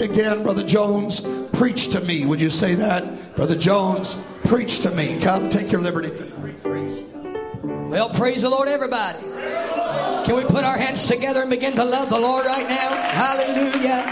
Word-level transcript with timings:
Again, 0.00 0.42
Brother 0.42 0.64
Jones, 0.64 1.20
preach 1.52 1.88
to 1.88 2.00
me. 2.00 2.24
Would 2.24 2.40
you 2.40 2.48
say 2.48 2.74
that? 2.76 3.36
Brother 3.36 3.54
Jones, 3.54 4.16
preach 4.44 4.80
to 4.80 4.90
me. 4.90 5.20
Come, 5.20 5.50
take 5.50 5.70
your 5.70 5.82
liberty. 5.82 6.10
Well, 7.62 8.08
praise 8.08 8.40
the 8.40 8.48
Lord, 8.48 8.68
everybody. 8.68 9.18
Can 10.24 10.36
we 10.36 10.44
put 10.44 10.64
our 10.64 10.78
hands 10.78 11.06
together 11.06 11.42
and 11.42 11.50
begin 11.50 11.74
to 11.76 11.84
love 11.84 12.08
the 12.08 12.18
Lord 12.18 12.46
right 12.46 12.66
now? 12.66 12.94
Hallelujah. 12.94 14.04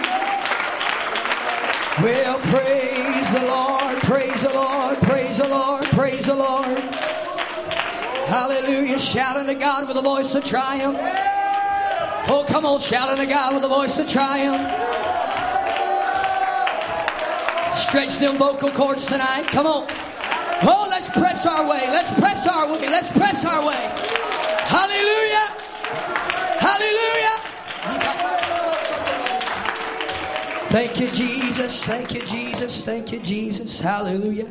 Well, 2.03 2.39
praise 2.39 3.33
the 3.33 3.47
Lord, 3.47 3.97
praise 4.03 4.43
the 4.43 4.53
Lord, 4.53 4.99
praise 4.99 5.39
the 5.39 5.49
Lord, 5.49 5.85
praise 5.87 6.27
the 6.27 6.37
Lord. 6.37 6.79
Hallelujah. 8.27 8.99
Shouting 8.99 9.47
to 9.47 9.55
God 9.55 9.89
with 9.89 9.97
a 9.97 10.03
voice 10.03 10.35
of 10.35 10.45
triumph. 10.45 10.99
Oh, 12.31 12.45
come 12.47 12.67
on, 12.67 12.79
shouting 12.79 13.25
to 13.25 13.27
God 13.27 13.55
with 13.55 13.65
a 13.65 13.69
voice 13.69 13.99
of 13.99 14.07
triumph. 14.07 14.88
Stretch 17.79 18.19
them 18.19 18.37
vocal 18.37 18.71
cords 18.71 19.07
tonight. 19.07 19.47
Come 19.47 19.67
on. 19.67 19.87
Oh, 20.63 20.87
let's 20.91 21.09
press 21.11 21.47
our 21.47 21.63
way. 21.63 21.81
Let's 21.87 22.13
press 22.21 22.47
our 22.47 22.73
way. 22.73 22.89
Let's 22.89 23.09
press 23.17 23.45
our 23.45 23.65
way. 23.67 24.09
Hallelujah. 24.67 25.47
Hallelujah. 26.59 27.09
Thank 30.71 31.01
you, 31.01 31.11
Jesus. 31.13 31.85
Thank 31.85 32.13
you, 32.13 32.27
Jesus. 32.27 32.85
Thank 32.85 33.13
you, 33.13 33.21
Jesus. 33.21 33.81
Hallelujah. 33.81 34.49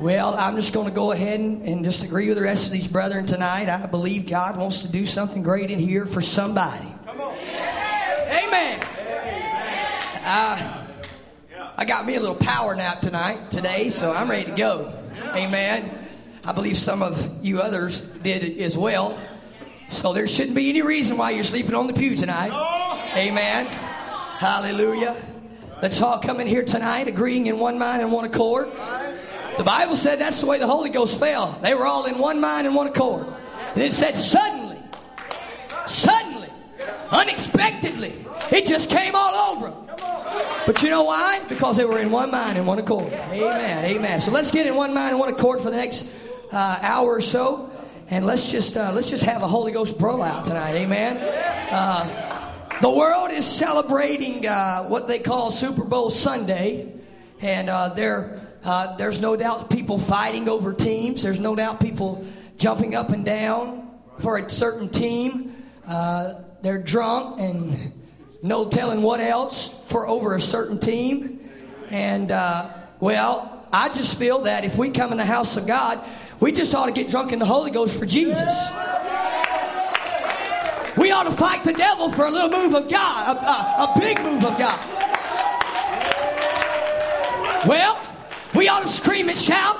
Well, 0.00 0.34
I'm 0.36 0.54
just 0.54 0.72
going 0.72 0.86
to 0.86 0.94
go 0.94 1.10
ahead 1.10 1.40
and, 1.40 1.62
and 1.68 1.84
just 1.84 2.04
agree 2.04 2.28
with 2.28 2.38
the 2.38 2.44
rest 2.44 2.66
of 2.66 2.72
these 2.72 2.86
brethren 2.86 3.26
tonight. 3.26 3.68
I 3.68 3.84
believe 3.86 4.28
God 4.28 4.56
wants 4.56 4.82
to 4.82 4.88
do 4.88 5.04
something 5.04 5.42
great 5.42 5.72
in 5.72 5.80
here 5.80 6.06
for 6.06 6.20
somebody. 6.20 6.86
Come 7.04 7.20
on. 7.20 7.34
Amen. 7.34 8.80
Uh, 10.24 10.87
I 11.80 11.84
got 11.84 12.06
me 12.06 12.16
a 12.16 12.20
little 12.20 12.34
power 12.34 12.74
nap 12.74 13.00
tonight, 13.00 13.52
today, 13.52 13.90
so 13.90 14.10
I'm 14.10 14.28
ready 14.28 14.46
to 14.46 14.56
go. 14.56 14.92
Amen. 15.36 15.96
I 16.44 16.50
believe 16.50 16.76
some 16.76 17.04
of 17.04 17.38
you 17.40 17.60
others 17.60 18.00
did 18.18 18.58
as 18.58 18.76
well. 18.76 19.16
So 19.88 20.12
there 20.12 20.26
shouldn't 20.26 20.56
be 20.56 20.70
any 20.70 20.82
reason 20.82 21.16
why 21.16 21.30
you're 21.30 21.44
sleeping 21.44 21.76
on 21.76 21.86
the 21.86 21.92
pew 21.92 22.16
tonight. 22.16 22.50
Amen. 23.16 23.66
Hallelujah. 23.66 25.14
Let's 25.80 26.02
all 26.02 26.18
come 26.18 26.40
in 26.40 26.48
here 26.48 26.64
tonight 26.64 27.06
agreeing 27.06 27.46
in 27.46 27.60
one 27.60 27.78
mind 27.78 28.02
and 28.02 28.10
one 28.10 28.24
accord. 28.24 28.72
The 29.56 29.62
Bible 29.62 29.94
said 29.94 30.18
that's 30.18 30.40
the 30.40 30.46
way 30.46 30.58
the 30.58 30.66
Holy 30.66 30.90
Ghost 30.90 31.20
fell. 31.20 31.60
They 31.62 31.74
were 31.74 31.86
all 31.86 32.06
in 32.06 32.18
one 32.18 32.40
mind 32.40 32.66
and 32.66 32.74
one 32.74 32.88
accord. 32.88 33.28
And 33.74 33.82
it 33.84 33.92
said 33.92 34.16
suddenly, 34.16 34.78
suddenly, 35.86 36.50
unexpectedly, 37.12 38.26
it 38.50 38.66
just 38.66 38.90
came 38.90 39.12
all 39.14 39.54
over 39.54 39.70
them. 39.70 39.87
But 40.68 40.82
you 40.82 40.90
know 40.90 41.04
why? 41.04 41.40
Because 41.48 41.78
they 41.78 41.86
were 41.86 41.98
in 41.98 42.10
one 42.10 42.30
mind 42.30 42.58
and 42.58 42.66
one 42.66 42.78
accord. 42.78 43.10
Amen. 43.10 43.86
Amen. 43.86 44.20
So 44.20 44.30
let's 44.30 44.50
get 44.50 44.66
in 44.66 44.76
one 44.76 44.92
mind 44.92 45.12
and 45.12 45.18
one 45.18 45.30
accord 45.30 45.62
for 45.62 45.70
the 45.70 45.78
next 45.78 46.04
uh, 46.52 46.78
hour 46.82 47.14
or 47.14 47.22
so, 47.22 47.70
and 48.10 48.26
let's 48.26 48.50
just 48.50 48.76
uh, 48.76 48.92
let's 48.92 49.08
just 49.08 49.22
have 49.22 49.42
a 49.42 49.48
Holy 49.48 49.72
Ghost 49.72 49.96
brawl 49.96 50.22
out 50.22 50.44
tonight. 50.44 50.74
Amen. 50.74 51.16
Uh, 51.70 52.52
the 52.82 52.90
world 52.90 53.30
is 53.30 53.46
celebrating 53.46 54.46
uh, 54.46 54.84
what 54.88 55.08
they 55.08 55.18
call 55.18 55.50
Super 55.50 55.84
Bowl 55.84 56.10
Sunday, 56.10 56.92
and 57.40 57.70
uh, 57.70 57.88
there 57.94 58.46
uh, 58.62 58.94
there's 58.98 59.22
no 59.22 59.36
doubt 59.36 59.70
people 59.70 59.98
fighting 59.98 60.50
over 60.50 60.74
teams. 60.74 61.22
There's 61.22 61.40
no 61.40 61.56
doubt 61.56 61.80
people 61.80 62.26
jumping 62.58 62.94
up 62.94 63.08
and 63.08 63.24
down 63.24 63.88
for 64.18 64.36
a 64.36 64.50
certain 64.50 64.90
team. 64.90 65.64
they're 66.60 66.82
drunk 66.82 67.40
and 67.40 67.97
no 68.42 68.68
telling 68.68 69.02
what 69.02 69.20
else 69.20 69.68
for 69.86 70.06
over 70.06 70.34
a 70.34 70.40
certain 70.40 70.78
team. 70.78 71.50
And, 71.90 72.30
uh, 72.30 72.70
well, 73.00 73.66
I 73.72 73.88
just 73.88 74.18
feel 74.18 74.40
that 74.40 74.64
if 74.64 74.76
we 74.76 74.90
come 74.90 75.10
in 75.10 75.18
the 75.18 75.24
house 75.24 75.56
of 75.56 75.66
God, 75.66 76.02
we 76.40 76.52
just 76.52 76.74
ought 76.74 76.86
to 76.86 76.92
get 76.92 77.08
drunk 77.08 77.32
in 77.32 77.38
the 77.38 77.46
Holy 77.46 77.70
Ghost 77.70 77.98
for 77.98 78.06
Jesus. 78.06 78.68
We 80.96 81.12
ought 81.12 81.24
to 81.24 81.32
fight 81.32 81.64
the 81.64 81.72
devil 81.72 82.10
for 82.10 82.26
a 82.26 82.30
little 82.30 82.50
move 82.50 82.74
of 82.74 82.88
God, 82.88 83.36
a, 83.36 83.40
a, 83.40 83.92
a 83.92 84.00
big 84.00 84.20
move 84.20 84.44
of 84.44 84.58
God. 84.58 84.78
Well, 87.66 88.00
we 88.54 88.68
ought 88.68 88.82
to 88.82 88.88
scream 88.88 89.28
and 89.28 89.38
shout, 89.38 89.76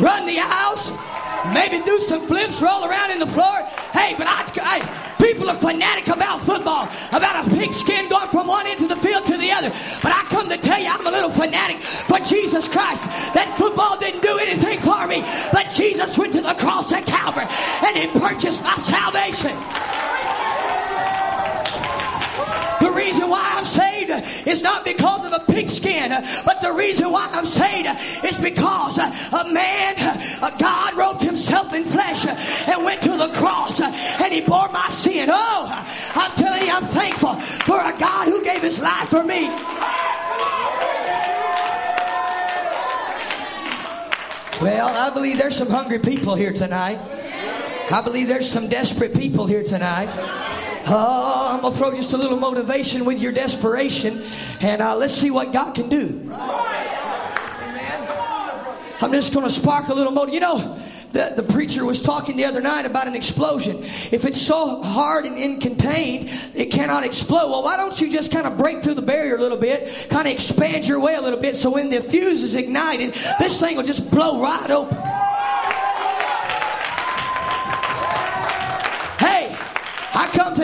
run 0.00 0.26
the 0.26 0.38
aisles, 0.40 0.90
maybe 1.52 1.84
do 1.84 2.00
some 2.00 2.26
flips, 2.26 2.62
roll 2.62 2.84
around 2.84 3.10
in 3.10 3.18
the 3.18 3.26
floor. 3.26 3.56
Hey, 3.92 4.14
but 4.16 4.26
I, 4.26 4.44
I 4.62 5.06
People 5.18 5.48
are 5.50 5.56
fanatic 5.56 6.08
about 6.08 6.40
football, 6.42 6.88
about 7.08 7.46
a 7.46 7.50
pigskin 7.50 8.08
going 8.08 8.28
from 8.28 8.46
one 8.46 8.66
end 8.66 8.82
of 8.82 8.88
the 8.88 8.96
field 8.96 9.24
to 9.26 9.36
the 9.36 9.50
other. 9.50 9.70
But 10.02 10.12
I 10.12 10.22
come 10.28 10.48
to 10.48 10.56
tell 10.58 10.78
you, 10.78 10.88
I'm 10.88 11.06
a 11.06 11.10
little 11.10 11.30
fanatic 11.30 11.82
for 11.82 12.18
Jesus 12.20 12.68
Christ. 12.68 13.04
That 13.34 13.54
football 13.58 13.98
didn't 13.98 14.22
do 14.22 14.38
anything 14.38 14.78
for 14.80 15.06
me, 15.06 15.24
but 15.52 15.70
Jesus 15.72 16.18
went 16.18 16.32
to 16.34 16.42
the 16.42 16.54
cross 16.54 16.92
at 16.92 17.06
Calvary 17.06 17.46
and 17.48 17.96
He 17.96 18.06
purchased 18.18 18.62
my 18.62 18.76
salvation. 18.76 20.25
Reason 23.26 23.30
why 23.30 23.52
I'm 23.56 23.64
saved 23.64 24.46
is 24.46 24.62
not 24.62 24.84
because 24.84 25.26
of 25.26 25.32
a 25.32 25.52
pigskin, 25.52 26.10
but 26.44 26.60
the 26.60 26.72
reason 26.72 27.10
why 27.10 27.28
I'm 27.32 27.46
saved 27.46 27.88
is 28.24 28.40
because 28.40 28.98
a 28.98 29.52
man, 29.52 29.96
a 30.42 30.52
God 30.58 30.94
robed 30.96 31.22
himself 31.22 31.74
in 31.74 31.84
flesh 31.84 32.26
and 32.68 32.84
went 32.84 33.02
to 33.02 33.16
the 33.16 33.28
cross 33.34 33.80
and 33.80 34.32
he 34.32 34.40
bore 34.42 34.68
my 34.68 34.88
sin. 34.90 35.28
Oh, 35.30 35.86
I'm 36.14 36.32
telling 36.32 36.62
you, 36.62 36.72
I'm 36.72 36.84
thankful 36.84 37.34
for 37.34 37.80
a 37.80 37.98
God 37.98 38.28
who 38.28 38.44
gave 38.44 38.62
his 38.62 38.80
life 38.80 39.08
for 39.08 39.24
me. 39.24 39.46
Well, 44.58 44.88
I 44.88 45.10
believe 45.12 45.36
there's 45.38 45.56
some 45.56 45.68
hungry 45.68 45.98
people 45.98 46.34
here 46.34 46.52
tonight. 46.52 46.98
I 47.90 48.00
believe 48.02 48.26
there's 48.26 48.50
some 48.50 48.68
desperate 48.68 49.14
people 49.14 49.46
here 49.46 49.62
tonight. 49.62 50.55
I'm 50.94 51.60
going 51.60 51.72
to 51.72 51.78
throw 51.78 51.94
just 51.94 52.12
a 52.12 52.16
little 52.16 52.38
motivation 52.38 53.04
with 53.04 53.20
your 53.20 53.32
desperation, 53.32 54.22
and 54.60 54.80
uh, 54.80 54.94
let's 54.96 55.14
see 55.14 55.30
what 55.30 55.52
God 55.52 55.74
can 55.74 55.88
do. 55.88 56.30
I'm 58.98 59.12
just 59.12 59.34
going 59.34 59.44
to 59.44 59.52
spark 59.52 59.88
a 59.88 59.94
little 59.94 60.12
motive. 60.12 60.32
You 60.32 60.40
know, 60.40 60.80
the, 61.12 61.32
the 61.36 61.42
preacher 61.42 61.84
was 61.84 62.00
talking 62.00 62.36
the 62.36 62.44
other 62.44 62.60
night 62.60 62.86
about 62.86 63.08
an 63.08 63.14
explosion. 63.14 63.82
If 63.82 64.24
it's 64.24 64.40
so 64.40 64.80
hard 64.82 65.26
and 65.26 65.36
incontained, 65.36 66.54
it 66.54 66.66
cannot 66.66 67.04
explode. 67.04 67.50
Well, 67.50 67.62
why 67.62 67.76
don't 67.76 68.00
you 68.00 68.10
just 68.10 68.30
kind 68.30 68.46
of 68.46 68.56
break 68.56 68.82
through 68.82 68.94
the 68.94 69.02
barrier 69.02 69.36
a 69.36 69.40
little 69.40 69.58
bit, 69.58 70.08
kind 70.08 70.26
of 70.26 70.32
expand 70.32 70.86
your 70.86 71.00
way 71.00 71.14
a 71.14 71.20
little 71.20 71.40
bit, 71.40 71.56
so 71.56 71.70
when 71.70 71.90
the 71.90 72.00
fuse 72.00 72.42
is 72.42 72.54
ignited, 72.54 73.14
this 73.38 73.60
thing 73.60 73.76
will 73.76 73.82
just 73.82 74.10
blow 74.10 74.40
right 74.40 74.70
open. 74.70 75.15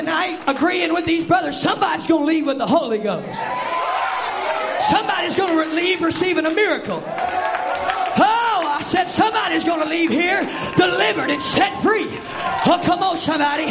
Tonight 0.02 0.42
agreeing 0.48 0.92
with 0.92 1.06
these 1.06 1.24
brothers. 1.24 1.60
Somebody's 1.60 2.08
going 2.08 2.22
to 2.22 2.26
leave 2.26 2.46
with 2.46 2.58
the 2.58 2.66
Holy 2.66 2.98
Ghost. 2.98 3.28
Somebody's 4.90 5.36
going 5.36 5.68
to 5.68 5.74
leave 5.76 6.02
receiving 6.02 6.44
a 6.44 6.50
miracle. 6.50 7.02
Oh, 7.06 8.76
I 8.78 8.82
said 8.84 9.08
somebody's 9.08 9.64
going 9.64 9.80
to 9.80 9.88
leave 9.88 10.10
here 10.10 10.40
delivered 10.76 11.30
and 11.30 11.40
set 11.40 11.80
free. 11.82 12.08
Oh, 12.66 12.80
come 12.84 13.00
on, 13.02 13.16
somebody. 13.16 13.70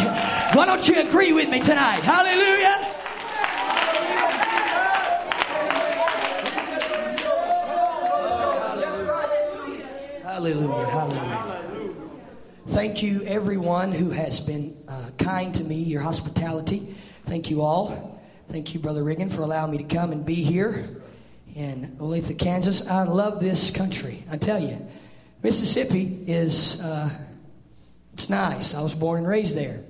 Why 0.56 0.66
don't 0.66 0.88
you 0.88 1.02
agree 1.02 1.34
with 1.34 1.50
me 1.50 1.60
tonight? 1.60 2.02
Hallelujah. 2.02 2.88
Hallelujah. 10.24 10.86
Hallelujah. 10.86 11.51
Thank 12.68 13.02
you, 13.02 13.24
everyone 13.24 13.92
who 13.92 14.12
has 14.12 14.40
been 14.40 14.78
uh, 14.88 15.10
kind 15.18 15.52
to 15.56 15.64
me, 15.64 15.76
your 15.76 16.02
hospitality. 16.02 16.96
Thank 17.26 17.50
you 17.50 17.64
all. 17.64 18.22
Thank 18.52 18.76
you, 18.76 18.80
Brother 18.80 19.04
Riggin, 19.04 19.32
for 19.32 19.42
allowing 19.42 19.72
me 19.72 19.80
to 19.80 19.84
come 19.84 20.12
and 20.12 20.24
be 20.24 20.36
here 20.36 21.02
in 21.56 21.98
Olathe, 22.00 22.38
Kansas. 22.38 22.88
I 22.88 23.04
love 23.04 23.40
this 23.40 23.72
country. 23.72 24.24
I 24.30 24.38
tell 24.38 24.60
you, 24.60 24.86
Mississippi 25.42 26.24
is, 26.28 26.80
uh, 26.82 27.10
it's 28.14 28.30
nice. 28.30 28.76
I 28.76 28.82
was 28.84 28.94
born 28.94 29.20
and 29.20 29.28
raised 29.28 29.56
there. 29.56 29.84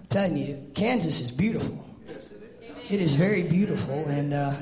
I'm 0.00 0.06
telling 0.08 0.36
you, 0.36 0.70
Kansas 0.74 1.20
is 1.20 1.30
beautiful. 1.30 1.84
Yes, 2.08 2.32
it 2.32 2.42
is. 2.60 2.90
It 2.90 3.00
is 3.00 3.14
very 3.14 3.44
beautiful, 3.44 4.06
and 4.08 4.34
uh, 4.34 4.56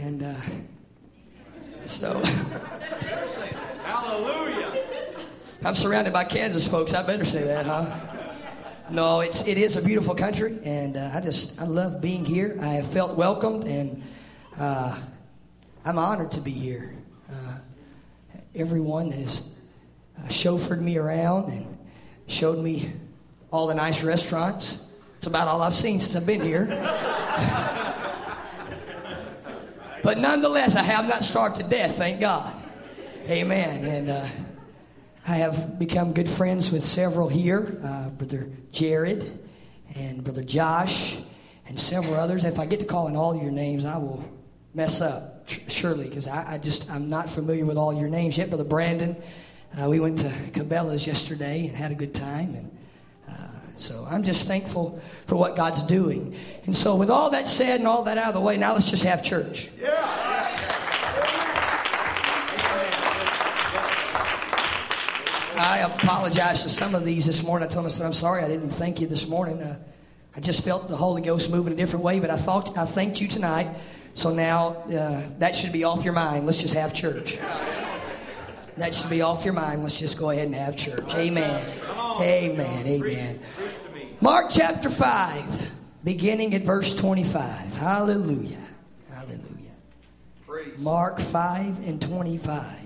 and 0.00 0.22
uh, 0.22 0.34
so. 1.84 2.22
Hallelujah. 3.84 4.59
I'm 5.62 5.74
surrounded 5.74 6.14
by 6.14 6.24
Kansas 6.24 6.66
folks. 6.66 6.94
I 6.94 7.02
better 7.02 7.24
say 7.24 7.44
that, 7.44 7.66
huh? 7.66 7.86
No, 8.88 9.20
it's 9.20 9.46
it 9.46 9.58
is 9.58 9.76
a 9.76 9.82
beautiful 9.82 10.14
country, 10.14 10.58
and 10.64 10.96
uh, 10.96 11.10
I 11.12 11.20
just 11.20 11.60
I 11.60 11.64
love 11.64 12.00
being 12.00 12.24
here. 12.24 12.56
I 12.60 12.68
have 12.68 12.86
felt 12.86 13.14
welcomed, 13.14 13.64
and 13.64 14.02
uh, 14.58 14.98
I'm 15.84 15.98
honored 15.98 16.32
to 16.32 16.40
be 16.40 16.50
here. 16.50 16.94
Uh, 17.30 17.56
everyone 18.54 19.10
that 19.10 19.18
has 19.18 19.42
uh, 20.18 20.28
chauffeured 20.28 20.80
me 20.80 20.96
around 20.96 21.52
and 21.52 21.78
showed 22.26 22.58
me 22.58 22.92
all 23.52 23.66
the 23.66 23.74
nice 23.74 24.02
restaurants. 24.02 24.86
It's 25.18 25.26
about 25.26 25.46
all 25.46 25.60
I've 25.60 25.74
seen 25.74 26.00
since 26.00 26.16
I've 26.16 26.26
been 26.26 26.40
here. 26.40 26.66
But 30.02 30.16
nonetheless, 30.16 30.76
I 30.76 30.82
have 30.82 31.06
not 31.06 31.24
starved 31.24 31.56
to 31.56 31.62
death, 31.62 31.98
thank 31.98 32.20
God. 32.20 32.54
Amen. 33.28 33.84
And 33.84 34.08
uh, 34.08 34.26
I 35.26 35.36
have 35.36 35.78
become 35.78 36.12
good 36.12 36.28
friends 36.28 36.72
with 36.72 36.82
several 36.82 37.28
here 37.28 37.78
uh, 37.84 38.08
Brother 38.10 38.50
Jared 38.72 39.38
and 39.94 40.24
Brother 40.24 40.42
Josh 40.42 41.16
and 41.66 41.78
several 41.78 42.14
others. 42.14 42.44
If 42.44 42.58
I 42.58 42.66
get 42.66 42.80
to 42.80 42.86
calling 42.86 43.16
all 43.16 43.36
your 43.36 43.50
names, 43.50 43.84
I 43.84 43.96
will 43.98 44.24
mess 44.74 45.00
up, 45.00 45.48
surely, 45.68 46.08
because 46.08 46.26
I, 46.26 46.54
I, 46.54 46.58
just, 46.58 46.90
I'm 46.90 47.08
not 47.08 47.28
familiar 47.28 47.64
with 47.64 47.76
all 47.76 47.92
your 47.92 48.08
names 48.08 48.38
yet. 48.38 48.48
Brother 48.48 48.64
Brandon, 48.64 49.16
uh, 49.80 49.88
we 49.88 50.00
went 50.00 50.18
to 50.20 50.28
Cabela's 50.52 51.06
yesterday 51.06 51.66
and 51.66 51.76
had 51.76 51.92
a 51.92 51.94
good 51.96 52.14
time. 52.14 52.54
And 52.54 52.78
uh, 53.28 53.48
so 53.76 54.06
I'm 54.08 54.22
just 54.22 54.46
thankful 54.46 55.00
for 55.26 55.36
what 55.36 55.54
God's 55.56 55.82
doing. 55.82 56.36
And 56.66 56.74
so, 56.74 56.94
with 56.94 57.10
all 57.10 57.30
that 57.30 57.46
said 57.46 57.80
and 57.80 57.88
all 57.88 58.02
that 58.04 58.18
out 58.18 58.28
of 58.28 58.34
the 58.34 58.40
way, 58.40 58.56
now 58.56 58.74
let's 58.74 58.90
just 58.90 59.02
have 59.04 59.22
church. 59.22 59.68
Yeah. 59.80 60.69
I 65.60 65.78
apologize 65.78 66.62
to 66.62 66.70
some 66.70 66.94
of 66.94 67.04
these 67.04 67.26
this 67.26 67.42
morning. 67.42 67.68
I 67.68 67.70
told 67.70 67.84
them, 67.84 67.90
I 67.90 67.94
said, 67.94 68.06
I'm 68.06 68.14
sorry 68.14 68.42
I 68.42 68.48
didn't 68.48 68.70
thank 68.70 68.98
you 68.98 69.06
this 69.06 69.28
morning. 69.28 69.62
Uh, 69.62 69.78
I 70.34 70.40
just 70.40 70.64
felt 70.64 70.88
the 70.88 70.96
Holy 70.96 71.20
Ghost 71.20 71.50
moving 71.50 71.74
in 71.74 71.78
a 71.78 71.82
different 71.82 72.02
way, 72.02 72.18
but 72.18 72.30
I 72.30 72.38
thought 72.38 72.78
I 72.78 72.86
thanked 72.86 73.20
you 73.20 73.28
tonight. 73.28 73.68
So 74.14 74.32
now 74.32 74.68
uh, 74.68 75.22
that 75.38 75.54
should 75.54 75.72
be 75.72 75.84
off 75.84 76.02
your 76.02 76.14
mind. 76.14 76.46
Let's 76.46 76.62
just 76.62 76.72
have 76.72 76.94
church. 76.94 77.38
That 78.78 78.94
should 78.94 79.10
be 79.10 79.20
off 79.20 79.44
your 79.44 79.52
mind. 79.52 79.82
Let's 79.82 79.98
just 79.98 80.16
go 80.16 80.30
ahead 80.30 80.46
and 80.46 80.54
have 80.54 80.76
church. 80.76 81.14
Amen. 81.14 81.70
Amen. 82.20 82.86
Amen. 82.86 83.40
Mark 84.22 84.46
chapter 84.50 84.88
5, 84.88 85.70
beginning 86.04 86.54
at 86.54 86.62
verse 86.62 86.94
25. 86.94 87.74
Hallelujah. 87.74 88.56
Hallelujah. 89.10 90.76
Mark 90.78 91.20
5 91.20 91.86
and 91.86 92.00
25. 92.00 92.79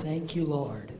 Thank 0.00 0.34
you, 0.34 0.46
Lord. 0.46 0.90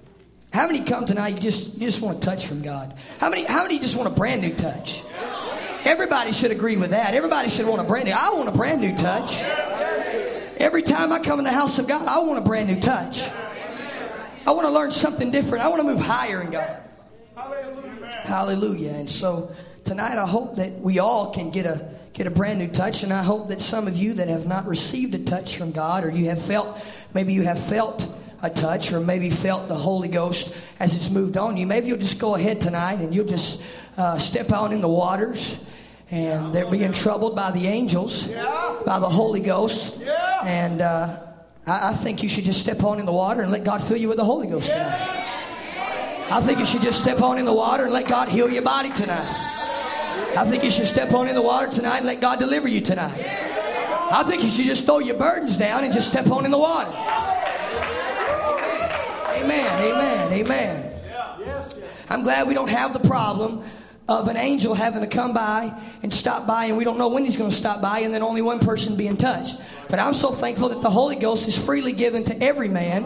How 0.53 0.67
many 0.67 0.85
come 0.85 1.07
tonight? 1.07 1.35
You 1.37 1.41
just 1.41 1.75
you 1.75 1.89
just 1.89 2.03
want 2.03 2.19
a 2.19 2.21
touch 2.21 2.47
from 2.47 2.61
God. 2.61 2.95
How 3.19 3.31
many? 3.31 3.45
How 3.45 3.63
many 3.63 3.79
just 3.79 3.97
want 3.97 4.09
a 4.09 4.13
brand 4.13 4.43
new 4.43 4.53
touch? 4.55 5.03
Everybody 5.85 6.33
should 6.33 6.51
agree 6.51 6.77
with 6.77 6.91
that. 6.91 7.15
Everybody 7.15 7.49
should 7.49 7.67
want 7.67 7.81
a 7.81 7.85
brand 7.85 8.07
new. 8.07 8.15
I 8.15 8.31
want 8.35 8.49
a 8.51 8.53
brand 8.53 8.83
new 8.83 8.95
touch. 8.95 9.41
Every 10.59 10.83
time 10.83 11.13
I 11.13 11.19
come 11.19 11.39
in 11.39 11.47
the 11.47 11.53
house 11.53 11.79
of 11.79 11.89
God, 11.89 12.07
I 12.07 12.19
want 12.19 12.39
a 12.39 12.43
brand 12.43 12.69
new 12.69 12.79
touch. 12.79 13.27
I 14.47 14.51
want 14.51 14.67
to 14.67 14.71
learn 14.71 14.91
something 14.91 15.31
different. 15.31 15.65
I 15.65 15.69
want 15.69 15.81
to 15.81 15.89
move 15.89 16.01
higher 16.01 16.43
in 16.43 16.51
God. 16.51 16.83
Hallelujah. 18.25 18.93
And 18.93 19.09
so 19.09 19.55
tonight, 19.87 20.19
I 20.19 20.27
hope 20.27 20.57
that 20.57 20.79
we 20.79 20.99
all 20.99 21.33
can 21.33 21.51
get 21.51 21.65
a 21.65 21.91
get 22.13 22.27
a 22.27 22.31
brand 22.31 22.59
new 22.59 22.69
touch. 22.69 23.03
And 23.03 23.15
I 23.15 23.23
hope 23.23 23.49
that 23.49 23.63
some 23.63 23.87
of 23.87 23.97
you 23.97 24.13
that 24.15 24.29
have 24.29 24.47
not 24.47 24.67
received 24.67 25.15
a 25.15 25.19
touch 25.19 25.57
from 25.57 25.73
God, 25.73 26.05
or 26.05 26.11
you 26.11 26.27
have 26.27 26.43
felt 26.43 26.79
maybe 27.15 27.33
you 27.33 27.43
have 27.43 27.59
felt 27.59 28.07
a 28.43 28.51
touch 28.51 28.93
or 28.93 29.01
maybe 29.01 29.31
felt 29.31 29.69
the 29.69 29.75
Holy 29.75 30.09
Ghost 30.09 30.55
as 30.79 30.97
it's 30.97 31.11
moved 31.11 31.37
on 31.37 31.57
you, 31.57 31.67
maybe 31.67 31.89
you'll 31.89 31.99
just 31.99 32.19
go 32.19 32.35
ahead 32.35 32.61
tonight 32.61 33.01
and 33.01 33.15
you'll 33.15 33.27
just 33.27 33.63
uh, 33.97 34.19
step 34.19 34.53
out 34.53 34.73
in 34.73 34.81
the 34.81 34.89
waters 34.89 35.57
and 36.11 36.53
they're 36.53 36.71
being 36.71 36.93
troubled 36.93 37.37
by 37.37 37.51
the 37.53 37.67
angels, 37.67 38.25
by 38.25 38.99
the 38.99 39.09
Holy 39.09 39.41
Ghost. 39.41 40.01
And 40.43 40.81
uh, 40.81 41.21
I, 41.67 41.91
I, 41.91 41.93
think 41.93 42.23
you 42.23 42.29
should 42.29 42.45
just 42.45 42.61
step 42.61 42.83
on 42.83 42.99
in 42.99 43.07
the 43.07 43.13
water 43.13 43.43
and 43.43 43.53
let 43.53 43.63
God 43.63 43.83
fill 43.83 43.97
you 43.97 44.09
with 44.09 44.17
the 44.17 44.25
Holy 44.25 44.49
Ghost 44.49 44.69
tonight. 44.69 45.27
I 46.33 46.41
think 46.41 46.59
you 46.59 46.65
should 46.65 46.83
just 46.83 47.01
step 47.01 47.23
on 47.23 47.39
in 47.39 47.45
the 47.45 47.53
water 47.53 47.85
and 47.85 47.93
let 47.93 48.09
God 48.09 48.29
heal 48.29 48.51
your 48.51 48.63
body 48.63 48.91
tonight. 48.91 49.49
I 50.37 50.45
think 50.49 50.65
you 50.65 50.71
should 50.71 50.87
step 50.87 51.13
on 51.13 51.29
in 51.29 51.35
the 51.35 51.43
water 51.43 51.69
tonight 51.69 51.99
and 51.99 52.07
let 52.07 52.21
God 52.21 52.39
deliver 52.39 52.69
you 52.69 52.81
tonight. 52.81 53.19
I 54.13 54.25
think 54.25 54.43
you 54.43 54.49
should 54.49 54.65
just 54.65 54.87
throw 54.87 54.99
your 54.99 55.17
burdens 55.17 55.57
down 55.57 55.85
and 55.85 55.93
just 55.93 56.09
step 56.09 56.29
on 56.31 56.45
in 56.45 56.51
the 56.51 56.59
water. 56.59 56.91
Amen, 59.41 59.83
amen, 59.83 60.33
amen. 60.33 60.93
I'm 62.11 62.23
glad 62.23 62.47
we 62.47 62.55
don't 62.55 62.69
have 62.69 62.93
the 62.93 63.09
problem 63.09 63.65
of 64.07 64.29
an 64.29 64.37
angel 64.37 64.75
having 64.75 65.01
to 65.01 65.07
come 65.07 65.33
by 65.33 65.73
and 66.03 66.13
stop 66.13 66.47
by, 66.47 66.67
and 66.67 66.77
we 66.77 66.85
don't 66.85 66.99
know 66.99 67.09
when 67.09 67.25
he's 67.25 67.37
going 67.37 67.49
to 67.49 67.57
stop 67.57 67.81
by, 67.81 68.01
and 68.01 68.13
then 68.13 68.23
only 68.23 68.43
one 68.43 68.59
person 68.59 68.97
being 68.97 69.17
touched. 69.17 69.57
But 69.89 69.99
I'm 69.99 70.15
so 70.15 70.33
thankful 70.33 70.69
that 70.71 70.83
the 70.83 70.91
Holy 70.91 71.17
Ghost 71.17 71.49
is 71.49 71.57
freely 71.57 71.93
given 71.93 72.25
to 72.25 72.43
every 72.43 72.69
man. 72.69 73.05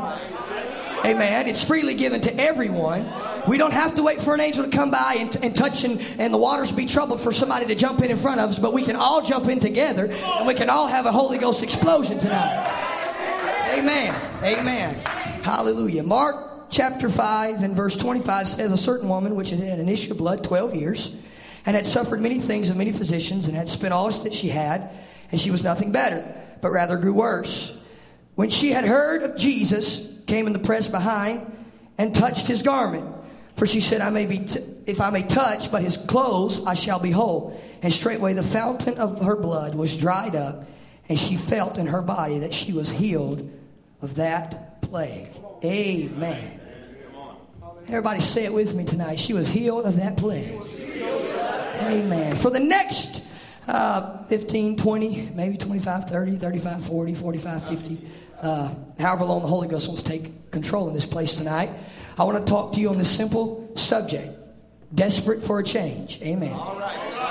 Amen. 1.04 1.46
It's 1.46 1.62
freely 1.62 1.94
given 1.94 2.22
to 2.22 2.34
everyone. 2.40 3.12
We 3.46 3.58
don't 3.58 3.74
have 3.74 3.94
to 3.96 4.02
wait 4.02 4.22
for 4.22 4.34
an 4.34 4.40
angel 4.40 4.64
to 4.64 4.70
come 4.70 4.90
by 4.90 5.16
and, 5.18 5.36
and 5.44 5.54
touch 5.54 5.84
and, 5.84 6.00
and 6.18 6.32
the 6.32 6.38
waters 6.38 6.72
be 6.72 6.86
troubled 6.86 7.20
for 7.20 7.30
somebody 7.30 7.66
to 7.66 7.74
jump 7.74 8.02
in 8.02 8.10
in 8.10 8.16
front 8.16 8.40
of 8.40 8.48
us, 8.48 8.58
but 8.58 8.72
we 8.72 8.82
can 8.82 8.96
all 8.96 9.20
jump 9.20 9.48
in 9.48 9.60
together 9.60 10.10
and 10.10 10.46
we 10.46 10.54
can 10.54 10.70
all 10.70 10.86
have 10.86 11.04
a 11.04 11.12
Holy 11.12 11.36
Ghost 11.36 11.62
explosion 11.62 12.18
tonight. 12.18 13.74
Amen. 13.76 14.14
Amen. 14.42 15.23
Hallelujah. 15.44 16.02
Mark 16.02 16.70
chapter 16.70 17.06
5 17.06 17.62
and 17.62 17.76
verse 17.76 17.98
25 17.98 18.48
says, 18.48 18.72
A 18.72 18.78
certain 18.78 19.10
woman 19.10 19.36
which 19.36 19.50
had 19.50 19.58
had 19.58 19.78
an 19.78 19.90
issue 19.90 20.12
of 20.12 20.16
blood 20.16 20.42
12 20.42 20.74
years, 20.74 21.14
and 21.66 21.76
had 21.76 21.86
suffered 21.86 22.22
many 22.22 22.40
things 22.40 22.70
of 22.70 22.78
many 22.78 22.92
physicians, 22.92 23.46
and 23.46 23.54
had 23.54 23.68
spent 23.68 23.92
all 23.92 24.10
that 24.10 24.32
she 24.32 24.48
had, 24.48 24.88
and 25.30 25.38
she 25.38 25.50
was 25.50 25.62
nothing 25.62 25.92
better, 25.92 26.24
but 26.62 26.70
rather 26.70 26.96
grew 26.96 27.12
worse. 27.12 27.78
When 28.36 28.48
she 28.48 28.70
had 28.70 28.86
heard 28.86 29.22
of 29.22 29.36
Jesus, 29.36 30.18
came 30.26 30.46
in 30.46 30.54
the 30.54 30.58
press 30.58 30.88
behind, 30.88 31.52
and 31.98 32.14
touched 32.14 32.46
his 32.46 32.62
garment. 32.62 33.06
For 33.56 33.66
she 33.66 33.82
said, 33.82 34.00
I 34.00 34.08
may 34.08 34.24
be, 34.24 34.38
t- 34.38 34.64
if 34.86 34.98
I 34.98 35.10
may 35.10 35.24
touch 35.24 35.70
but 35.70 35.82
his 35.82 35.98
clothes, 35.98 36.64
I 36.64 36.72
shall 36.72 37.00
be 37.00 37.10
whole. 37.10 37.60
And 37.82 37.92
straightway 37.92 38.32
the 38.32 38.42
fountain 38.42 38.96
of 38.96 39.22
her 39.22 39.36
blood 39.36 39.74
was 39.74 39.94
dried 39.94 40.36
up, 40.36 40.64
and 41.06 41.18
she 41.18 41.36
felt 41.36 41.76
in 41.76 41.88
her 41.88 42.00
body 42.00 42.38
that 42.38 42.54
she 42.54 42.72
was 42.72 42.88
healed 42.88 43.50
of 44.00 44.14
that 44.14 44.73
plague. 44.94 45.28
Amen. 45.64 46.60
Everybody 47.88 48.20
say 48.20 48.44
it 48.44 48.52
with 48.52 48.76
me 48.76 48.84
tonight. 48.84 49.18
She 49.18 49.32
was 49.32 49.48
healed 49.48 49.86
of 49.86 49.96
that 49.96 50.16
plague. 50.16 50.60
Amen. 51.82 52.36
For 52.36 52.48
the 52.48 52.60
next 52.60 53.20
uh, 53.66 54.22
15, 54.26 54.76
20, 54.76 55.32
maybe 55.34 55.56
25, 55.56 56.04
30, 56.04 56.36
35, 56.36 56.86
40, 56.86 57.14
45, 57.16 57.68
50, 57.68 58.08
uh, 58.40 58.72
however 59.00 59.24
long 59.24 59.42
the 59.42 59.48
Holy 59.48 59.66
Ghost 59.66 59.88
wants 59.88 60.04
to 60.04 60.08
take 60.08 60.52
control 60.52 60.86
in 60.86 60.94
this 60.94 61.06
place 61.06 61.34
tonight, 61.34 61.70
I 62.16 62.22
want 62.22 62.46
to 62.46 62.48
talk 62.48 62.74
to 62.74 62.80
you 62.80 62.88
on 62.90 62.96
this 62.96 63.10
simple 63.10 63.72
subject 63.74 64.38
desperate 64.94 65.42
for 65.42 65.58
a 65.58 65.64
change. 65.64 66.22
Amen. 66.22 66.56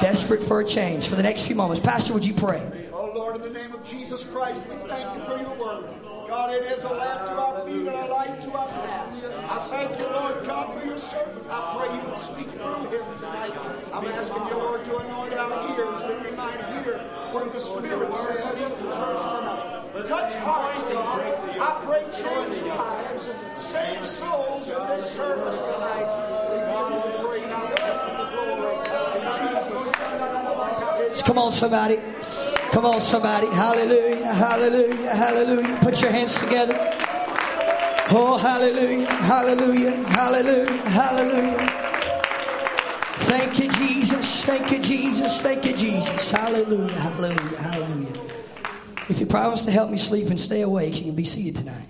Desperate 0.01 0.43
for 0.43 0.59
a 0.59 0.65
change. 0.65 1.07
For 1.07 1.15
the 1.15 1.23
next 1.23 1.47
few 1.47 1.55
moments, 1.55 1.79
Pastor, 1.79 2.11
would 2.11 2.25
you 2.25 2.33
pray? 2.33 2.89
Oh 2.91 3.09
Lord, 3.15 3.37
in 3.37 3.41
the 3.41 3.57
name 3.57 3.73
of 3.73 3.85
Jesus 3.85 4.25
Christ, 4.25 4.63
we 4.67 4.75
thank 4.89 5.17
you 5.17 5.23
for 5.23 5.39
your 5.39 5.55
word. 5.55 6.02
God, 6.33 6.49
it 6.51 6.63
is 6.63 6.83
a 6.83 6.89
lamp 6.89 7.27
to 7.27 7.33
our 7.33 7.63
feet 7.63 7.85
and 7.85 7.89
a 7.89 8.07
light 8.07 8.41
to 8.41 8.51
our 8.53 8.67
path. 8.67 9.23
I 9.53 9.57
thank 9.69 9.99
you, 9.99 10.05
Lord 10.05 10.43
God, 10.47 10.73
for 10.73 10.83
your 10.83 10.97
servant. 10.97 11.45
I 11.47 11.77
pray 11.77 11.95
you 11.95 12.01
would 12.09 12.17
speak 12.17 12.49
through 12.57 12.89
him 12.89 13.05
tonight. 13.19 13.53
I'm 13.93 14.07
asking 14.07 14.47
you, 14.47 14.57
Lord, 14.57 14.83
to 14.83 14.97
anoint 14.97 15.33
our 15.35 15.53
ears 15.77 16.01
that 16.01 16.25
we 16.25 16.35
might 16.35 16.57
hear 16.73 16.97
what 17.33 17.53
the 17.53 17.59
Spirit 17.59 18.11
says 18.15 18.41
to 18.63 18.69
the 18.81 18.93
church 18.97 19.21
tonight. 19.29 20.05
Touch 20.07 20.33
hearts 20.41 20.81
tonight. 20.81 21.37
I 21.61 21.71
pray 21.85 22.01
change 22.17 22.57
lives, 22.65 23.29
save 23.53 24.03
souls 24.03 24.69
in 24.69 24.87
this 24.87 25.11
service 25.11 25.59
tonight. 25.59 26.09
We 26.49 26.57
give 26.65 26.97
you 26.97 27.13
the 27.13 27.21
praise 27.29 27.45
and 27.45 28.17
the 28.17 28.25
glory. 28.33 28.73
In 29.21 29.29
Jesus' 29.37 31.21
Come 31.21 31.37
on, 31.37 31.51
somebody. 31.51 31.99
Come 32.73 32.85
on, 32.85 33.01
somebody. 33.01 33.45
Hallelujah, 33.45 34.33
hallelujah, 34.33 35.15
hallelujah. 35.15 35.77
Put 35.83 36.01
your 36.01 36.09
hands 36.09 36.33
together. 36.39 36.73
Oh, 38.09 38.35
hallelujah, 38.41 39.13
hallelujah, 39.13 39.91
hallelujah, 40.07 40.77
hallelujah. 40.89 41.67
Thank 43.29 43.59
you, 43.59 43.69
Jesus. 43.69 44.43
Thank 44.43 44.71
you, 44.71 44.79
Jesus. 44.79 45.39
Thank 45.39 45.65
you, 45.65 45.73
Jesus. 45.73 46.31
Hallelujah, 46.31 46.99
hallelujah, 46.99 47.57
hallelujah. 47.57 48.21
If 49.07 49.19
you 49.19 49.27
promise 49.27 49.65
to 49.65 49.71
help 49.71 49.91
me 49.91 49.97
sleep 49.97 50.29
and 50.29 50.39
stay 50.39 50.61
awake, 50.61 50.97
you 50.97 51.05
can 51.05 51.15
be 51.15 51.25
seated 51.25 51.57
tonight. 51.57 51.89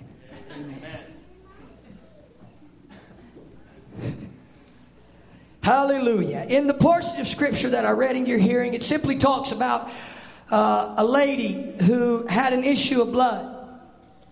Hallelujah. 5.62 6.44
In 6.50 6.66
the 6.66 6.74
portion 6.74 7.20
of 7.20 7.26
scripture 7.26 7.70
that 7.70 7.86
I 7.86 7.92
read 7.92 8.16
in 8.16 8.26
your 8.26 8.36
hearing, 8.36 8.74
it 8.74 8.82
simply 8.82 9.16
talks 9.16 9.50
about 9.50 9.90
uh, 10.50 10.94
a 10.98 11.04
lady 11.04 11.74
who 11.82 12.26
had 12.26 12.52
an 12.52 12.64
issue 12.64 13.02
of 13.02 13.12
blood. 13.12 13.50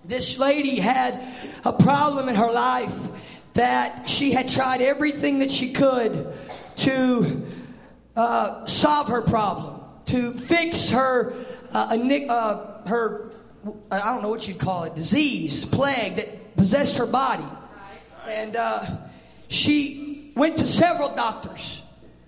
This 0.05 0.39
lady 0.39 0.77
had 0.77 1.21
a 1.65 1.73
problem 1.73 2.29
in 2.29 2.35
her 2.35 2.51
life 2.51 2.97
that 3.55 4.09
she 4.09 4.33
had 4.33 4.49
tried 4.49 4.81
everything 4.81 5.41
that 5.41 5.51
she 5.51 5.73
could 5.73 6.33
to 6.77 7.47
uh, 8.17 8.67
solve 8.67 9.09
her 9.09 9.23
problem, 9.23 9.81
to 10.07 10.35
fix 10.35 10.91
her 10.91 11.35
uh, 11.73 11.97
uh, 12.29 12.89
her 12.89 13.33
I 13.91 14.13
don't 14.13 14.23
know 14.23 14.29
what 14.29 14.49
you'd 14.49 14.59
call 14.59 14.85
it 14.85 14.95
disease, 14.95 15.65
plague 15.65 16.17
that 16.17 16.57
possessed 16.57 16.97
her 16.97 17.07
body, 17.07 17.45
and 18.27 18.57
uh, 18.57 18.85
she 19.49 20.33
went 20.35 20.59
to 20.59 20.67
several 20.67 21.15
doctors. 21.15 21.81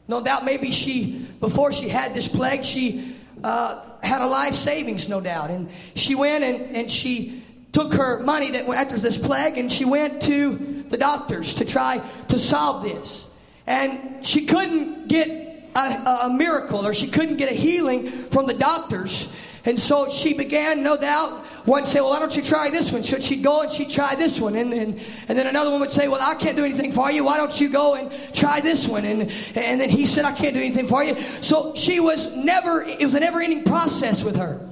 No 0.06 0.22
doubt, 0.22 0.44
maybe 0.44 0.70
she 0.70 1.26
before 1.40 1.72
she 1.72 1.88
had 1.88 2.14
this 2.14 2.28
plague, 2.28 2.64
she 2.64 3.13
uh, 3.44 3.80
had 4.02 4.22
a 4.22 4.26
life 4.26 4.54
savings, 4.54 5.08
no 5.08 5.20
doubt. 5.20 5.50
And 5.50 5.68
she 5.94 6.14
went 6.14 6.42
and, 6.42 6.76
and 6.76 6.90
she 6.90 7.44
took 7.72 7.92
her 7.92 8.20
money 8.20 8.50
that 8.52 8.66
after 8.68 8.98
this 8.98 9.18
plague 9.18 9.58
and 9.58 9.70
she 9.70 9.84
went 9.84 10.22
to 10.22 10.84
the 10.88 10.96
doctors 10.96 11.54
to 11.54 11.64
try 11.64 11.98
to 12.28 12.38
solve 12.38 12.84
this. 12.84 13.26
And 13.66 14.24
she 14.26 14.46
couldn't 14.46 15.08
get 15.08 15.28
a, 15.76 15.78
a 16.24 16.30
miracle 16.30 16.86
or 16.86 16.94
she 16.94 17.08
couldn't 17.08 17.36
get 17.36 17.50
a 17.50 17.54
healing 17.54 18.06
from 18.08 18.46
the 18.46 18.54
doctors. 18.54 19.30
And 19.64 19.78
so 19.80 20.08
she 20.10 20.34
began, 20.34 20.82
no 20.82 20.96
doubt, 20.96 21.44
one 21.64 21.86
say, 21.86 22.00
well, 22.00 22.10
why 22.10 22.18
don't 22.18 22.36
you 22.36 22.42
try 22.42 22.68
this 22.68 22.92
one? 22.92 23.02
Should 23.02 23.24
she'd 23.24 23.42
go 23.42 23.62
and 23.62 23.72
she'd 23.72 23.88
try 23.88 24.14
this 24.14 24.38
one? 24.38 24.54
And, 24.54 24.74
and, 24.74 25.00
and 25.28 25.38
then 25.38 25.46
another 25.46 25.70
one 25.70 25.80
would 25.80 25.92
say, 25.92 26.08
well, 26.08 26.20
I 26.20 26.34
can't 26.34 26.56
do 26.56 26.64
anything 26.64 26.92
for 26.92 27.10
you. 27.10 27.24
Why 27.24 27.38
don't 27.38 27.58
you 27.58 27.70
go 27.70 27.94
and 27.94 28.12
try 28.34 28.60
this 28.60 28.86
one? 28.86 29.06
And, 29.06 29.32
and 29.54 29.80
then 29.80 29.88
he 29.88 30.04
said, 30.04 30.26
I 30.26 30.32
can't 30.32 30.52
do 30.52 30.60
anything 30.60 30.86
for 30.86 31.02
you. 31.02 31.18
So 31.18 31.74
she 31.74 32.00
was 32.00 32.34
never, 32.36 32.82
it 32.82 33.02
was 33.02 33.14
a 33.14 33.20
never 33.20 33.40
ending 33.40 33.64
process 33.64 34.22
with 34.22 34.36
her. 34.36 34.70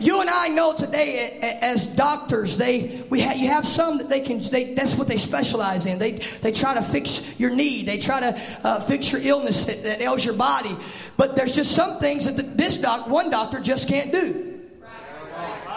You 0.00 0.20
and 0.20 0.30
I 0.30 0.48
know 0.48 0.74
today 0.74 1.38
as 1.60 1.86
doctors, 1.88 2.56
they 2.56 3.04
we 3.10 3.20
ha, 3.20 3.32
you 3.34 3.48
have 3.48 3.66
some 3.66 3.98
that 3.98 4.08
they 4.08 4.20
can. 4.20 4.40
They, 4.40 4.74
that's 4.74 4.94
what 4.94 5.08
they 5.08 5.16
specialize 5.16 5.86
in. 5.86 5.98
They 5.98 6.12
they 6.12 6.52
try 6.52 6.74
to 6.74 6.82
fix 6.82 7.22
your 7.38 7.50
need. 7.50 7.86
They 7.86 7.98
try 7.98 8.20
to 8.20 8.40
uh, 8.62 8.80
fix 8.80 9.10
your 9.10 9.20
illness 9.22 9.64
that, 9.64 9.82
that, 9.82 10.00
ails 10.00 10.24
your 10.24 10.34
body. 10.34 10.76
But 11.18 11.34
there's 11.34 11.54
just 11.54 11.72
some 11.72 11.98
things 11.98 12.24
that 12.26 12.36
the, 12.36 12.44
this 12.44 12.78
doc, 12.78 13.08
one 13.08 13.28
doctor, 13.28 13.58
just 13.58 13.88
can't 13.88 14.12
do. 14.12 14.60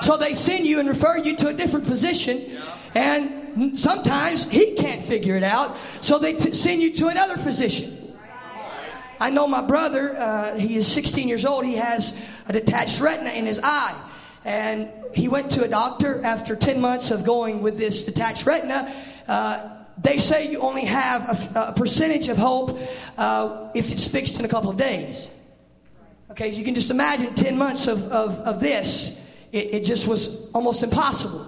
So 0.02 0.16
they 0.16 0.34
send 0.34 0.66
you 0.66 0.80
and 0.80 0.88
refer 0.88 1.18
you 1.18 1.36
to 1.38 1.50
a 1.50 1.54
different 1.54 1.86
physician, 1.88 2.60
and 2.96 3.78
sometimes 3.78 4.50
he 4.50 4.76
can't 4.76 5.04
figure 5.04 5.36
it 5.36 5.44
out. 5.44 5.78
So 6.00 6.20
they 6.20 6.34
t- 6.34 6.54
send 6.54 6.82
you 6.82 6.94
to 6.94 7.08
another 7.08 7.38
physician. 7.38 8.16
I 9.20 9.30
know 9.32 9.48
my 9.48 9.62
brother, 9.62 10.16
uh, 10.16 10.56
he 10.58 10.78
is 10.78 10.88
16 10.88 11.28
years 11.28 11.46
old. 11.46 11.66
He 11.66 11.76
has 11.76 12.18
a 12.48 12.54
detached 12.54 13.02
retina 13.02 13.32
in 13.32 13.46
his 13.46 13.60
eye. 13.64 14.10
And 14.46 14.90
he 15.14 15.28
went 15.28 15.52
to 15.52 15.64
a 15.64 15.68
doctor 15.68 16.24
after 16.24 16.56
10 16.56 16.82
months 16.82 17.12
of 17.12 17.24
going 17.24 17.62
with 17.62 17.78
this 17.78 18.04
detached 18.04 18.48
retina. 18.48 18.92
Uh, 19.28 19.81
they 20.02 20.18
say 20.18 20.50
you 20.52 20.60
only 20.60 20.86
have 20.86 21.56
a, 21.56 21.70
a 21.70 21.74
percentage 21.74 22.28
of 22.28 22.38
hope 22.38 22.78
uh, 23.18 23.70
if 23.76 23.92
it's 23.92 24.08
fixed 24.08 24.40
in 24.40 24.46
a 24.46 24.48
couple 24.48 24.70
of 24.70 24.78
days. 24.78 25.30
Okay, 26.32 26.50
you 26.50 26.64
can 26.64 26.74
just 26.74 26.92
imagine 26.92 27.36
10 27.36 27.58
months 27.58 27.88
of, 27.88 28.04
of, 28.12 28.40
of 28.40 28.60
this 28.60 29.20
it, 29.52 29.74
it 29.74 29.86
just 29.86 30.08
was 30.08 30.48
almost 30.54 30.84
impossible. 30.84 31.46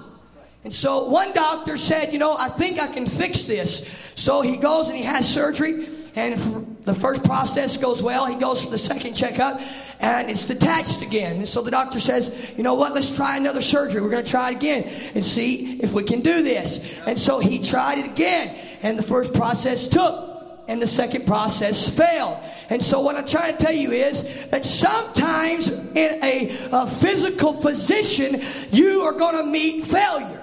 And 0.64 0.74
so 0.74 1.08
one 1.08 1.34
doctor 1.34 1.78
said, 1.78 2.14
You 2.14 2.20
know, 2.20 2.36
I 2.38 2.50
think 2.50 2.80
I 2.80 2.88
can 2.88 3.06
fix 3.06 3.46
this. 3.46 3.88
So 4.16 4.42
he 4.42 4.58
goes 4.58 4.88
and 4.88 4.98
he 4.98 5.04
has 5.04 5.32
surgery. 5.32 5.90
And 6.16 6.78
the 6.86 6.94
first 6.94 7.24
process 7.24 7.78
goes 7.78 8.04
well. 8.04 8.28
He 8.28 8.36
goes 8.36 8.64
for 8.64 8.70
the 8.70 8.78
second 8.78 9.16
checkup 9.16 9.60
and 10.00 10.30
it's 10.30 10.46
detached 10.46 11.02
again. 11.02 11.38
And 11.38 11.48
so 11.48 11.62
the 11.62 11.72
doctor 11.72 12.00
says, 12.00 12.32
You 12.56 12.64
know 12.64 12.76
what? 12.76 12.94
Let's 12.94 13.16
try 13.16 13.38
another 13.38 13.62
surgery. 13.62 14.02
We're 14.02 14.12
going 14.12 14.24
to 14.24 14.30
try 14.30 14.52
it 14.52 14.58
again 14.58 14.84
and 15.16 15.26
see 15.26 15.80
if 15.82 15.94
we 15.94 16.04
can 16.04 16.22
do 16.22 16.44
this. 16.44 16.80
And 17.08 17.20
so 17.20 17.40
he 17.40 17.58
tried 17.58 17.98
it 18.00 18.06
again. 18.06 18.56
And 18.84 19.00
the 19.00 19.04
first 19.04 19.34
process 19.34 19.88
took 19.88 20.34
and 20.68 20.82
the 20.82 20.88
second 20.88 21.26
process 21.26 21.90
failed. 21.90 22.38
And 22.70 22.82
so, 22.82 23.02
what 23.02 23.16
I'm 23.16 23.28
trying 23.28 23.58
to 23.58 23.64
tell 23.64 23.74
you 23.74 23.92
is 23.92 24.48
that 24.48 24.64
sometimes 24.64 25.70
in 25.70 26.24
a, 26.24 26.56
a 26.72 26.88
physical 26.88 27.62
physician, 27.62 28.42
you 28.72 29.02
are 29.02 29.12
going 29.12 29.36
to 29.36 29.44
meet 29.44 29.86
failure. 29.86 30.40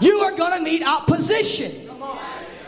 You 0.00 0.18
are 0.20 0.36
going 0.36 0.56
to 0.56 0.62
meet 0.62 0.86
opposition. 0.86 1.83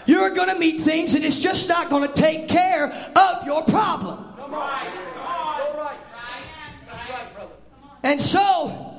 You 0.07 0.21
are 0.21 0.31
going 0.31 0.49
to 0.49 0.59
meet 0.59 0.81
things 0.81 1.13
that 1.13 1.25
it's 1.25 1.39
just 1.39 1.69
not 1.69 1.91
going 1.91 2.07
to 2.07 2.15
take 2.15 2.49
care 2.49 2.87
of 3.17 3.47
your 3.47 3.63
problem. 3.65 4.25
And 8.03 8.23
so, 8.23 8.97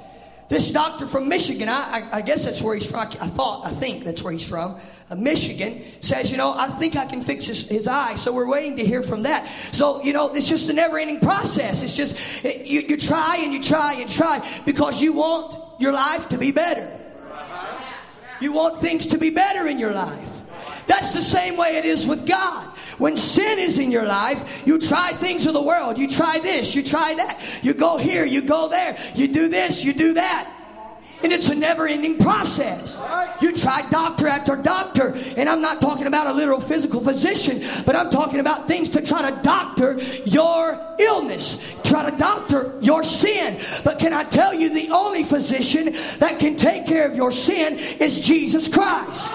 this 0.49 0.69
doctor 0.71 1.07
from 1.07 1.29
Michigan, 1.29 1.69
I, 1.69 1.73
I, 2.11 2.17
I, 2.17 2.21
guess 2.21 2.43
that's 2.43 2.61
where 2.61 2.75
he's 2.75 2.89
from. 2.89 2.99
I 2.99 3.27
thought, 3.27 3.65
I 3.65 3.71
think 3.71 4.03
that's 4.03 4.21
where 4.21 4.33
he's 4.33 4.47
from. 4.47 4.79
Uh, 5.09 5.15
Michigan 5.15 5.83
says, 6.01 6.29
you 6.29 6.37
know, 6.37 6.53
I 6.53 6.67
think 6.67 6.97
I 6.97 7.05
can 7.05 7.21
fix 7.21 7.45
his, 7.45 7.67
his 7.69 7.87
eye. 7.87 8.15
So 8.15 8.33
we're 8.33 8.47
waiting 8.47 8.75
to 8.77 8.85
hear 8.85 9.01
from 9.01 9.23
that. 9.23 9.47
So, 9.71 10.03
you 10.03 10.11
know, 10.11 10.33
it's 10.33 10.47
just 10.47 10.69
a 10.69 10.73
never 10.73 10.97
ending 10.97 11.21
process. 11.21 11.81
It's 11.81 11.95
just, 11.95 12.17
it, 12.43 12.65
you, 12.65 12.81
you 12.81 12.97
try 12.97 13.37
and 13.37 13.53
you 13.53 13.63
try 13.63 13.93
and 13.93 14.09
try 14.09 14.45
because 14.65 15.01
you 15.01 15.13
want 15.13 15.57
your 15.79 15.93
life 15.93 16.27
to 16.29 16.37
be 16.37 16.51
better. 16.51 16.93
You 18.39 18.51
want 18.51 18.79
things 18.79 19.07
to 19.07 19.17
be 19.17 19.29
better 19.29 19.67
in 19.67 19.79
your 19.79 19.93
life. 19.93 20.37
That's 20.88 21.13
the 21.13 21.22
same 21.22 21.58
way 21.58 21.77
it 21.77 21.86
is 21.86 22.08
with 22.08 22.25
God. 22.25 22.65
When 22.98 23.15
sin 23.15 23.60
is 23.60 23.77
in 23.77 23.91
your 23.91 24.06
life, 24.06 24.65
you 24.65 24.79
try 24.79 25.12
things 25.12 25.46
of 25.46 25.53
the 25.53 25.62
world. 25.62 25.98
You 25.98 26.08
try 26.08 26.39
this, 26.39 26.75
you 26.75 26.82
try 26.82 27.13
that. 27.15 27.60
You 27.62 27.74
go 27.74 27.98
here, 27.98 28.25
you 28.25 28.41
go 28.41 28.70
there. 28.70 28.98
You 29.13 29.27
do 29.27 29.50
this, 29.50 29.84
you 29.84 29.94
do 29.94 30.13
that. 30.15 30.51
And 31.24 31.34
it's 31.34 31.50
a 31.50 31.56
never 31.56 31.88
ending 31.88 32.20
process. 32.20 33.00
You 33.41 33.51
try 33.51 33.88
doctor 33.89 34.27
after 34.27 34.56
doctor, 34.56 35.17
and 35.36 35.50
I'm 35.50 35.62
not 35.62 35.82
talking 35.82 36.06
about 36.06 36.27
a 36.27 36.34
literal 36.34 36.60
physical 36.60 37.03
physician, 37.03 37.63
but 37.86 37.96
I'm 37.96 38.12
talking 38.12 38.39
about 38.39 38.67
things 38.67 38.89
to 38.89 39.01
try 39.01 39.29
to 39.29 39.41
doctor 39.41 40.00
your 40.25 40.96
illness, 41.00 41.75
try 41.84 42.10
to 42.10 42.15
doctor 42.17 42.77
your 42.82 43.03
sin. 43.03 43.60
But 43.84 43.98
can 43.98 44.13
I 44.13 44.25
tell 44.25 44.53
you, 44.53 44.70
the 44.70 44.91
only 44.91 45.24
physician 45.24 45.96
that 46.20 46.39
can 46.39 46.56
take 46.56 46.86
care 46.86 47.10
of 47.10 47.15
your 47.15 47.32
sin 47.32 47.79
is 48.00 48.20
Jesus 48.20 48.67
Christ. 48.67 49.34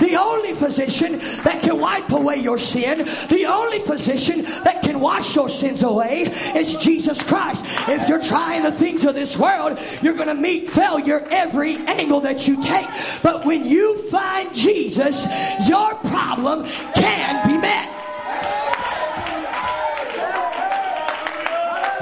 The 0.00 0.16
only 0.16 0.54
physician 0.54 1.18
that 1.42 1.62
can 1.62 1.78
wipe 1.78 2.10
away 2.12 2.36
your 2.36 2.58
sin, 2.58 2.98
the 3.28 3.46
only 3.46 3.80
physician 3.80 4.42
that 4.64 4.82
can 4.82 5.00
wash 5.00 5.34
your 5.34 5.48
sins 5.48 5.82
away 5.82 6.22
is 6.54 6.76
Jesus 6.76 7.22
Christ. 7.22 7.64
If 7.88 8.08
you're 8.08 8.20
trying 8.20 8.62
the 8.62 8.72
things 8.72 9.04
of 9.04 9.14
this 9.14 9.36
world, 9.36 9.78
you're 10.02 10.14
going 10.14 10.28
to 10.28 10.34
meet 10.34 10.68
failure 10.68 11.26
every 11.30 11.76
angle 11.76 12.20
that 12.20 12.46
you 12.46 12.62
take. 12.62 12.86
But 13.22 13.44
when 13.44 13.64
you 13.64 14.08
find 14.10 14.54
Jesus, 14.54 15.26
your 15.68 15.94
problem 15.96 16.66
can 16.94 17.46
be 17.46 17.58
met. 17.58 17.94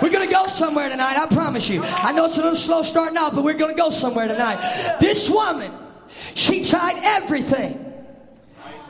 We're 0.02 0.10
going 0.10 0.28
to 0.28 0.32
go 0.34 0.46
somewhere 0.46 0.88
tonight, 0.90 1.16
I 1.18 1.26
promise 1.26 1.68
you. 1.68 1.82
I 1.82 2.12
know 2.12 2.26
it's 2.26 2.36
a 2.36 2.42
little 2.42 2.54
slow 2.54 2.82
starting 2.82 3.16
out, 3.16 3.34
but 3.34 3.42
we're 3.42 3.54
going 3.54 3.74
to 3.74 3.80
go 3.80 3.90
somewhere 3.90 4.28
tonight. 4.28 4.98
This 5.00 5.30
woman, 5.30 5.72
she 6.34 6.62
tried 6.62 7.00
everything 7.02 7.85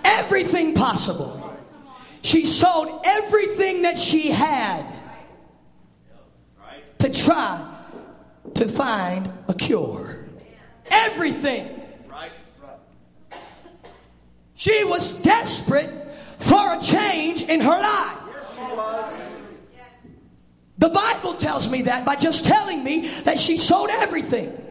everything 0.06 0.74
possible. 0.74 1.42
She 2.22 2.44
sold 2.44 3.02
everything 3.04 3.82
that 3.82 3.98
she 3.98 4.30
had 4.30 4.84
to 6.98 7.10
try 7.10 7.74
to 8.54 8.68
find 8.68 9.30
a 9.48 9.54
cure. 9.54 10.24
Everything. 10.90 11.82
She 14.54 14.84
was 14.84 15.12
desperate 15.12 15.90
for 16.38 16.74
a 16.74 16.80
change 16.80 17.42
in 17.42 17.60
her 17.60 17.78
life. 17.78 18.16
The 20.78 20.88
Bible 20.90 21.34
tells 21.34 21.68
me 21.68 21.82
that 21.82 22.04
by 22.04 22.16
just 22.16 22.44
telling 22.44 22.84
me 22.84 23.08
that 23.24 23.38
she 23.38 23.56
sold 23.56 23.90
everything. 23.90 24.65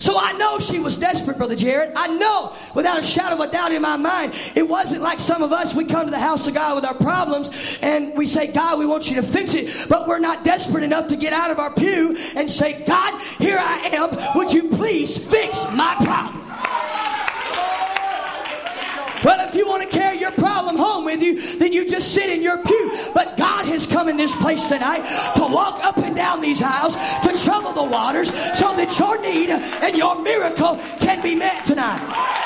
So 0.00 0.16
I 0.18 0.32
know 0.32 0.58
she 0.58 0.78
was 0.78 0.96
desperate, 0.96 1.36
Brother 1.36 1.54
Jared. 1.54 1.92
I 1.94 2.08
know 2.08 2.56
without 2.74 2.98
a 2.98 3.02
shadow 3.02 3.34
of 3.34 3.48
a 3.48 3.52
doubt 3.52 3.72
in 3.72 3.82
my 3.82 3.98
mind. 3.98 4.32
It 4.54 4.66
wasn't 4.66 5.02
like 5.02 5.20
some 5.20 5.42
of 5.42 5.52
us, 5.52 5.74
we 5.74 5.84
come 5.84 6.06
to 6.06 6.10
the 6.10 6.18
house 6.18 6.48
of 6.48 6.54
God 6.54 6.76
with 6.76 6.86
our 6.86 6.94
problems 6.94 7.78
and 7.82 8.16
we 8.16 8.24
say, 8.24 8.46
God, 8.46 8.78
we 8.78 8.86
want 8.86 9.10
you 9.10 9.16
to 9.16 9.22
fix 9.22 9.54
it. 9.54 9.88
But 9.90 10.08
we're 10.08 10.18
not 10.18 10.42
desperate 10.42 10.84
enough 10.84 11.08
to 11.08 11.16
get 11.16 11.34
out 11.34 11.50
of 11.50 11.58
our 11.58 11.72
pew 11.72 12.16
and 12.34 12.50
say, 12.50 12.82
God, 12.84 13.20
here 13.38 13.58
I 13.60 13.90
am. 13.92 14.36
Would 14.38 14.52
you 14.54 14.70
please 14.70 15.18
fix 15.18 15.62
my 15.72 15.94
problem? 16.00 16.39
Well, 19.24 19.46
if 19.48 19.54
you 19.54 19.66
want 19.66 19.82
to 19.82 19.88
carry 19.88 20.18
your 20.18 20.32
problem 20.32 20.76
home 20.76 21.04
with 21.04 21.22
you, 21.22 21.58
then 21.58 21.72
you 21.72 21.88
just 21.88 22.12
sit 22.14 22.30
in 22.30 22.42
your 22.42 22.58
pew. 22.58 23.10
But 23.14 23.36
God 23.36 23.66
has 23.66 23.86
come 23.86 24.08
in 24.08 24.16
this 24.16 24.34
place 24.36 24.66
tonight 24.68 25.02
to 25.36 25.42
walk 25.42 25.84
up 25.84 25.98
and 25.98 26.16
down 26.16 26.40
these 26.40 26.62
aisles, 26.62 26.94
to 26.94 27.44
trouble 27.44 27.72
the 27.72 27.84
waters, 27.84 28.28
so 28.58 28.74
that 28.76 28.96
your 28.98 29.20
need 29.20 29.50
and 29.50 29.96
your 29.96 30.20
miracle 30.22 30.76
can 31.00 31.22
be 31.22 31.34
met 31.34 31.64
tonight. 31.66 32.39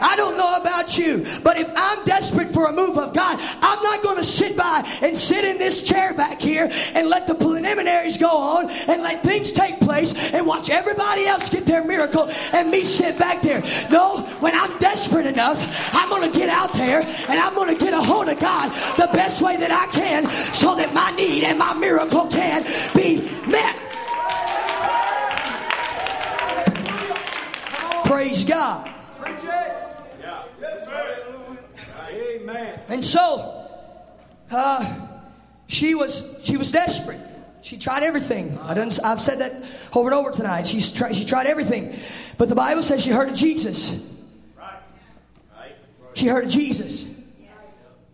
I 0.00 0.16
don't 0.16 0.36
know 0.36 0.56
about 0.60 0.98
you, 0.98 1.26
but 1.42 1.58
if 1.58 1.70
I'm 1.74 2.04
desperate 2.04 2.52
for 2.52 2.66
a 2.66 2.72
move 2.72 2.98
of 2.98 3.14
God, 3.14 3.38
I'm 3.60 3.82
not 3.82 4.02
going 4.02 4.16
to 4.16 4.24
sit 4.24 4.56
by 4.56 4.86
and 5.02 5.16
sit 5.16 5.44
in 5.44 5.58
this 5.58 5.82
chair 5.82 6.14
back 6.14 6.40
here 6.40 6.68
and 6.94 7.08
let 7.08 7.26
the 7.26 7.34
preliminaries 7.34 8.16
go 8.16 8.30
on 8.30 8.70
and 8.70 9.02
let 9.02 9.22
things 9.22 9.52
take 9.52 9.80
place 9.80 10.14
and 10.32 10.46
watch 10.46 10.70
everybody 10.70 11.26
else 11.26 11.50
get 11.50 11.66
their 11.66 11.84
miracle 11.84 12.28
and 12.52 12.70
me 12.70 12.84
sit 12.84 13.18
back 13.18 13.42
there. 13.42 13.62
No, 13.90 14.22
when 14.40 14.54
I'm 14.54 14.78
desperate 14.78 15.26
enough, 15.26 15.94
I'm 15.94 16.08
going 16.08 16.30
to 16.30 16.38
get 16.38 16.48
out 16.48 16.72
there 16.74 17.00
and 17.00 17.38
I'm 17.38 17.54
going 17.54 17.76
to 17.76 17.84
get 17.84 17.94
a 17.94 18.00
hold 18.00 18.28
of 18.28 18.38
God 18.38 18.72
the 18.96 19.08
best 19.12 19.42
way 19.42 19.56
that 19.56 19.70
I 19.70 19.86
can 19.92 20.26
so 20.54 20.76
that 20.76 20.92
my 20.94 21.10
need 21.12 21.44
and 21.44 21.58
my 21.58 21.74
miracle 21.74 22.26
can 22.26 22.64
be 22.94 23.20
met. 23.46 23.76
Praise 28.04 28.44
God. 28.44 28.90
Amen. 32.58 32.80
And 32.88 33.04
so, 33.04 33.68
uh, 34.50 35.08
she 35.66 35.94
was 35.94 36.24
she 36.42 36.56
was 36.56 36.72
desperate. 36.72 37.20
She 37.62 37.76
tried 37.76 38.02
everything. 38.02 38.58
I 38.62 38.74
done, 38.74 38.90
I've 39.04 39.20
said 39.20 39.40
that 39.40 39.62
over 39.94 40.08
and 40.08 40.14
over 40.14 40.30
tonight. 40.30 40.66
She's 40.66 40.90
tried, 40.90 41.14
she 41.14 41.24
tried 41.24 41.46
everything. 41.46 41.98
But 42.38 42.48
the 42.48 42.54
Bible 42.54 42.82
says 42.82 43.02
she 43.02 43.10
heard 43.10 43.28
of 43.28 43.36
Jesus. 43.36 44.00
She 46.14 46.26
heard 46.26 46.46
of 46.46 46.50
Jesus. 46.50 47.04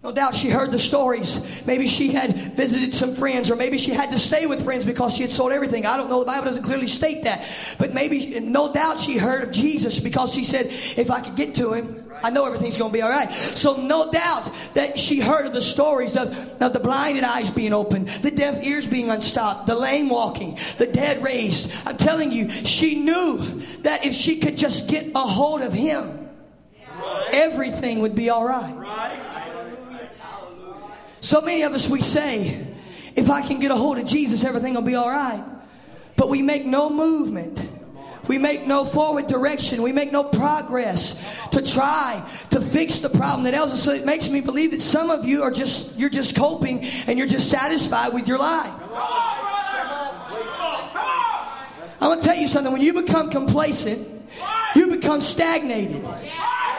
No 0.04 0.12
doubt 0.12 0.34
she 0.34 0.50
heard 0.50 0.70
the 0.70 0.78
stories. 0.78 1.40
Maybe 1.64 1.86
she 1.86 2.12
had 2.12 2.36
visited 2.54 2.92
some 2.92 3.14
friends, 3.14 3.50
or 3.50 3.56
maybe 3.56 3.78
she 3.78 3.92
had 3.92 4.10
to 4.10 4.18
stay 4.18 4.44
with 4.44 4.62
friends 4.62 4.84
because 4.84 5.16
she 5.16 5.22
had 5.22 5.32
sold 5.32 5.50
everything. 5.50 5.86
I 5.86 5.96
don't 5.96 6.10
know. 6.10 6.18
The 6.18 6.26
Bible 6.26 6.44
doesn't 6.44 6.62
clearly 6.62 6.88
state 6.88 7.22
that. 7.22 7.48
But 7.78 7.94
maybe, 7.94 8.38
no 8.38 8.70
doubt, 8.70 9.00
she 9.00 9.16
heard 9.16 9.42
of 9.44 9.50
Jesus 9.50 10.00
because 10.00 10.34
she 10.34 10.44
said, 10.44 10.66
if 10.66 11.10
I 11.10 11.22
could 11.22 11.36
get 11.36 11.54
to 11.54 11.72
him, 11.72 12.04
I 12.22 12.28
know 12.28 12.44
everything's 12.44 12.76
going 12.76 12.90
to 12.90 12.92
be 12.92 13.00
all 13.00 13.08
right. 13.08 13.32
So, 13.32 13.80
no 13.80 14.12
doubt 14.12 14.52
that 14.74 14.98
she 14.98 15.20
heard 15.20 15.46
of 15.46 15.54
the 15.54 15.62
stories 15.62 16.18
of, 16.18 16.36
of 16.60 16.74
the 16.74 16.80
blinded 16.80 17.24
eyes 17.24 17.48
being 17.48 17.72
opened, 17.72 18.08
the 18.08 18.30
deaf 18.30 18.62
ears 18.62 18.86
being 18.86 19.08
unstopped, 19.08 19.66
the 19.66 19.74
lame 19.74 20.10
walking, 20.10 20.58
the 20.76 20.86
dead 20.86 21.22
raised. 21.22 21.72
I'm 21.86 21.96
telling 21.96 22.30
you, 22.30 22.50
she 22.50 22.96
knew 22.96 23.38
that 23.80 24.04
if 24.04 24.12
she 24.12 24.38
could 24.38 24.58
just 24.58 24.86
get 24.86 25.12
a 25.14 25.20
hold 25.20 25.62
of 25.62 25.72
him, 25.72 26.28
everything 27.32 28.00
would 28.00 28.14
be 28.14 28.28
all 28.28 28.44
right. 28.44 29.33
So 31.24 31.40
many 31.40 31.62
of 31.62 31.72
us, 31.72 31.88
we 31.88 32.02
say, 32.02 32.66
if 33.16 33.30
I 33.30 33.40
can 33.40 33.58
get 33.58 33.70
a 33.70 33.76
hold 33.76 33.96
of 33.98 34.04
Jesus, 34.04 34.44
everything 34.44 34.74
will 34.74 34.82
be 34.82 34.94
all 34.94 35.08
right. 35.08 35.42
But 36.16 36.28
we 36.28 36.42
make 36.42 36.66
no 36.66 36.90
movement. 36.90 37.66
We 38.28 38.36
make 38.36 38.66
no 38.66 38.84
forward 38.84 39.26
direction. 39.26 39.80
We 39.80 39.90
make 39.90 40.12
no 40.12 40.22
progress 40.22 41.18
to 41.52 41.62
try 41.62 42.22
to 42.50 42.60
fix 42.60 42.98
the 42.98 43.08
problem 43.08 43.44
that 43.44 43.54
us. 43.54 43.82
So 43.82 43.92
it 43.94 44.04
makes 44.04 44.28
me 44.28 44.42
believe 44.42 44.72
that 44.72 44.82
some 44.82 45.08
of 45.08 45.24
you 45.24 45.42
are 45.42 45.50
just, 45.50 45.96
you're 45.96 46.10
just 46.10 46.36
coping 46.36 46.84
and 47.06 47.18
you're 47.18 47.26
just 47.26 47.48
satisfied 47.48 48.12
with 48.12 48.28
your 48.28 48.38
life. 48.38 48.74
I'm 52.02 52.10
going 52.10 52.20
to 52.20 52.26
tell 52.26 52.36
you 52.36 52.48
something. 52.48 52.70
When 52.70 52.82
you 52.82 52.92
become 52.92 53.30
complacent, 53.30 54.28
you 54.76 54.88
become 54.88 55.22
stagnated. 55.22 56.04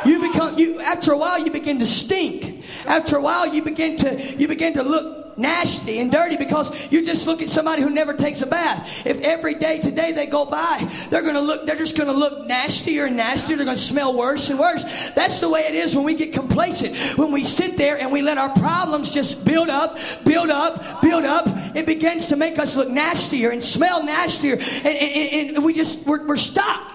You 0.06 0.32
become 0.32 0.58
you 0.58 0.80
after 0.80 1.12
a 1.12 1.18
while 1.18 1.40
you 1.40 1.52
begin 1.52 1.80
to 1.80 1.86
stink. 1.86 2.64
After 2.86 3.18
a 3.18 3.22
while 3.22 3.54
you 3.54 3.62
begin 3.62 3.98
to 3.98 4.22
you 4.38 4.48
begin 4.48 4.74
to 4.74 4.84
look 4.84 5.26
nasty 5.38 6.00
and 6.00 6.12
dirty 6.12 6.38
because 6.38 6.72
you 6.92 7.04
just 7.04 7.28
look 7.28 7.42
at 7.42 7.50
somebody 7.50 7.82
who 7.82 7.90
never 7.90 8.14
takes 8.14 8.42
a 8.42 8.46
bath. 8.46 9.06
If 9.06 9.22
every 9.22 9.56
day 9.56 9.80
today 9.80 10.12
they 10.12 10.26
go 10.26 10.46
by, 10.46 10.90
they're 11.10 11.22
going 11.22 11.36
to 11.36 11.42
look, 11.42 11.66
they're 11.66 11.76
just 11.76 11.98
going 11.98 12.08
to 12.10 12.18
look 12.18 12.48
nastier 12.48 13.06
and 13.06 13.18
nastier. 13.18 13.58
They're 13.58 13.66
going 13.66 13.78
to 13.78 13.84
smell 13.84 14.16
worse 14.16 14.50
and 14.50 14.60
worse. 14.60 14.84
That's 15.12 15.40
the 15.40 15.50
way 15.50 15.62
it 15.62 15.76
is 15.76 15.96
when 15.96 16.06
we 16.06 16.14
get 16.14 16.34
complacent. 16.34 16.96
When 17.18 17.32
we 17.32 17.44
sit 17.44 17.78
there 17.78 17.98
and 17.98 18.12
we 18.12 18.22
let 18.22 18.38
our 18.38 18.50
problems 18.50 19.12
just 19.12 19.46
build 19.46 19.70
up, 19.70 19.98
build 20.24 20.50
up, 20.50 21.02
build 21.02 21.26
up, 21.26 21.46
it 21.76 21.86
begins 21.86 22.28
to 22.28 22.36
make 22.36 22.60
us 22.60 22.76
look 22.76 22.90
nastier 22.90 23.52
and 23.52 23.64
smell 23.64 24.04
nastier. 24.04 24.56
And, 24.56 24.86
and, 24.86 25.56
and 25.58 25.66
we 25.66 25.74
just, 25.74 26.06
we're, 26.06 26.26
we're 26.26 26.38
stuck. 26.38 26.95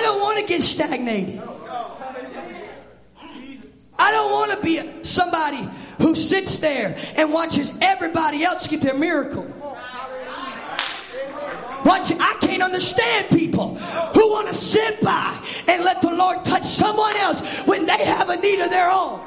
I 0.00 0.02
don't 0.02 0.20
want 0.20 0.38
to 0.38 0.46
get 0.46 0.62
stagnated. 0.62 1.42
I 3.98 4.10
don't 4.10 4.32
want 4.32 4.50
to 4.52 4.62
be 4.62 5.04
somebody 5.04 5.68
who 5.98 6.14
sits 6.14 6.58
there 6.58 6.96
and 7.16 7.30
watches 7.30 7.70
everybody 7.82 8.42
else 8.42 8.66
get 8.66 8.80
their 8.80 8.94
miracle. 8.94 9.44
Watch, 11.84 12.12
I 12.18 12.38
can't 12.40 12.62
understand 12.62 13.28
people 13.28 13.74
who 13.74 14.30
want 14.30 14.48
to 14.48 14.54
sit 14.54 15.02
by 15.02 15.38
and 15.68 15.84
let 15.84 16.00
the 16.00 16.14
Lord 16.14 16.46
touch 16.46 16.64
someone 16.64 17.16
else 17.16 17.42
when 17.66 17.84
they 17.84 18.02
have 18.02 18.30
a 18.30 18.36
need 18.36 18.60
of 18.60 18.70
their 18.70 18.90
own. 18.90 19.20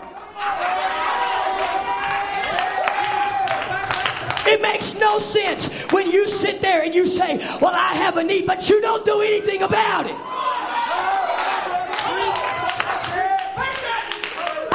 It 4.48 4.60
makes 4.60 4.96
no 4.96 5.20
sense 5.20 5.68
when 5.92 6.10
you 6.10 6.28
sit 6.28 6.64
there 6.64 6.82
and 6.82 6.96
you 6.96 7.06
say, 7.06 7.38
Well, 7.62 7.76
I 7.76 7.94
have 7.94 8.18
a 8.18 8.24
need, 8.24 8.48
but 8.48 8.68
you 8.70 8.82
don't 8.82 9.06
do 9.06 9.22
anything 9.22 9.62
about 9.62 10.08
it. 10.08 10.43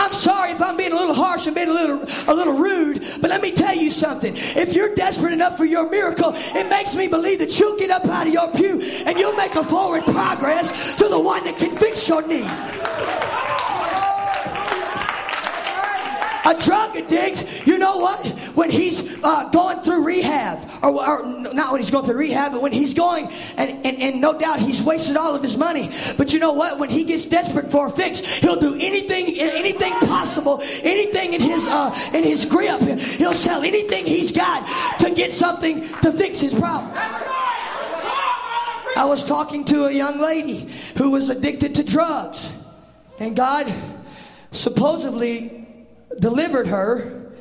I'm 0.09 0.15
sorry 0.15 0.53
if 0.53 0.63
I'm 0.63 0.79
being 0.79 0.93
a 0.93 0.97
little 0.97 1.15
harsh 1.15 1.47
and 1.47 1.55
being 1.55 1.69
a 1.69 1.73
little 1.75 2.03
a 2.29 2.33
little 2.33 2.55
rude, 2.55 3.07
but 3.21 3.29
let 3.29 3.43
me 3.43 3.53
tell 3.53 3.77
you 3.77 3.91
something. 3.91 4.33
If 4.35 4.73
you're 4.73 4.95
desperate 4.95 5.35
enough 5.35 5.59
for 5.59 5.67
your 5.67 5.91
miracle, 5.91 6.33
it 6.35 6.67
makes 6.71 6.97
me 6.97 7.09
believe 7.09 7.41
that 7.41 7.61
you'll 7.61 7.77
get 7.77 7.91
up 7.91 8.07
out 8.07 8.27
of 8.27 8.33
your 8.33 8.51
pew 8.53 8.81
and 9.05 9.19
you'll 9.19 9.37
make 9.37 9.55
a 9.55 9.65
forward 9.65 10.05
progress 10.05 10.95
to 10.97 11.09
the 11.09 11.21
one 11.21 11.45
that 11.45 11.59
can 11.59 11.77
fix 11.77 12.09
your 12.09 12.27
need. 12.27 13.48
A 16.49 16.55
drug 16.55 16.97
addict, 16.97 17.67
you 17.67 17.77
know 17.77 17.99
what? 17.99 18.27
When 18.55 18.71
he's 18.71 19.23
uh, 19.23 19.51
going 19.51 19.81
through 19.81 20.03
rehab, 20.03 20.59
or, 20.83 21.07
or, 21.07 21.27
not 21.27 21.73
when 21.73 21.83
he's 21.83 21.91
going 21.91 22.07
through 22.07 22.17
rehab, 22.17 22.53
but 22.53 22.63
when 22.63 22.73
he's 22.73 22.95
going, 22.95 23.27
and, 23.59 23.85
and, 23.85 23.99
and 23.99 24.21
no 24.23 24.39
doubt 24.39 24.59
he's 24.59 24.83
wasted 24.83 25.19
all 25.19 25.35
of 25.35 25.43
his 25.43 25.59
money. 25.59 25.91
But 26.17 26.33
you 26.33 26.39
know 26.39 26.55
what? 26.55 26.79
When 26.79 26.89
he 26.89 27.05
gets 27.05 27.27
desperate 27.27 27.71
for 27.71 27.89
a 27.89 27.91
fix, 27.91 28.21
he'll 28.21 28.59
do 28.59 28.75
anything, 28.81 29.39
anything 29.39 29.93
possible, 30.01 30.63
anything 30.83 31.35
in 31.35 31.43
his 31.43 31.67
uh, 31.69 32.11
in 32.15 32.25
his 32.25 32.47
grip. 32.47 32.81
He'll 32.81 33.35
sell 33.35 33.63
anything 33.63 34.07
he's 34.07 34.33
got 34.33 34.67
to 35.01 35.11
get 35.11 35.35
something 35.35 35.83
to 35.83 36.13
fix 36.13 36.41
his 36.41 36.55
problem. 36.55 36.93
I 38.97 39.05
was 39.05 39.23
talking 39.23 39.67
to 39.67 39.85
a 39.85 39.93
young 39.93 40.19
lady 40.19 40.73
who 40.97 41.11
was 41.11 41.29
addicted 41.29 41.75
to 41.75 41.85
drugs, 41.85 42.51
and 43.19 43.37
God 43.37 43.71
supposedly 44.53 45.58
delivered 46.19 46.67
her. 46.69 47.33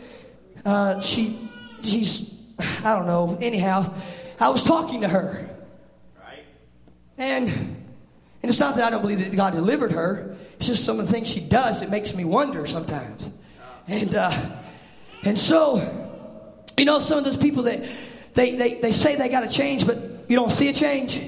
Uh, 0.66 1.00
she, 1.02 1.38
she's, 1.84 2.34
I 2.84 2.96
don't 2.96 3.08
know. 3.08 3.38
Anyhow, 3.42 3.94
I 4.40 4.50
was 4.50 4.64
talking 4.64 5.02
to 5.02 5.08
her, 5.08 5.50
Right. 6.20 6.44
and 7.18 7.48
and 7.50 8.52
it's 8.52 8.60
not 8.60 8.76
that 8.76 8.84
I 8.86 8.90
don't 8.90 9.02
believe 9.02 9.20
that 9.20 9.36
God 9.36 9.54
delivered 9.54 9.92
her. 9.94 10.36
It's 10.58 10.68
just 10.68 10.86
some 10.86 11.00
of 11.00 11.08
the 11.08 11.12
things 11.12 11.28
she 11.28 11.40
does 11.40 11.80
that 11.82 11.90
makes 11.90 12.14
me 12.14 12.24
wonder 12.26 12.66
sometimes. 12.68 13.30
And 13.88 14.14
uh, 14.16 14.32
and 15.24 15.38
so, 15.38 15.78
you 16.78 16.86
know, 16.86 17.00
some 17.00 17.18
of 17.18 17.24
those 17.24 17.38
people 17.38 17.64
that 17.64 17.84
they 18.34 18.56
they, 18.56 18.74
they 18.76 18.92
say 18.92 19.16
they 19.16 19.30
got 19.30 19.42
to 19.42 19.50
change, 19.50 19.86
but 19.88 19.98
you 20.28 20.36
don't 20.36 20.52
see 20.52 20.68
a 20.68 20.74
change, 20.74 21.20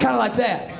kind 0.00 0.14
of 0.14 0.18
like 0.18 0.36
that. 0.36 0.70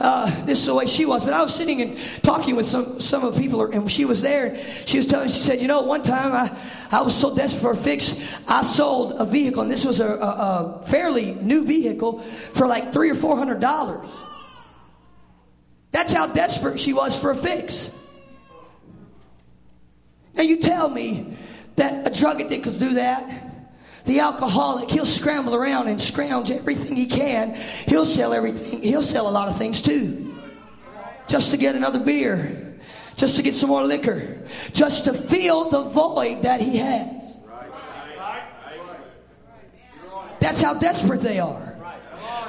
Uh, 0.00 0.26
this 0.44 0.60
is 0.60 0.66
the 0.66 0.74
way 0.74 0.86
she 0.86 1.04
was. 1.04 1.24
But 1.24 1.34
I 1.34 1.42
was 1.42 1.54
sitting 1.54 1.82
and 1.82 1.98
talking 2.22 2.54
with 2.54 2.66
some 2.66 3.00
some 3.00 3.24
of 3.24 3.34
the 3.34 3.40
people, 3.40 3.62
and 3.62 3.90
she 3.90 4.04
was 4.04 4.22
there. 4.22 4.56
She 4.86 4.96
was 4.96 5.06
telling 5.06 5.26
me, 5.26 5.32
she 5.32 5.42
said, 5.42 5.60
you 5.60 5.66
know, 5.66 5.82
one 5.82 6.02
time 6.02 6.32
I, 6.32 6.56
I 6.96 7.02
was 7.02 7.14
so 7.14 7.34
desperate 7.34 7.60
for 7.60 7.70
a 7.72 7.76
fix, 7.76 8.14
I 8.46 8.62
sold 8.62 9.14
a 9.18 9.24
vehicle, 9.24 9.62
and 9.62 9.70
this 9.70 9.84
was 9.84 9.98
a, 10.00 10.06
a, 10.06 10.80
a 10.80 10.86
fairly 10.86 11.34
new 11.34 11.64
vehicle 11.64 12.20
for 12.20 12.68
like 12.68 12.92
three 12.92 13.10
or 13.10 13.16
four 13.16 13.36
hundred 13.36 13.60
dollars. 13.60 14.08
That's 15.90 16.12
how 16.12 16.28
desperate 16.28 16.78
she 16.78 16.92
was 16.92 17.18
for 17.18 17.30
a 17.32 17.36
fix. 17.36 17.96
Now 20.34 20.44
you 20.44 20.58
tell 20.58 20.88
me 20.88 21.36
that 21.74 22.06
a 22.06 22.10
drug 22.16 22.40
addict 22.40 22.62
could 22.62 22.78
do 22.78 22.94
that. 22.94 23.47
The 24.08 24.20
alcoholic, 24.20 24.90
he'll 24.90 25.04
scramble 25.04 25.54
around 25.54 25.88
and 25.88 26.00
scrounge 26.00 26.50
everything 26.50 26.96
he 26.96 27.04
can. 27.04 27.54
He'll 27.86 28.06
sell 28.06 28.32
everything. 28.32 28.82
He'll 28.82 29.02
sell 29.02 29.28
a 29.28 29.30
lot 29.30 29.48
of 29.48 29.58
things 29.58 29.82
too. 29.82 30.34
Just 31.26 31.50
to 31.50 31.58
get 31.58 31.76
another 31.76 31.98
beer. 31.98 32.78
Just 33.16 33.36
to 33.36 33.42
get 33.42 33.54
some 33.54 33.68
more 33.68 33.84
liquor. 33.84 34.38
Just 34.72 35.04
to 35.04 35.12
fill 35.12 35.68
the 35.68 35.82
void 35.90 36.44
that 36.44 36.62
he 36.62 36.78
has. 36.78 37.36
That's 40.40 40.62
how 40.62 40.72
desperate 40.72 41.20
they 41.20 41.38
are. 41.38 41.76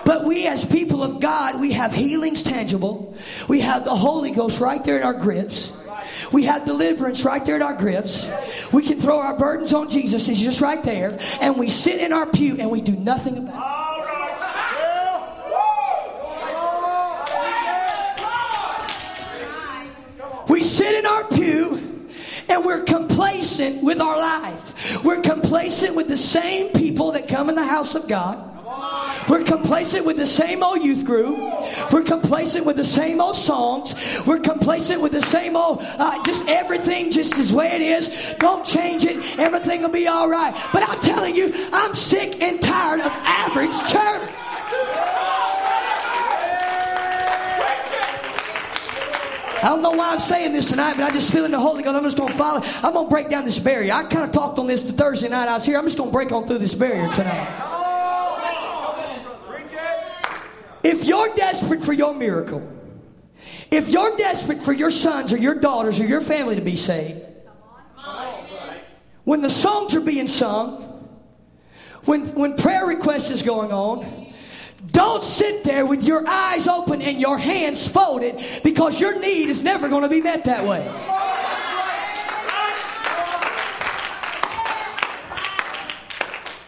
But 0.05 0.23
we, 0.23 0.47
as 0.47 0.63
people 0.63 1.03
of 1.03 1.19
God, 1.19 1.59
we 1.59 1.73
have 1.73 1.93
healings 1.93 2.41
tangible. 2.41 3.17
We 3.49 3.59
have 3.59 3.83
the 3.83 3.95
Holy 3.95 4.31
Ghost 4.31 4.61
right 4.61 4.81
there 4.81 4.95
in 4.95 5.03
our 5.03 5.13
grips. 5.13 5.77
We 6.31 6.43
have 6.43 6.65
deliverance 6.65 7.23
right 7.23 7.45
there 7.45 7.55
in 7.55 7.61
our 7.61 7.73
grips. 7.73 8.29
We 8.71 8.83
can 8.83 8.99
throw 8.99 9.19
our 9.19 9.37
burdens 9.37 9.73
on 9.73 9.89
Jesus. 9.89 10.25
He's 10.25 10.41
just 10.41 10.61
right 10.61 10.83
there. 10.83 11.17
And 11.41 11.57
we 11.57 11.69
sit 11.69 11.99
in 11.99 12.13
our 12.13 12.25
pew 12.25 12.57
and 12.59 12.69
we 12.69 12.81
do 12.81 12.95
nothing 12.95 13.37
about 13.37 13.55
it. 13.55 13.89
We 20.49 20.63
sit 20.63 20.95
in 20.95 21.05
our 21.05 21.25
pew 21.25 22.09
and 22.49 22.65
we're 22.65 22.83
complacent 22.83 23.83
with 23.83 24.01
our 24.01 24.17
life. 24.17 25.03
We're 25.03 25.21
complacent 25.21 25.95
with 25.95 26.07
the 26.07 26.17
same 26.17 26.73
people 26.73 27.11
that 27.11 27.27
come 27.27 27.49
in 27.49 27.55
the 27.55 27.63
house 27.63 27.93
of 27.93 28.07
God. 28.07 28.58
We're 29.29 29.43
complacent 29.43 30.05
with 30.05 30.17
the 30.17 30.25
same 30.25 30.63
old 30.63 30.83
youth 30.83 31.05
group. 31.05 31.37
We're 31.91 32.01
complacent 32.01 32.65
with 32.65 32.77
the 32.77 32.83
same 32.83 33.21
old 33.21 33.35
songs. 33.35 33.93
We're 34.25 34.39
complacent 34.39 35.01
with 35.01 35.11
the 35.11 35.21
same 35.21 35.55
old, 35.55 35.81
uh, 35.81 36.23
just 36.23 36.47
everything 36.47 37.11
just 37.11 37.37
as 37.37 37.53
way 37.53 37.67
it 37.67 37.81
is. 37.81 38.33
Don't 38.39 38.65
change 38.65 39.05
it. 39.05 39.37
Everything 39.37 39.83
will 39.83 39.89
be 39.89 40.07
all 40.07 40.27
right. 40.27 40.53
But 40.73 40.89
I'm 40.89 40.99
telling 41.01 41.35
you, 41.35 41.53
I'm 41.71 41.93
sick 41.93 42.41
and 42.41 42.59
tired 42.59 43.01
of 43.01 43.11
average 43.11 43.77
church. 43.81 44.35
I 49.61 49.67
don't 49.67 49.81
know 49.81 49.91
why 49.91 50.13
I'm 50.13 50.21
saying 50.21 50.53
this 50.53 50.69
tonight, 50.69 50.95
but 50.95 51.03
I 51.03 51.11
just 51.11 51.31
feel 51.31 51.45
in 51.45 51.51
the 51.51 51.59
Holy 51.59 51.83
Ghost. 51.83 51.95
I'm 51.95 52.03
just 52.03 52.17
going 52.17 52.31
to 52.31 52.37
follow. 52.37 52.61
I'm 52.81 52.93
going 52.93 53.05
to 53.05 53.09
break 53.09 53.29
down 53.29 53.43
this 53.43 53.59
barrier. 53.59 53.93
I 53.93 54.05
kind 54.05 54.23
of 54.23 54.31
talked 54.31 54.57
on 54.57 54.67
this 54.67 54.83
the 54.83 54.93
Thursday 54.93 55.27
night 55.27 55.49
I 55.49 55.55
was 55.55 55.65
here. 55.65 55.77
I'm 55.77 55.85
just 55.85 55.97
going 55.97 56.09
to 56.09 56.13
break 56.13 56.31
on 56.31 56.47
through 56.47 56.59
this 56.59 56.73
barrier 56.73 57.13
tonight. 57.13 57.78
If 60.83 61.05
you're 61.05 61.33
desperate 61.35 61.83
for 61.83 61.93
your 61.93 62.13
miracle, 62.13 62.67
if 63.71 63.89
you're 63.89 64.15
desperate 64.17 64.61
for 64.61 64.73
your 64.73 64.91
sons 64.91 65.33
or 65.33 65.37
your 65.37 65.55
daughters 65.55 65.99
or 65.99 66.05
your 66.05 66.21
family 66.21 66.55
to 66.55 66.61
be 66.61 66.75
saved, 66.75 67.25
when 69.23 69.41
the 69.41 69.49
songs 69.49 69.95
are 69.95 70.01
being 70.01 70.27
sung, 70.27 70.85
when, 72.05 72.33
when 72.33 72.55
prayer 72.55 72.85
request 72.85 73.29
is 73.29 73.43
going 73.43 73.71
on, 73.71 74.33
don't 74.87 75.23
sit 75.23 75.63
there 75.63 75.85
with 75.85 76.03
your 76.03 76.27
eyes 76.27 76.67
open 76.67 77.01
and 77.01 77.19
your 77.19 77.37
hands 77.37 77.87
folded 77.87 78.41
because 78.63 78.99
your 78.99 79.19
need 79.19 79.49
is 79.49 79.61
never 79.61 79.89
going 79.89 80.03
to 80.03 80.09
be 80.09 80.21
met 80.21 80.45
that 80.45 80.65
way. 80.65 80.87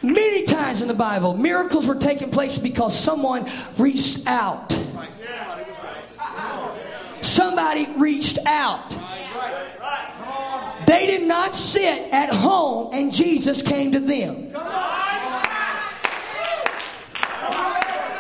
Many 0.03 0.45
times 0.45 0.81
in 0.81 0.87
the 0.87 0.95
Bible, 0.95 1.37
miracles 1.37 1.85
were 1.85 1.95
taking 1.95 2.31
place 2.31 2.57
because 2.57 2.97
someone 2.97 3.49
reached 3.77 4.25
out. 4.25 4.75
Somebody 7.21 7.87
reached 7.97 8.39
out. 8.47 8.97
They 10.87 11.05
did 11.05 11.27
not 11.27 11.55
sit 11.55 12.11
at 12.11 12.33
home 12.33 12.93
and 12.93 13.13
Jesus 13.13 13.61
came 13.61 13.91
to 13.91 13.99
them. 13.99 14.51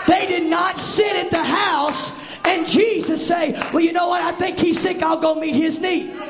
They 0.07 0.27
did 0.27 0.49
not 0.49 0.77
sit 0.77 1.15
at 1.15 1.31
the 1.31 1.43
house 1.43 2.11
and 2.45 2.67
Jesus 2.67 3.25
say, 3.25 3.53
Well, 3.73 3.81
you 3.81 3.91
know 3.91 4.07
what? 4.07 4.21
I 4.21 4.31
think 4.33 4.59
he's 4.59 4.79
sick. 4.79 5.01
I'll 5.01 5.19
go 5.19 5.35
meet 5.35 5.55
his 5.55 5.79
need. 5.79 6.20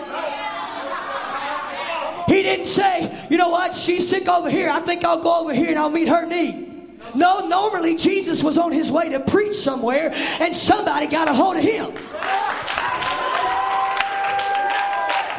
He 2.42 2.48
didn't 2.48 2.66
say, 2.66 3.28
You 3.30 3.38
know 3.38 3.50
what? 3.50 3.76
She's 3.76 4.10
sick 4.10 4.28
over 4.28 4.50
here. 4.50 4.68
I 4.68 4.80
think 4.80 5.06
I'll 5.06 5.22
go 5.22 5.42
over 5.42 5.54
here 5.54 5.70
and 5.70 5.78
I'll 5.78 5.92
meet 5.92 6.08
her 6.08 6.26
need. 6.26 6.98
No, 7.14 7.48
normally 7.48 7.96
Jesus 7.96 8.44
was 8.44 8.58
on 8.58 8.72
his 8.72 8.92
way 8.92 9.10
to 9.10 9.20
preach 9.20 9.54
somewhere 9.54 10.12
and 10.40 10.56
somebody 10.56 11.06
got 11.06 11.28
a 11.28 11.34
hold 11.36 11.58
of 11.58 11.62
him. 11.62 11.94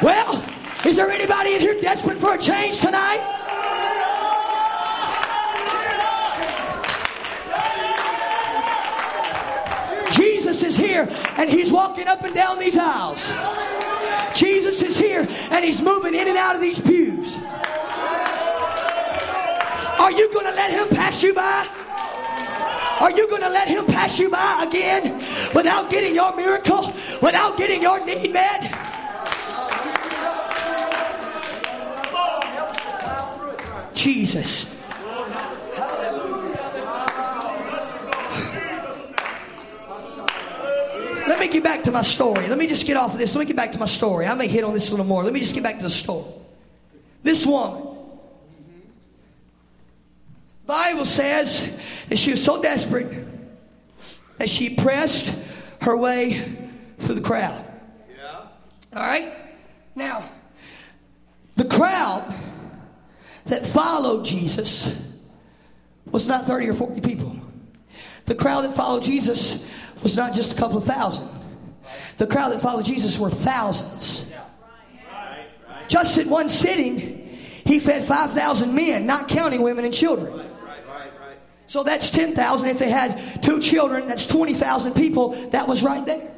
Well, 0.01 0.41
is 0.85 0.95
there 0.95 1.09
anybody 1.09 1.55
in 1.55 1.59
here 1.59 1.81
desperate 1.81 2.19
for 2.19 2.35
a 2.35 2.37
change 2.37 2.79
tonight? 2.79 3.19
Jesus 10.11 10.63
is 10.63 10.77
here 10.77 11.09
and 11.37 11.49
he's 11.49 11.69
walking 11.69 12.07
up 12.07 12.23
and 12.23 12.33
down 12.33 12.59
these 12.59 12.77
aisles. 12.77 13.29
Jesus 14.33 14.81
is 14.81 14.97
here 14.97 15.27
and 15.51 15.63
he's 15.65 15.81
moving 15.81 16.15
in 16.15 16.27
and 16.27 16.37
out 16.37 16.55
of 16.55 16.61
these 16.61 16.79
pews. 16.79 17.37
Are 19.99 20.11
you 20.11 20.31
going 20.33 20.45
to 20.45 20.51
let 20.53 20.71
him 20.71 20.89
pass 20.89 21.23
you 21.23 21.33
by? 21.33 21.67
Are 22.99 23.11
you 23.11 23.27
going 23.29 23.41
to 23.41 23.49
let 23.49 23.67
him 23.67 23.85
pass 23.85 24.19
you 24.19 24.29
by 24.29 24.65
again 24.67 25.19
without 25.53 25.89
getting 25.89 26.15
your 26.15 26.35
miracle, 26.35 26.93
without 27.21 27.57
getting 27.57 27.81
your 27.81 28.03
need 28.05 28.33
met? 28.33 28.79
Jesus. 33.93 34.72
Me 41.47 41.53
get 41.53 41.63
back 41.63 41.83
to 41.83 41.91
my 41.91 42.01
story. 42.01 42.47
Let 42.47 42.57
me 42.57 42.67
just 42.67 42.85
get 42.85 42.97
off 42.97 43.13
of 43.13 43.17
this. 43.17 43.35
Let 43.35 43.39
me 43.41 43.45
get 43.45 43.55
back 43.55 43.71
to 43.73 43.79
my 43.79 43.85
story. 43.85 44.25
I 44.25 44.33
may 44.33 44.47
hit 44.47 44.63
on 44.63 44.73
this 44.73 44.87
a 44.87 44.91
little 44.91 45.05
more. 45.05 45.23
Let 45.23 45.33
me 45.33 45.39
just 45.39 45.53
get 45.53 45.63
back 45.63 45.77
to 45.77 45.83
the 45.83 45.89
story. 45.89 46.25
This 47.21 47.45
woman, 47.45 47.97
Bible 50.65 51.05
says 51.05 51.67
that 52.09 52.17
she 52.17 52.31
was 52.31 52.43
so 52.43 52.61
desperate 52.61 53.27
that 54.37 54.49
she 54.49 54.75
pressed 54.75 55.33
her 55.81 55.95
way 55.95 56.59
through 56.99 57.15
the 57.15 57.21
crowd. 57.21 57.65
Yeah. 58.17 58.47
All 58.95 59.07
right? 59.07 59.33
Now, 59.95 60.29
the 61.55 61.65
crowd 61.65 62.33
that 63.45 63.65
followed 63.65 64.25
Jesus 64.25 64.93
was 66.09 66.27
not 66.27 66.45
30 66.45 66.69
or 66.69 66.73
40 66.73 67.01
people. 67.01 67.42
The 68.33 68.39
crowd 68.39 68.61
that 68.61 68.75
followed 68.75 69.03
Jesus 69.03 69.63
was 70.01 70.17
not 70.17 70.33
just 70.33 70.53
a 70.53 70.55
couple 70.55 70.79
of 70.79 70.85
thousand. 70.85 71.29
The 72.17 72.25
crowd 72.25 72.51
that 72.51 72.61
followed 72.61 72.83
Jesus 72.83 73.19
were 73.19 73.29
thousands. 73.29 74.25
Just 75.87 76.17
in 76.17 76.31
one 76.31 76.49
sitting, 76.49 77.37
he 77.63 77.79
fed 77.79 78.03
5,000 78.03 78.73
men, 78.73 79.05
not 79.05 79.27
counting 79.27 79.61
women 79.61 79.85
and 79.85 79.93
children. 79.93 80.49
So 81.67 81.83
that's 81.83 82.09
10,000. 82.09 82.69
If 82.69 82.79
they 82.79 82.89
had 82.89 83.43
two 83.43 83.59
children, 83.59 84.07
that's 84.07 84.25
20,000 84.25 84.93
people. 84.95 85.33
That 85.51 85.67
was 85.67 85.83
right 85.83 86.03
there. 86.03 86.31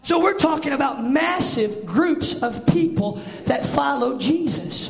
So 0.00 0.18
we're 0.18 0.38
talking 0.38 0.72
about 0.72 1.04
massive 1.04 1.84
groups 1.84 2.42
of 2.42 2.64
people 2.64 3.20
that 3.44 3.66
followed 3.66 4.18
Jesus. 4.18 4.88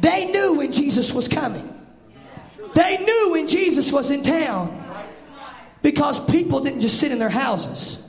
They 0.00 0.30
knew 0.30 0.54
when 0.54 0.72
Jesus 0.72 1.12
was 1.12 1.28
coming. 1.28 1.75
They 2.76 2.98
knew 2.98 3.30
when 3.32 3.48
Jesus 3.48 3.90
was 3.90 4.10
in 4.10 4.22
town. 4.22 4.82
Because 5.80 6.22
people 6.26 6.60
didn't 6.60 6.80
just 6.80 7.00
sit 7.00 7.10
in 7.10 7.18
their 7.18 7.30
houses. 7.30 8.06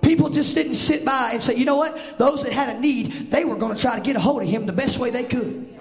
People 0.00 0.30
just 0.30 0.54
didn't 0.54 0.74
sit 0.74 1.04
by 1.04 1.32
and 1.32 1.42
say, 1.42 1.54
you 1.54 1.66
know 1.66 1.76
what? 1.76 1.98
Those 2.18 2.44
that 2.44 2.52
had 2.52 2.74
a 2.74 2.80
need, 2.80 3.30
they 3.30 3.44
were 3.44 3.56
going 3.56 3.74
to 3.74 3.80
try 3.80 3.96
to 3.96 4.00
get 4.00 4.16
a 4.16 4.20
hold 4.20 4.42
of 4.42 4.48
him 4.48 4.64
the 4.64 4.72
best 4.72 4.98
way 4.98 5.10
they 5.10 5.24
could. 5.24 5.78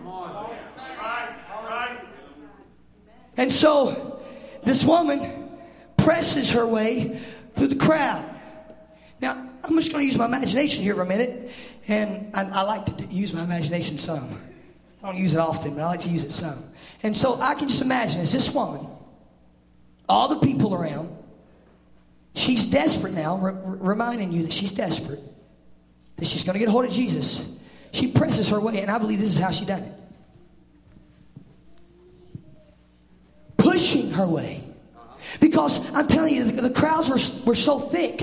And 3.38 3.52
so 3.52 4.22
this 4.64 4.84
woman 4.84 5.50
presses 5.96 6.52
her 6.52 6.66
way 6.68 7.22
through 7.56 7.68
the 7.68 7.76
crowd. 7.76 8.24
Now, 9.22 9.32
I'm 9.64 9.76
just 9.78 9.94
going 9.94 10.02
to 10.02 10.06
use 10.06 10.18
my 10.18 10.26
imagination 10.26 10.84
here 10.84 10.96
for 10.96 11.04
a 11.04 11.06
minute. 11.06 11.52
And 11.88 12.32
I, 12.34 12.44
I 12.44 12.62
like 12.64 12.98
to 12.98 13.06
use 13.06 13.34
my 13.34 13.44
imagination 13.44 13.98
some. 13.98 14.42
I 15.02 15.08
don't 15.08 15.18
use 15.18 15.34
it 15.34 15.40
often, 15.40 15.76
but 15.76 15.84
I 15.84 15.88
like 15.88 16.02
to 16.02 16.10
use 16.10 16.24
it 16.24 16.32
some. 16.32 16.73
And 17.04 17.16
so 17.16 17.40
I 17.40 17.54
can 17.56 17.68
just 17.68 17.82
imagine 17.82 18.22
as 18.22 18.32
this 18.32 18.52
woman, 18.52 18.88
all 20.08 20.30
the 20.30 20.40
people 20.40 20.74
around, 20.74 21.16
she's 22.34 22.64
desperate 22.64 23.14
now, 23.14 23.38
re- 23.38 23.54
reminding 23.66 24.32
you 24.32 24.44
that 24.44 24.54
she's 24.54 24.72
desperate, 24.72 25.22
that 26.16 26.26
she's 26.26 26.46
going 26.46 26.54
to 26.54 26.60
get 26.60 26.70
a 26.70 26.72
hold 26.72 26.86
of 26.86 26.92
Jesus. 26.92 27.46
She 27.92 28.12
presses 28.12 28.50
her 28.50 28.60
way, 28.60 28.82
and 28.82 28.90
I 28.90 28.98
believe 28.98 29.20
this 29.20 29.36
is 29.36 29.40
how 29.40 29.52
she 29.52 29.66
done 29.66 29.84
it. 29.84 29.94
Pushing 33.58 34.12
her 34.12 34.26
way. 34.26 34.64
Because 35.40 35.94
I'm 35.94 36.08
telling 36.08 36.36
you, 36.36 36.46
the, 36.46 36.62
the 36.64 36.70
crowds 36.70 37.10
were, 37.10 37.50
were 37.52 37.56
so 37.56 37.80
thick 37.80 38.20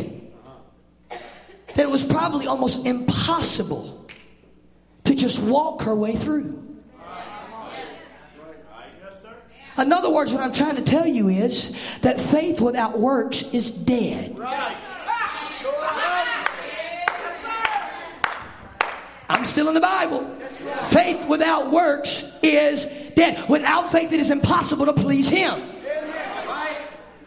that 1.11 1.87
it 1.87 1.91
was 1.91 2.05
probably 2.05 2.47
almost 2.47 2.87
impossible 2.87 4.09
to 5.05 5.15
just 5.15 5.43
walk 5.43 5.83
her 5.83 5.95
way 5.95 6.17
through. 6.17 6.70
In 9.81 9.93
other 9.93 10.11
words, 10.11 10.33
what 10.33 10.43
I'm 10.43 10.53
trying 10.53 10.77
to 10.77 10.83
tell 10.83 11.07
you 11.07 11.29
is 11.29 11.75
that 12.03 12.21
faith 12.21 12.61
without 12.61 12.99
works 12.99 13.55
is 13.55 13.71
dead. 13.71 14.37
I'm 19.29 19.45
still 19.47 19.69
in 19.69 19.75
the 19.75 19.81
Bible. 19.81 20.37
Faith 20.89 21.27
without 21.27 21.71
works 21.71 22.31
is 22.43 22.85
dead. 23.15 23.49
Without 23.49 23.91
faith, 23.91 24.13
it 24.13 24.21
is 24.21 24.31
impossible 24.31 24.87
to 24.87 24.93
please 24.93 25.29
Him. 25.29 25.59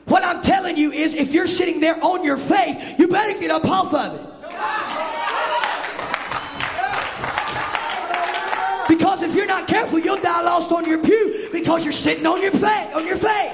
What 0.06 0.24
I'm 0.24 0.42
telling 0.42 0.78
you 0.78 0.92
is 0.92 1.16
if 1.16 1.34
you're 1.34 1.48
sitting 1.48 1.80
there 1.80 1.98
on 2.04 2.24
your 2.24 2.38
faith, 2.38 3.00
you 3.00 3.08
better 3.08 3.40
get 3.40 3.50
up 3.50 3.66
off 3.66 3.94
of 3.94 4.20
it. 4.20 5.03
Because 8.98 9.24
if 9.24 9.34
you're 9.34 9.48
not 9.48 9.68
careful, 9.68 9.98
you'll 9.98 10.22
die 10.22 10.44
lost 10.44 10.72
on 10.72 10.86
your 10.86 11.00
pew 11.00 11.50
because 11.52 11.84
you're 11.84 11.92
sitting 11.92 12.28
on 12.28 12.44
your 12.44 12.52
faith, 12.52 12.94
on 12.96 13.08
your 13.08 13.18
faith. 13.18 13.54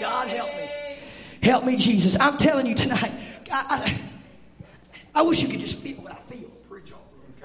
God 0.00 0.28
help 0.28 0.48
me. 0.56 0.70
Help 1.42 1.64
me, 1.66 1.76
Jesus. 1.76 2.16
I'm 2.18 2.38
telling 2.38 2.64
you 2.64 2.74
tonight. 2.74 3.12
I, 3.52 3.84
I, 3.84 4.00
I 5.16 5.22
wish 5.22 5.42
you 5.42 5.48
could 5.48 5.60
just 5.60 5.76
feel 5.78 5.96
what 5.96 6.12
I 6.12 6.16
feel. 6.16 6.50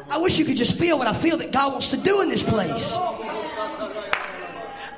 I 0.09 0.17
wish 0.19 0.39
you 0.39 0.45
could 0.45 0.55
just 0.55 0.79
feel 0.79 0.97
what 0.97 1.07
I 1.07 1.13
feel 1.13 1.35
that 1.35 1.51
God 1.51 1.73
wants 1.73 1.89
to 1.89 1.97
do 1.97 2.21
in 2.21 2.29
this 2.29 2.43
place. 2.43 2.93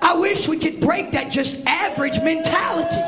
I 0.04 0.16
wish 0.20 0.48
we 0.48 0.60
could 0.60 0.80
break 0.80 1.14
that 1.14 1.32
just 1.32 1.66
average 1.66 2.22
mentality 2.22 3.02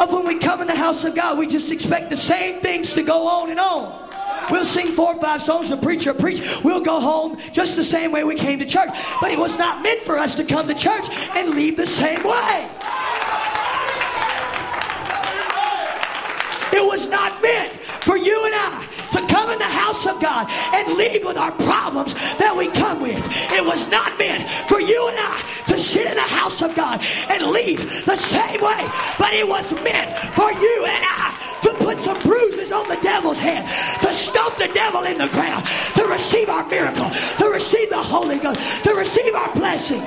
of 0.00 0.12
when 0.12 0.26
we 0.26 0.38
come 0.38 0.60
in 0.60 0.66
the 0.66 0.74
house 0.74 1.04
of 1.04 1.14
God, 1.14 1.38
we 1.38 1.46
just 1.46 1.72
expect 1.72 2.10
the 2.10 2.16
same 2.16 2.60
things 2.60 2.92
to 2.94 3.02
go 3.02 3.26
on 3.26 3.50
and 3.50 3.60
on. 3.60 4.08
We'll 4.50 4.64
sing 4.64 4.92
four 4.92 5.14
or 5.14 5.20
five 5.20 5.42
songs, 5.42 5.68
the 5.68 5.76
preacher 5.76 6.12
will 6.12 6.20
preach. 6.20 6.40
We'll 6.64 6.80
go 6.80 7.00
home 7.00 7.38
just 7.52 7.76
the 7.76 7.84
same 7.84 8.12
way 8.12 8.24
we 8.24 8.34
came 8.34 8.58
to 8.60 8.66
church. 8.66 8.88
But 9.20 9.30
it 9.30 9.38
was 9.38 9.58
not 9.58 9.82
meant 9.82 10.02
for 10.02 10.18
us 10.18 10.34
to 10.36 10.44
come 10.44 10.68
to 10.68 10.74
church 10.74 11.08
and 11.10 11.50
leave 11.50 11.76
the 11.76 11.86
same 11.86 12.22
way. 12.22 12.68
It 16.72 16.84
was 16.84 17.08
not 17.08 17.42
meant 17.42 17.72
for 18.04 18.16
you 18.16 18.44
and 18.44 18.54
to 19.18 19.26
come 19.26 19.50
in 19.50 19.58
the 19.58 19.64
house 19.64 20.06
of 20.06 20.20
God 20.20 20.46
and 20.74 20.96
leave 20.96 21.24
with 21.24 21.36
our 21.36 21.52
problems 21.52 22.14
that 22.38 22.54
we 22.56 22.68
come 22.68 23.00
with. 23.00 23.18
It 23.50 23.64
was 23.64 23.88
not 23.90 24.16
meant 24.18 24.48
for 24.68 24.80
you 24.80 25.08
and 25.08 25.18
I 25.18 25.42
to 25.68 25.78
sit 25.78 26.06
in 26.06 26.14
the 26.14 26.20
house 26.20 26.62
of 26.62 26.74
God 26.74 27.02
and 27.30 27.50
leave 27.50 27.82
the 28.06 28.16
same 28.16 28.60
way, 28.60 28.82
but 29.18 29.34
it 29.34 29.46
was 29.46 29.70
meant 29.82 30.16
for 30.34 30.50
you 30.52 30.76
and 30.86 31.02
I 31.02 31.34
to 31.62 31.74
put 31.84 31.98
some 31.98 32.18
bruises 32.20 32.70
on 32.70 32.88
the 32.88 32.98
devil's 33.02 33.38
head, 33.38 33.66
to 34.02 34.12
stomp 34.12 34.56
the 34.58 34.70
devil 34.72 35.02
in 35.04 35.18
the 35.18 35.28
ground, 35.28 35.66
to 35.96 36.04
receive 36.06 36.48
our 36.48 36.66
miracle, 36.68 37.10
to 37.10 37.46
receive 37.50 37.90
the 37.90 38.02
Holy 38.02 38.38
Ghost, 38.38 38.60
to 38.84 38.94
receive 38.94 39.34
our 39.34 39.52
blessings. 39.54 40.06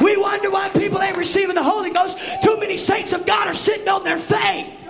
We 0.00 0.16
wonder 0.16 0.50
why 0.50 0.68
people 0.70 1.00
ain't 1.00 1.16
receiving 1.16 1.54
the 1.54 1.62
Holy 1.62 1.90
Ghost. 1.90 2.18
Too 2.42 2.56
many 2.58 2.76
saints 2.76 3.12
of 3.12 3.24
God 3.24 3.46
are 3.46 3.54
sitting 3.54 3.88
on 3.88 4.02
their 4.02 4.18
faith. 4.18 4.81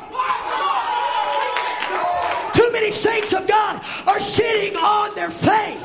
Many 2.83 2.90
saints 2.90 3.33
of 3.33 3.47
God 3.47 3.81
are 4.09 4.18
sitting 4.18 4.77
on 4.77 5.14
their 5.14 5.31
faith. 5.31 5.81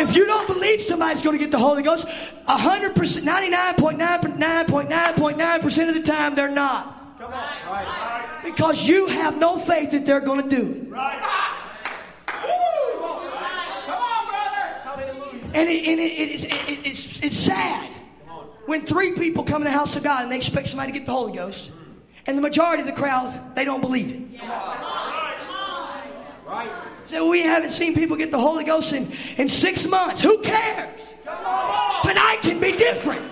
If 0.00 0.16
you 0.16 0.24
don't 0.24 0.46
believe 0.46 0.80
somebody's 0.80 1.20
going 1.20 1.36
to 1.36 1.38
get 1.38 1.50
the 1.50 1.58
Holy 1.58 1.82
Ghost, 1.82 2.06
100%, 2.06 2.94
99.9.9.9% 2.94 5.88
of 5.90 5.94
the 5.94 6.00
time 6.00 6.34
they're 6.34 6.48
not. 6.48 7.18
Come 7.18 7.34
on. 7.34 8.24
Because 8.42 8.88
you 8.88 9.06
have 9.06 9.36
no 9.36 9.58
faith 9.58 9.90
that 9.90 10.06
they're 10.06 10.20
going 10.20 10.48
to 10.48 10.50
do 10.56 10.62
it. 10.62 10.90
And, 15.52 15.68
it, 15.68 15.86
and 15.86 16.00
it, 16.00 16.30
is, 16.30 16.46
it, 16.46 16.86
it's, 16.86 17.22
it's 17.22 17.36
sad 17.36 17.90
when 18.64 18.86
three 18.86 19.12
people 19.12 19.44
come 19.44 19.60
in 19.60 19.66
the 19.66 19.70
house 19.70 19.94
of 19.94 20.02
God 20.02 20.22
and 20.22 20.32
they 20.32 20.36
expect 20.36 20.68
somebody 20.68 20.90
to 20.90 20.98
get 20.98 21.04
the 21.04 21.12
Holy 21.12 21.34
Ghost, 21.34 21.70
and 22.26 22.38
the 22.38 22.42
majority 22.42 22.80
of 22.82 22.86
the 22.86 22.94
crowd, 22.94 23.54
they 23.54 23.64
don't 23.64 23.80
believe 23.80 24.10
it. 24.10 24.40
So 27.06 27.28
we 27.28 27.42
haven't 27.42 27.72
seen 27.72 27.94
people 27.94 28.16
get 28.16 28.30
the 28.30 28.38
Holy 28.38 28.64
Ghost 28.64 28.92
in, 28.92 29.12
in 29.36 29.48
six 29.48 29.86
months. 29.86 30.22
Who 30.22 30.40
cares? 30.40 31.14
Tonight 32.02 32.38
can 32.42 32.60
be 32.60 32.72
different. 32.72 33.30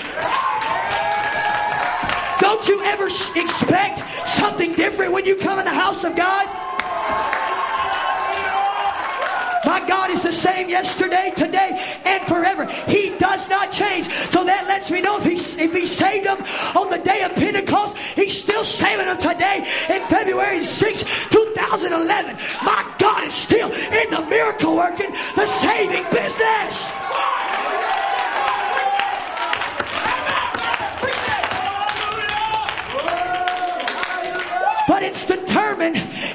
Don't 2.40 2.68
you 2.68 2.82
ever 2.84 3.06
expect 3.06 4.00
something 4.28 4.74
different 4.74 5.12
when 5.12 5.24
you 5.24 5.36
come 5.36 5.58
in 5.58 5.64
the 5.64 5.70
house 5.70 6.04
of 6.04 6.14
God? 6.16 6.46
My 9.72 9.80
God 9.88 10.10
is 10.10 10.22
the 10.22 10.32
same 10.32 10.68
yesterday, 10.68 11.32
today, 11.34 11.98
and 12.04 12.22
forever. 12.28 12.66
He 12.88 13.16
does 13.16 13.48
not 13.48 13.72
change. 13.72 14.04
So 14.28 14.44
that 14.44 14.66
lets 14.68 14.90
me 14.90 15.00
know 15.00 15.16
if 15.16 15.24
he, 15.24 15.32
if 15.32 15.72
he 15.72 15.86
saved 15.86 16.26
them 16.26 16.44
on 16.76 16.90
the 16.90 16.98
day 16.98 17.22
of 17.22 17.32
Pentecost, 17.32 17.96
he's 18.14 18.38
still 18.38 18.64
saving 18.64 19.06
them 19.06 19.16
today 19.16 19.66
in 19.88 20.04
February 20.08 20.62
6, 20.62 21.04
2011. 21.30 22.36
My 22.62 22.84
God 22.98 23.24
is 23.24 23.32
still 23.32 23.72
in 23.72 24.10
the 24.10 24.20
miracle 24.28 24.76
working, 24.76 25.10
the 25.36 25.46
saving 25.46 26.04
business. 26.12 27.41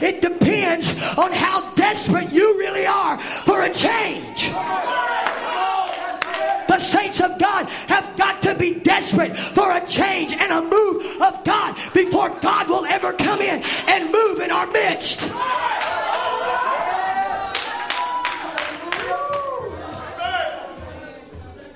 It 0.01 0.21
depends 0.21 0.91
on 1.17 1.31
how 1.31 1.73
desperate 1.75 2.31
you 2.31 2.57
really 2.57 2.85
are 2.85 3.17
for 3.45 3.61
a 3.61 3.73
change. 3.73 4.51
The 6.67 6.79
saints 6.79 7.21
of 7.21 7.39
God 7.39 7.65
have 7.87 8.15
got 8.17 8.41
to 8.43 8.53
be 8.55 8.75
desperate 8.75 9.37
for 9.37 9.71
a 9.71 9.85
change 9.87 10.33
and 10.33 10.51
a 10.51 10.61
move 10.61 11.21
of 11.21 11.43
God 11.43 11.75
before 11.93 12.29
God 12.41 12.67
will 12.69 12.85
ever 12.85 13.13
come 13.13 13.41
in 13.41 13.63
and 13.87 14.11
move 14.11 14.39
in 14.39 14.51
our 14.51 14.67
midst. 14.67 15.19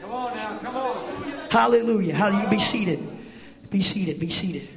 Come 0.01 0.11
on 0.11 0.35
now, 0.35 0.57
come 0.59 0.75
on. 0.75 1.49
Hallelujah. 1.49 2.13
Hallelujah. 2.13 2.49
Be 2.49 2.59
seated. 2.59 2.99
Be 3.69 3.81
seated. 3.81 4.19
Be 4.19 4.29
seated. 4.29 4.69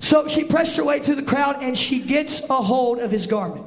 So 0.00 0.26
she 0.26 0.44
pressed 0.44 0.76
her 0.76 0.84
way 0.84 1.00
through 1.00 1.16
the 1.16 1.22
crowd 1.22 1.62
and 1.62 1.76
she 1.76 2.00
gets 2.00 2.42
a 2.50 2.56
hold 2.56 2.98
of 2.98 3.10
his 3.10 3.26
garment. 3.26 3.66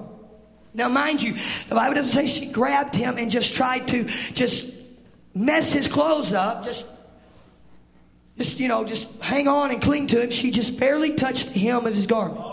Now, 0.73 0.89
mind 0.89 1.21
you, 1.21 1.35
the 1.69 1.75
Bible 1.75 1.95
doesn't 1.95 2.13
say 2.13 2.25
she 2.25 2.47
grabbed 2.47 2.95
him 2.95 3.17
and 3.17 3.29
just 3.29 3.55
tried 3.55 3.87
to 3.89 4.05
just 4.33 4.73
mess 5.35 5.71
his 5.71 5.87
clothes 5.87 6.33
up, 6.33 6.65
just, 6.65 6.87
just 8.37 8.59
you 8.59 8.67
know, 8.67 8.83
just 8.83 9.07
hang 9.21 9.47
on 9.47 9.69
and 9.69 9.81
cling 9.81 10.07
to 10.07 10.21
him. 10.21 10.31
She 10.31 10.49
just 10.49 10.79
barely 10.79 11.13
touched 11.13 11.53
the 11.53 11.59
hem 11.59 11.85
of 11.85 11.93
his 11.93 12.07
garment. 12.07 12.52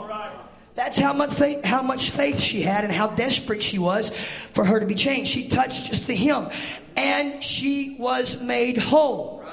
That's 0.81 0.99
how 0.99 1.13
much 1.13 1.35
faith, 1.35 1.63
how 1.63 1.83
much 1.83 2.09
faith 2.09 2.41
she 2.41 2.63
had 2.63 2.85
and 2.85 2.93
how 2.93 3.09
desperate 3.09 3.63
she 3.63 3.79
was 3.79 4.09
for 4.55 4.65
her 4.65 4.81
to 4.81 4.87
be 4.87 4.95
changed. 4.95 5.31
She 5.31 5.47
touched 5.47 5.85
just 5.85 6.07
the 6.07 6.15
hem, 6.15 6.49
and 6.97 7.45
she 7.45 7.97
was 7.99 8.41
made 8.41 8.79
whole. 8.79 9.45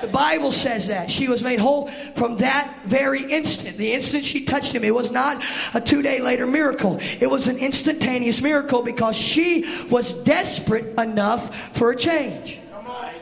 The 0.00 0.08
Bible 0.08 0.50
says 0.50 0.88
that 0.88 1.08
she 1.08 1.28
was 1.28 1.44
made 1.44 1.60
whole 1.60 1.86
from 2.16 2.38
that 2.38 2.68
very 2.84 3.22
instant. 3.30 3.76
The 3.76 3.92
instant 3.92 4.24
she 4.24 4.44
touched 4.44 4.74
him, 4.74 4.82
it 4.82 4.92
was 4.92 5.12
not 5.12 5.40
a 5.72 5.80
two 5.80 6.02
day 6.02 6.18
later 6.18 6.48
miracle. 6.48 6.98
It 7.20 7.30
was 7.30 7.46
an 7.46 7.58
instantaneous 7.58 8.42
miracle 8.42 8.82
because 8.82 9.14
she 9.14 9.64
was 9.88 10.14
desperate 10.14 10.98
enough 10.98 11.76
for 11.76 11.92
a 11.92 11.96
change. 11.96 12.58
Come 12.72 12.88
on. 12.88 13.14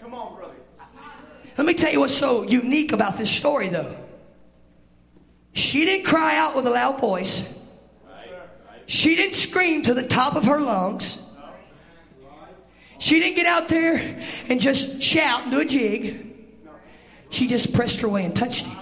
Come 0.00 0.14
on, 0.14 0.34
brother. 0.34 0.54
Let 1.56 1.64
me 1.64 1.74
tell 1.74 1.92
you 1.92 2.00
what's 2.00 2.12
so 2.12 2.42
unique 2.42 2.90
about 2.90 3.18
this 3.18 3.30
story, 3.30 3.68
though. 3.68 4.01
She 5.52 5.84
didn't 5.84 6.06
cry 6.06 6.36
out 6.36 6.56
with 6.56 6.66
a 6.66 6.70
loud 6.70 7.00
voice. 7.00 7.48
She 8.86 9.16
didn't 9.16 9.36
scream 9.36 9.82
to 9.82 9.94
the 9.94 10.02
top 10.02 10.34
of 10.34 10.44
her 10.44 10.60
lungs. 10.60 11.18
She 12.98 13.18
didn't 13.18 13.36
get 13.36 13.46
out 13.46 13.68
there 13.68 14.20
and 14.48 14.60
just 14.60 15.02
shout 15.02 15.42
and 15.42 15.50
do 15.50 15.60
a 15.60 15.64
jig. 15.64 16.26
She 17.30 17.46
just 17.48 17.72
pressed 17.72 18.00
her 18.00 18.08
way 18.08 18.24
and 18.24 18.34
touched 18.36 18.66
him. 18.66 18.78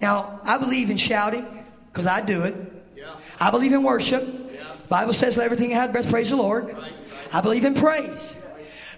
Now, 0.00 0.40
I 0.44 0.58
believe 0.58 0.90
in 0.90 0.96
shouting 0.96 1.46
because 1.92 2.06
I 2.06 2.20
do 2.20 2.42
it. 2.42 2.54
I 3.38 3.50
believe 3.50 3.72
in 3.72 3.82
worship. 3.82 4.88
Bible 4.88 5.12
says, 5.12 5.36
"Let 5.36 5.44
everything 5.44 5.70
that 5.70 5.76
hath 5.76 5.92
breath 5.92 6.10
praise 6.10 6.30
the 6.30 6.36
Lord." 6.36 6.76
I 7.32 7.40
believe 7.40 7.64
in 7.64 7.74
praise. 7.74 8.34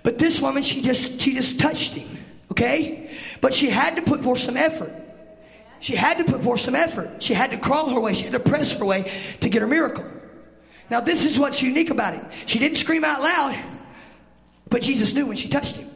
But 0.03 0.19
this 0.19 0.41
woman, 0.41 0.63
she 0.63 0.81
just 0.81 1.21
she 1.21 1.35
just 1.35 1.59
touched 1.59 1.95
him. 1.95 2.25
Okay, 2.53 3.11
but 3.41 3.53
she 3.53 3.71
had 3.71 3.97
to 3.97 4.03
put 4.03 4.23
forth 4.23 4.39
some 4.39 4.57
effort. 4.57 4.93
She 5.85 5.97
had 5.97 6.17
to 6.17 6.25
put 6.25 6.43
forth 6.43 6.61
some 6.61 6.75
effort. 6.75 7.23
She 7.23 7.35
had 7.35 7.51
to 7.51 7.59
crawl 7.59 7.91
her 7.91 8.01
way. 8.01 8.15
She 8.15 8.25
had 8.25 8.33
to 8.33 8.41
press 8.41 8.73
her 8.73 8.87
way 8.87 9.13
to 9.41 9.51
get 9.51 9.61
her 9.61 9.69
miracle. 9.69 10.07
Now, 10.89 11.01
this 11.01 11.27
is 11.27 11.39
what's 11.39 11.61
unique 11.61 11.91
about 11.91 12.15
it. 12.15 12.25
She 12.47 12.59
didn't 12.59 12.79
scream 12.79 13.05
out 13.05 13.21
loud, 13.21 13.59
but 14.71 14.81
Jesus 14.81 15.13
knew 15.13 15.27
when 15.27 15.37
she 15.37 15.51
touched 15.51 15.77
him. 15.77 15.91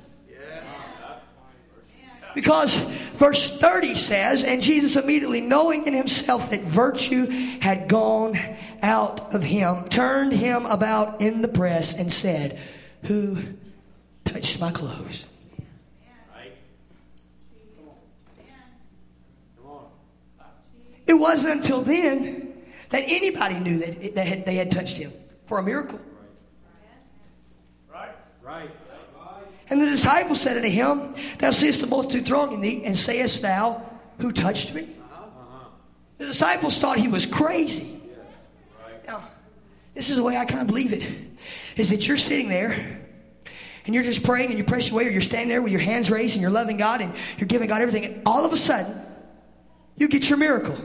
Because 2.35 2.77
verse 3.15 3.51
30 3.59 3.95
says, 3.95 4.45
And 4.45 4.61
Jesus 4.61 4.95
immediately 4.97 5.41
knowing 5.41 5.87
in 5.87 5.95
himself 5.95 6.51
that 6.51 6.61
virtue 6.65 7.25
had 7.61 7.89
gone 7.89 8.39
out 8.83 9.35
of 9.35 9.43
him, 9.43 9.89
turned 9.89 10.35
him 10.35 10.67
about 10.67 11.23
in 11.23 11.41
the 11.41 11.49
press 11.49 11.95
and 11.95 12.13
said, 12.13 12.59
Who 13.05 13.39
touched 14.27 14.61
my 14.61 14.71
clothes? 14.71 15.25
It 21.09 21.15
wasn't 21.15 21.55
until 21.55 21.83
then 21.83 22.53
that 22.91 23.05
anybody 23.07 23.59
knew 23.59 23.79
that, 23.79 24.15
that 24.15 24.27
had, 24.27 24.47
they 24.47 24.57
had 24.57 24.71
touched 24.71 24.99
him 24.99 25.13
for 25.47 25.59
a 25.59 25.63
miracle. 25.63 25.99
Right. 27.91 28.15
right. 28.43 28.71
And 29.71 29.81
the 29.83 29.87
disciples 29.87 30.41
said 30.41 30.57
unto 30.57 30.69
him, 30.69 31.15
Thou 31.39 31.51
seest 31.51 31.81
the 31.81 31.87
multitude 31.87 32.27
thronging 32.27 32.61
thee, 32.61 32.83
and 32.85 32.97
sayest 32.97 33.43
thou, 33.43 33.83
Who 34.19 34.33
touched 34.33 34.75
me? 34.75 34.89
Uh-huh. 35.13 35.65
The 36.19 36.27
disciples 36.27 36.79
thought 36.79 36.99
he 36.99 37.09
was 37.09 37.27
crazy. 37.27 38.01
Now, 39.07 39.25
this 39.95 40.11
is 40.11 40.17
the 40.17 40.23
way 40.23 40.37
I 40.37 40.45
kind 40.45 40.61
of 40.61 40.67
believe 40.67 40.93
it 40.93 41.07
is 41.77 41.91
that 41.91 42.07
you're 42.07 42.17
sitting 42.17 42.49
there 42.49 43.01
and 43.85 43.95
you're 43.95 44.05
just 44.05 44.23
praying 44.23 44.49
and 44.51 44.59
you're 44.59 44.67
pressing 44.67 44.93
away, 44.93 45.07
or 45.07 45.11
you're 45.11 45.23
standing 45.23 45.49
there 45.49 45.63
with 45.63 45.73
your 45.73 45.81
hands 45.81 46.11
raised 46.11 46.35
and 46.35 46.43
you're 46.43 46.51
loving 46.51 46.77
God 46.77 47.01
and 47.01 47.15
you're 47.39 47.49
giving 47.49 47.69
God 47.69 47.81
everything, 47.81 48.05
and 48.05 48.23
all 48.27 48.45
of 48.45 48.53
a 48.53 48.57
sudden, 48.57 49.01
you 49.97 50.09
get 50.09 50.29
your 50.29 50.39
miracle. 50.39 50.77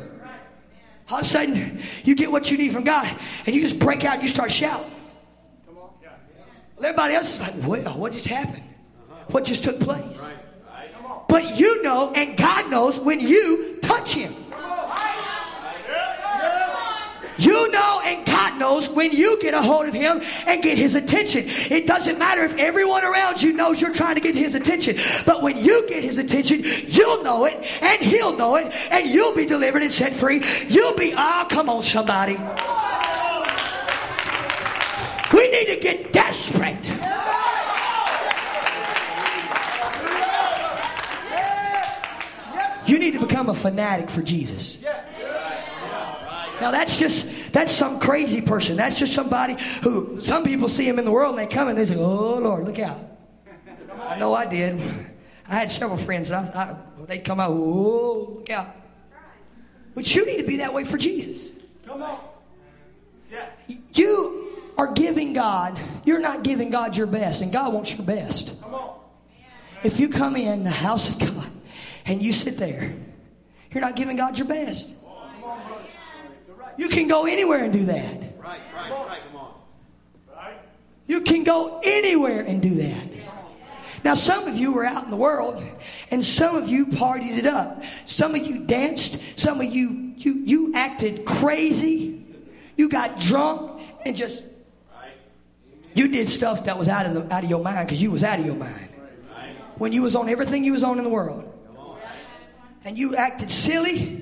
All 1.10 1.20
of 1.20 1.26
a 1.26 1.28
sudden, 1.28 1.82
you 2.04 2.16
get 2.16 2.32
what 2.32 2.50
you 2.50 2.58
need 2.58 2.72
from 2.72 2.84
God, 2.84 3.14
and 3.46 3.56
you 3.56 3.62
just 3.62 3.80
break 3.80 4.06
out 4.06 4.16
and 4.16 4.24
you 4.24 4.30
start 4.30 4.52
shouting. 4.52 4.92
come 5.66 5.78
on 5.78 5.90
Well, 6.78 6.86
everybody 6.86 7.14
else 7.16 7.36
is 7.36 7.42
like, 7.42 7.56
well, 7.68 7.98
what 7.98 8.14
just 8.14 8.28
happened? 8.28 8.64
What 9.28 9.46
just 9.46 9.64
took 9.64 9.80
place? 9.80 10.20
But 11.28 11.60
you 11.60 11.84
know, 11.84 12.12
and 12.14 12.38
God 12.38 12.70
knows 12.70 13.00
when 13.00 13.20
you 13.20 13.80
touch 13.82 14.14
him. 14.14 14.34
You 17.38 17.72
know, 17.72 18.02
and 18.06 18.26
God 18.26 18.33
knows 18.58 18.90
when 18.90 19.12
you 19.12 19.40
get 19.42 19.54
a 19.54 19.62
hold 19.62 19.88
of 19.88 19.94
him 19.94 20.22
and 20.48 20.62
get 20.62 20.78
his 20.78 20.96
attention. 20.96 21.46
It 21.48 21.88
doesn't 21.88 22.18
matter 22.18 22.44
if 22.44 22.58
everyone 22.58 23.04
around 23.04 23.42
you 23.42 23.54
knows 23.54 23.82
you're 23.82 23.94
trying 23.94 24.16
to 24.16 24.22
get 24.22 24.36
his 24.36 24.56
attention. 24.56 24.98
But 25.26 25.42
when 25.42 25.58
you 25.58 25.88
get 25.88 26.04
his 26.04 26.18
attention, 26.18 26.64
you'll 26.64 27.24
know 27.24 27.46
it, 27.46 27.56
and 27.82 28.02
he'll 28.02 28.36
know 28.36 28.56
it, 28.56 28.72
and 28.92 29.08
you'll 29.08 29.36
be 29.36 29.46
delivered 29.46 29.84
and 29.84 29.92
set 29.92 30.16
free. 30.16 30.44
You'll 30.68 30.96
be, 30.96 31.14
ah, 31.16 31.44
oh, 31.44 31.48
come 31.50 31.70
on, 31.70 31.82
somebody. 31.84 32.38
We 35.34 35.50
need 35.50 35.74
to 35.74 35.80
get 35.80 36.14
desperate. 36.14 36.78
You 42.86 43.00
need 43.00 43.12
to 43.12 43.20
become 43.20 43.50
a 43.50 43.54
fanatic 43.54 44.10
for 44.10 44.22
Jesus. 44.22 44.78
Now 46.64 46.72
that's 46.72 46.98
just 46.98 47.52
that's 47.52 47.74
some 47.74 48.00
crazy 48.00 48.40
person. 48.40 48.78
That's 48.78 48.98
just 48.98 49.12
somebody 49.12 49.58
who 49.82 50.22
some 50.22 50.46
people 50.46 50.70
see 50.70 50.88
him 50.88 50.98
in 50.98 51.04
the 51.04 51.12
world 51.12 51.32
and 51.32 51.40
they 51.40 51.54
come 51.54 51.68
and 51.68 51.78
they 51.78 51.84
say, 51.84 51.98
"Oh 51.98 52.38
Lord, 52.38 52.64
look 52.64 52.80
out!" 52.80 52.98
I 54.00 54.18
know 54.18 54.34
I 54.34 54.46
did. 54.46 54.80
I 55.46 55.56
had 55.56 55.70
several 55.70 55.98
friends 55.98 56.32
I, 56.32 56.40
I 56.40 56.78
they'd 57.06 57.26
come 57.26 57.42
out, 57.42 57.52
"Oh, 57.52 58.36
look 58.38 58.50
out!" 58.50 58.74
But 59.94 60.16
you 60.16 60.26
need 60.26 60.38
to 60.38 60.48
be 60.48 60.56
that 60.58 60.74
way 60.74 60.86
for 60.86 60.98
Jesus. 60.98 61.50
Come 61.86 62.02
on. 62.02 62.22
Yes. 63.30 63.50
You 63.92 64.62
are 64.78 64.94
giving 64.94 65.34
God. 65.34 65.78
You're 66.06 66.22
not 66.22 66.44
giving 66.44 66.70
God 66.70 66.96
your 66.96 67.08
best, 67.08 67.42
and 67.42 67.52
God 67.52 67.74
wants 67.74 67.94
your 67.94 68.06
best. 68.06 68.62
Come 68.62 68.76
on. 68.76 69.00
If 69.84 70.00
you 70.00 70.08
come 70.08 70.38
in 70.38 70.64
the 70.64 70.70
house 70.70 71.10
of 71.10 71.20
God 71.20 71.52
and 72.06 72.24
you 72.24 72.32
sit 72.32 72.58
there, 72.58 72.96
you're 73.74 73.82
not 73.82 73.98
giving 73.98 74.16
God 74.16 74.40
your 74.40 74.48
best. 74.48 74.92
You 76.78 76.90
can 76.90 77.08
go 77.08 77.26
anywhere 77.26 77.64
and 77.64 77.74
do 77.74 77.86
that. 77.86 78.38
Right, 78.40 78.60
right, 78.76 78.92
right. 78.92 79.22
Come 79.32 79.42
on. 79.42 79.54
Right. 80.36 80.58
You 81.08 81.22
can 81.22 81.44
go 81.44 81.80
anywhere 81.84 82.42
and 82.42 82.62
do 82.62 82.76
that. 82.76 83.10
Now, 84.04 84.16
some 84.16 84.48
of 84.48 84.56
you 84.56 84.74
were 84.74 84.86
out 84.86 85.06
in 85.06 85.12
the 85.12 85.18
world, 85.18 85.64
and 86.12 86.24
some 86.24 86.56
of 86.56 86.68
you 86.68 86.88
partied 86.88 87.38
it 87.38 87.46
up. 87.46 87.84
Some 88.06 88.36
of 88.36 88.46
you 88.46 88.60
danced. 88.66 89.20
Some 89.40 89.62
of 89.62 89.74
you 89.74 90.14
you 90.18 90.34
you 90.46 90.74
acted 90.76 91.26
crazy. 91.26 92.26
You 92.76 92.90
got 92.90 93.20
drunk 93.20 93.82
and 94.06 94.16
just 94.16 94.44
you 95.96 96.08
did 96.08 96.28
stuff 96.28 96.66
that 96.66 96.78
was 96.78 96.90
out 96.90 97.06
of 97.06 97.14
the, 97.14 97.34
out 97.34 97.44
of 97.44 97.50
your 97.50 97.62
mind 97.62 97.88
because 97.88 98.02
you 98.02 98.12
was 98.12 98.24
out 98.24 98.40
of 98.40 98.46
your 98.46 98.56
mind 98.56 98.90
when 99.78 99.92
you 99.92 100.02
was 100.02 100.16
on 100.16 100.30
everything 100.30 100.64
you 100.64 100.74
was 100.74 100.84
on 100.84 100.98
in 100.98 101.04
the 101.04 101.10
world, 101.10 101.52
and 102.84 102.98
you 102.98 103.16
acted 103.16 103.50
silly. 103.50 104.20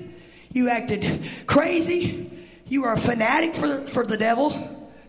You 0.52 0.68
acted 0.68 1.24
crazy. 1.46 2.30
You 2.72 2.86
are 2.86 2.94
a 2.94 2.98
fanatic 2.98 3.54
for 3.54 3.68
the, 3.68 3.86
for 3.86 4.06
the 4.06 4.16
devil. 4.16 4.48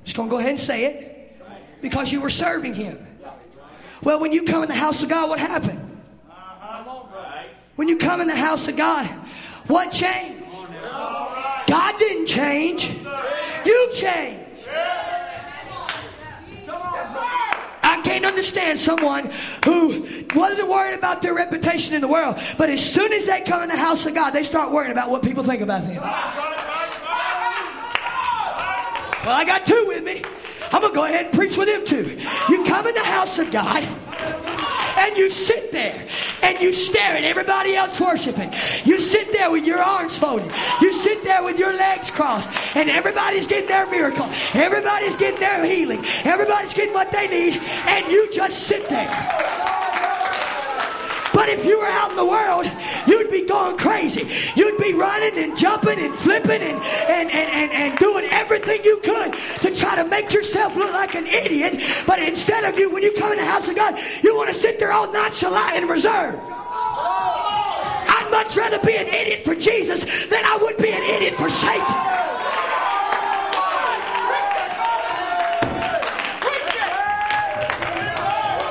Just 0.04 0.18
gonna 0.18 0.30
go 0.30 0.38
ahead 0.38 0.50
and 0.50 0.60
say 0.60 0.84
it 0.84 1.82
because 1.82 2.12
you 2.12 2.20
were 2.20 2.30
serving 2.30 2.74
him. 2.74 3.08
Well, 4.02 4.20
when 4.20 4.34
you 4.34 4.44
come 4.44 4.64
in 4.64 4.68
the 4.68 4.76
house 4.76 5.02
of 5.02 5.08
God, 5.08 5.30
what 5.30 5.40
happened? 5.40 5.80
When 7.78 7.88
you 7.88 7.96
come 7.96 8.20
in 8.20 8.28
the 8.28 8.36
house 8.36 8.68
of 8.68 8.76
God, 8.76 9.06
what 9.68 9.94
changed? 9.94 10.44
God 11.68 11.98
didn't 12.00 12.26
change. 12.26 12.98
You 13.66 13.90
changed. 13.94 14.68
I 17.82 18.02
can't 18.04 18.26
understand 18.26 18.78
someone 18.78 19.32
who 19.64 20.06
wasn't 20.36 20.68
worried 20.68 20.98
about 20.98 21.22
their 21.22 21.34
reputation 21.34 21.96
in 21.96 22.02
the 22.02 22.10
world, 22.10 22.36
but 22.58 22.70
as 22.70 22.84
soon 22.84 23.14
as 23.14 23.26
they 23.28 23.40
come 23.40 23.64
in 23.64 23.70
the 23.70 23.78
house 23.78 24.06
of 24.06 24.14
God, 24.14 24.32
they 24.32 24.44
start 24.44 24.74
worrying 24.74 24.92
about 24.92 25.10
what 25.10 25.24
people 25.24 25.46
think 25.46 25.62
about 25.62 25.84
them. 25.88 26.73
Well, 29.24 29.32
I 29.32 29.46
got 29.46 29.66
two 29.66 29.86
with 29.88 30.04
me. 30.04 30.22
I'm 30.72 30.82
going 30.82 30.92
to 30.92 30.96
go 30.96 31.06
ahead 31.06 31.28
and 31.28 31.34
preach 31.34 31.58
with 31.58 31.68
them 31.68 31.86
too. 31.86 32.20
You 32.50 32.64
come 32.66 32.88
in 32.88 32.94
the 32.94 33.04
house 33.04 33.40
of 33.40 33.52
God 33.52 33.84
and 34.98 35.18
you 35.18 35.30
sit 35.30 35.72
there 35.72 36.08
and 36.42 36.62
you 36.62 36.74
stare 36.74 37.18
at 37.18 37.24
everybody 37.24 37.76
else 37.76 38.00
worshiping. 38.02 38.52
You 38.84 39.00
sit 39.00 39.32
there 39.32 39.50
with 39.50 39.66
your 39.66 39.80
arms 39.80 40.18
folded. 40.18 40.52
You 40.82 40.92
sit 40.94 41.24
there 41.24 41.44
with 41.44 41.58
your 41.58 41.72
legs 41.72 42.12
crossed, 42.12 42.50
and 42.76 42.90
everybody's 42.90 43.48
getting 43.48 43.70
their 43.70 43.90
miracle. 43.90 44.30
Everybody's 44.54 45.16
getting 45.16 45.40
their 45.40 45.64
healing. 45.66 46.04
Everybody's 46.24 46.74
getting 46.74 46.94
what 46.94 47.12
they 47.12 47.28
need, 47.28 47.62
and 47.88 48.12
you 48.12 48.30
just 48.32 48.64
sit 48.64 48.90
there. 48.90 49.10
But 51.34 51.50
if 51.50 51.66
you 51.66 51.80
were 51.80 51.88
out 51.88 52.12
in 52.12 52.18
the 52.18 52.26
world, 52.26 52.70
you'd 53.08 53.23
be 53.44 53.50
going 53.50 53.78
crazy. 53.78 54.28
You'd 54.56 54.78
be 54.78 54.94
running 54.94 55.38
and 55.38 55.58
jumping 55.58 56.00
and 56.00 56.16
flipping 56.16 56.62
and, 56.62 56.82
and, 57.10 57.32
and, 57.32 57.52
and, 57.52 57.72
and 57.72 57.98
doing 57.98 58.26
everything 58.32 58.84
you 58.84 58.98
could 58.98 59.34
to 59.62 59.76
try 59.76 59.96
to 59.96 60.06
make 60.06 60.34
yourself 60.34 60.76
look 60.76 60.94
like 60.94 61.16
an 61.16 61.28
idiot. 61.28 61.84
But 62.08 62.20
instead 62.20 62.64
of 62.64 62.78
you, 62.80 62.90
when 62.92 63.04
you 63.04 63.14
come 63.14 63.32
in 63.32 63.38
the 63.38 63.46
house 63.46 63.68
of 63.70 63.76
God, 63.76 64.00
you 64.24 64.36
want 64.36 64.50
to 64.50 64.56
sit 64.56 64.80
there 64.80 64.92
all 64.92 65.12
nonchalant 65.12 65.76
and 65.76 65.90
reserved. 65.90 66.42
I'd 68.16 68.28
much 68.32 68.56
rather 68.56 68.80
be 68.80 68.96
an 68.96 69.08
idiot 69.08 69.44
for 69.46 69.56
Jesus 69.56 70.04
than 70.28 70.44
I 70.44 70.58
would 70.62 70.78
be 70.78 70.92
an 70.92 71.04
idiot 71.04 71.36
for 71.36 71.50
Satan. 71.50 72.23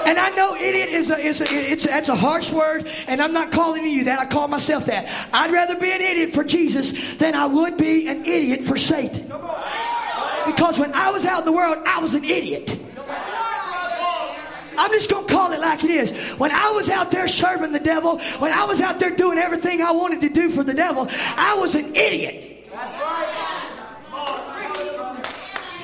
And 0.07 0.19
I 0.19 0.31
know 0.31 0.57
idiot 0.57 0.89
is 0.89 1.11
a, 1.11 1.19
is 1.19 1.41
a, 1.41 1.47
it's, 1.49 1.85
that's 1.85 2.09
a 2.09 2.17
harsh 2.17 2.51
word, 2.51 2.89
and 3.07 3.23
I'm 3.23 3.33
not 3.33 3.53
calling 3.53 3.87
you 3.87 4.05
that. 4.05 4.19
I 4.19 4.27
call 4.27 4.49
myself 4.49 4.87
that. 4.87 5.09
I'd 5.33 5.53
rather 5.53 5.77
be 5.77 5.91
an 5.91 6.01
idiot 6.01 6.35
for 6.35 6.45
Jesus 6.45 7.15
than 7.17 7.35
I 7.35 7.47
would 7.47 7.77
be 7.77 8.09
an 8.09 8.25
idiot 8.27 8.65
for 8.65 8.77
Satan. 8.77 9.33
Because 10.47 10.79
when 10.79 10.93
I 10.93 11.11
was 11.11 11.25
out 11.25 11.41
in 11.41 11.45
the 11.45 11.53
world, 11.53 11.79
I 11.87 12.01
was 12.01 12.15
an 12.15 12.25
idiot. 12.25 12.79
I'm 14.79 14.91
just 14.91 15.11
going 15.11 15.27
to 15.27 15.33
call 15.33 15.53
it 15.53 15.61
like 15.61 15.85
it 15.85 15.91
is. 15.91 16.11
When 16.39 16.51
I 16.51 16.71
was 16.71 16.89
out 16.89 17.11
there 17.11 17.29
serving 17.29 17.73
the 17.73 17.81
devil, 17.81 18.19
when 18.39 18.53
I 18.53 18.65
was 18.65 18.81
out 18.81 18.99
there 18.99 19.15
doing 19.15 19.39
everything 19.39 19.83
I 19.83 19.93
wanted 19.93 20.21
to 20.23 20.29
do 20.29 20.51
for 20.51 20.65
the 20.65 20.75
devil, 20.75 21.07
I 21.11 21.57
was 21.59 21.75
an 21.75 21.95
idiot. 21.95 22.67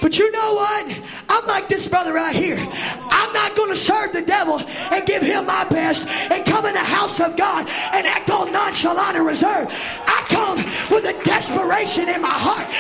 But 0.09 0.19
you 0.19 0.31
know 0.31 0.55
what? 0.55 0.97
I'm 1.29 1.45
like 1.45 1.69
this 1.69 1.87
brother 1.87 2.15
right 2.15 2.35
here. 2.35 2.57
I'm 2.57 3.31
not 3.35 3.55
going 3.55 3.69
to 3.69 3.77
serve 3.77 4.15
the 4.15 4.23
devil 4.23 4.59
and 4.59 5.05
give 5.05 5.21
him 5.21 5.45
my 5.45 5.69
best 5.69 6.07
and 6.07 6.47
come 6.47 6.65
in 6.65 6.73
the 6.73 6.79
house 6.79 7.21
of 7.21 7.37
God 7.37 7.69
and 7.93 8.07
act 8.07 8.31
all 8.31 8.51
nonchalant 8.51 9.19
and 9.19 9.27
reserved. 9.27 9.71
I 9.71 10.25
come 10.31 10.65
with 10.91 11.05
a 11.05 11.13
desperation 11.25 12.09
in 12.09 12.23
my 12.23 12.33
heart 12.33 12.73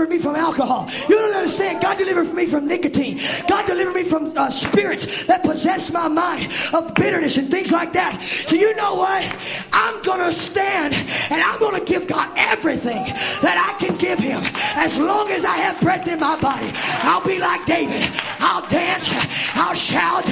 delivered 0.00 0.16
me 0.16 0.22
from 0.22 0.36
alcohol. 0.36 0.88
You 1.08 1.16
don't 1.16 1.34
understand. 1.34 1.82
God 1.82 1.98
delivered 1.98 2.32
me 2.32 2.46
from 2.46 2.66
nicotine. 2.66 3.20
God 3.46 3.66
delivered 3.66 3.94
me 3.94 4.04
from 4.04 4.32
uh, 4.36 4.48
spirits 4.48 5.26
that 5.26 5.42
possess 5.42 5.92
my 5.92 6.08
mind 6.08 6.52
of 6.72 6.94
bitterness 6.94 7.36
and 7.36 7.50
things 7.50 7.70
like 7.70 7.92
that. 7.92 8.22
So 8.22 8.56
you 8.56 8.74
know 8.76 8.94
what? 8.94 9.36
I'm 9.72 10.00
going 10.02 10.20
to 10.20 10.32
stand 10.32 10.94
and 10.94 11.42
I'm 11.42 11.58
going 11.60 11.78
to 11.78 11.84
give 11.84 12.06
God 12.06 12.30
everything 12.36 13.04
that 13.42 13.60
I 13.60 13.78
can 13.84 13.96
give 13.98 14.18
him. 14.18 14.40
As 14.74 14.98
long 14.98 15.28
as 15.28 15.44
I 15.44 15.56
have 15.56 15.78
breath 15.80 16.08
in 16.08 16.20
my 16.20 16.40
body, 16.40 16.70
I'll 17.02 17.24
be 17.24 17.38
like 17.38 17.66
David. 17.66 18.08
I'll 18.40 18.66
dance. 18.68 19.10
I'll 19.54 19.74
shout. 19.74 20.24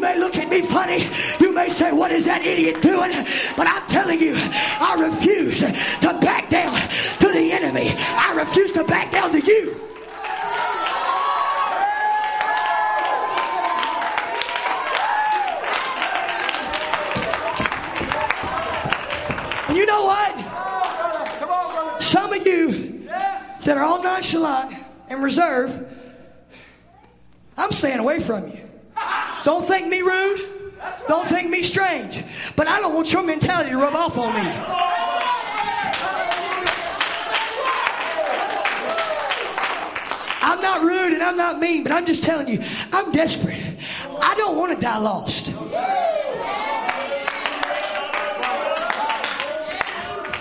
You 0.00 0.06
may 0.06 0.18
look 0.18 0.38
at 0.38 0.48
me 0.48 0.62
funny. 0.62 1.06
You 1.40 1.52
may 1.52 1.68
say, 1.68 1.92
what 1.92 2.10
is 2.10 2.24
that 2.24 2.42
idiot 2.42 2.80
doing? 2.80 3.10
But 3.54 3.66
I'm 3.66 3.86
telling 3.90 4.18
you, 4.18 4.32
I 4.34 4.96
refuse 4.98 5.60
to 5.60 6.18
back 6.22 6.48
down 6.48 6.72
to 7.18 7.28
the 7.28 7.52
enemy. 7.52 7.92
I 7.98 8.32
refuse 8.34 8.72
to 8.72 8.84
back 8.84 9.12
down 9.12 9.30
to 9.32 9.40
you. 9.40 9.78
And 19.68 19.76
you 19.76 19.84
know 19.84 20.04
what? 20.06 20.32
Some 22.02 22.32
of 22.32 22.46
you 22.46 23.06
that 23.64 23.76
are 23.76 23.84
all 23.84 24.02
nonchalant 24.02 24.82
and 25.10 25.22
reserved, 25.22 25.78
I'm 27.58 27.72
staying 27.72 27.98
away 27.98 28.20
from 28.20 28.48
you. 28.48 28.69
Don't 29.44 29.66
think 29.66 29.88
me 29.88 30.02
rude. 30.02 30.46
Don't 31.08 31.28
think 31.28 31.50
me 31.50 31.62
strange. 31.62 32.22
But 32.56 32.68
I 32.68 32.80
don't 32.80 32.94
want 32.94 33.12
your 33.12 33.22
mentality 33.22 33.70
to 33.70 33.76
rub 33.76 33.94
off 33.94 34.16
on 34.18 34.34
me. 34.34 34.50
I'm 40.42 40.60
not 40.60 40.82
rude 40.82 41.12
and 41.12 41.22
I'm 41.22 41.36
not 41.36 41.58
mean, 41.60 41.82
but 41.82 41.92
I'm 41.92 42.06
just 42.06 42.22
telling 42.22 42.48
you, 42.48 42.62
I'm 42.92 43.12
desperate. 43.12 43.76
I 44.20 44.34
don't 44.36 44.56
want 44.56 44.72
to 44.72 44.80
die 44.80 44.98
lost. 44.98 45.52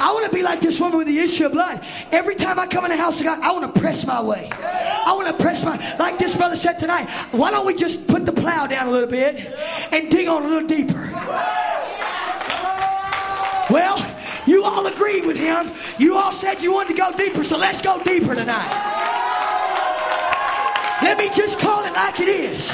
I 0.02 0.12
want 0.14 0.26
to 0.26 0.32
be 0.32 0.42
like 0.42 0.62
this 0.62 0.80
woman 0.80 0.98
with 0.98 1.08
the 1.08 1.20
issue 1.20 1.46
of 1.46 1.52
blood. 1.52 1.86
Every 2.12 2.36
time 2.36 2.58
I 2.58 2.68
come 2.68 2.86
in 2.86 2.92
the 2.92 2.98
house 2.98 3.20
of 3.20 3.26
God, 3.26 3.40
I 3.42 3.52
want 3.52 3.74
to 3.74 3.82
press 3.82 4.06
my 4.06 4.22
way. 4.22 4.50
I 5.10 5.14
want 5.14 5.26
to 5.26 5.34
press 5.34 5.64
my, 5.64 5.76
like 5.98 6.20
this 6.20 6.36
brother 6.36 6.56
said 6.56 6.78
tonight, 6.78 7.10
why 7.32 7.50
don't 7.50 7.66
we 7.66 7.74
just 7.74 8.06
put 8.06 8.28
the 8.28 8.32
plow 8.32 8.68
down 8.68 8.90
a 8.90 8.92
little 8.92 9.10
bit 9.10 9.38
and 9.92 10.12
dig 10.12 10.28
on 10.28 10.44
a 10.44 10.48
little 10.48 10.68
deeper? 10.68 11.10
Well, 13.72 13.98
you 14.46 14.64
all 14.64 14.86
agreed 14.86 15.26
with 15.26 15.36
him. 15.36 15.72
You 15.98 16.16
all 16.16 16.32
said 16.32 16.62
you 16.62 16.72
wanted 16.72 16.90
to 16.90 17.02
go 17.02 17.12
deeper, 17.18 17.44
so 17.44 17.58
let's 17.58 17.82
go 17.82 18.04
deeper 18.04 18.36
tonight. 18.36 18.70
Let 21.02 21.18
me 21.18 21.32
just 21.36 21.58
call 21.58 21.84
it 21.86 21.94
like 21.94 22.20
it 22.20 22.28
is. 22.28 22.66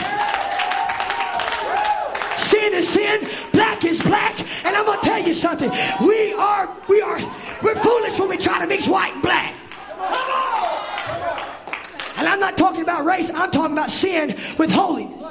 Sin 2.36 2.74
is 2.74 2.90
sin, 2.90 3.30
black 3.54 3.86
is 3.86 4.02
black, 4.02 4.38
and 4.66 4.76
I'm 4.76 4.86
gonna 4.86 5.02
tell 5.02 5.26
you 5.26 5.34
something. 5.34 5.72
We 6.06 6.34
are, 6.34 6.70
we 6.90 7.00
are, 7.00 7.18
we're 7.64 7.76
foolish 7.76 8.20
when 8.20 8.28
we 8.28 8.36
try 8.36 8.60
to 8.60 8.68
mix 8.68 8.90
white 8.90 9.14
and 9.14 9.22
black. 9.22 9.55
I'm 12.36 12.42
not 12.42 12.58
talking 12.58 12.82
about 12.82 13.06
race, 13.06 13.32
I'm 13.34 13.50
talking 13.50 13.72
about 13.72 13.90
sin 13.90 14.36
with 14.58 14.70
holiness. 14.70 15.24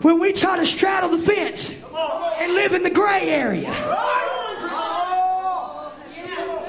When 0.00 0.18
we 0.18 0.32
try 0.32 0.56
to 0.56 0.64
straddle 0.64 1.10
the 1.10 1.18
fence 1.18 1.70
and 1.70 2.54
live 2.54 2.74
in 2.74 2.82
the 2.82 2.90
gray 2.90 3.28
area. 3.30 3.70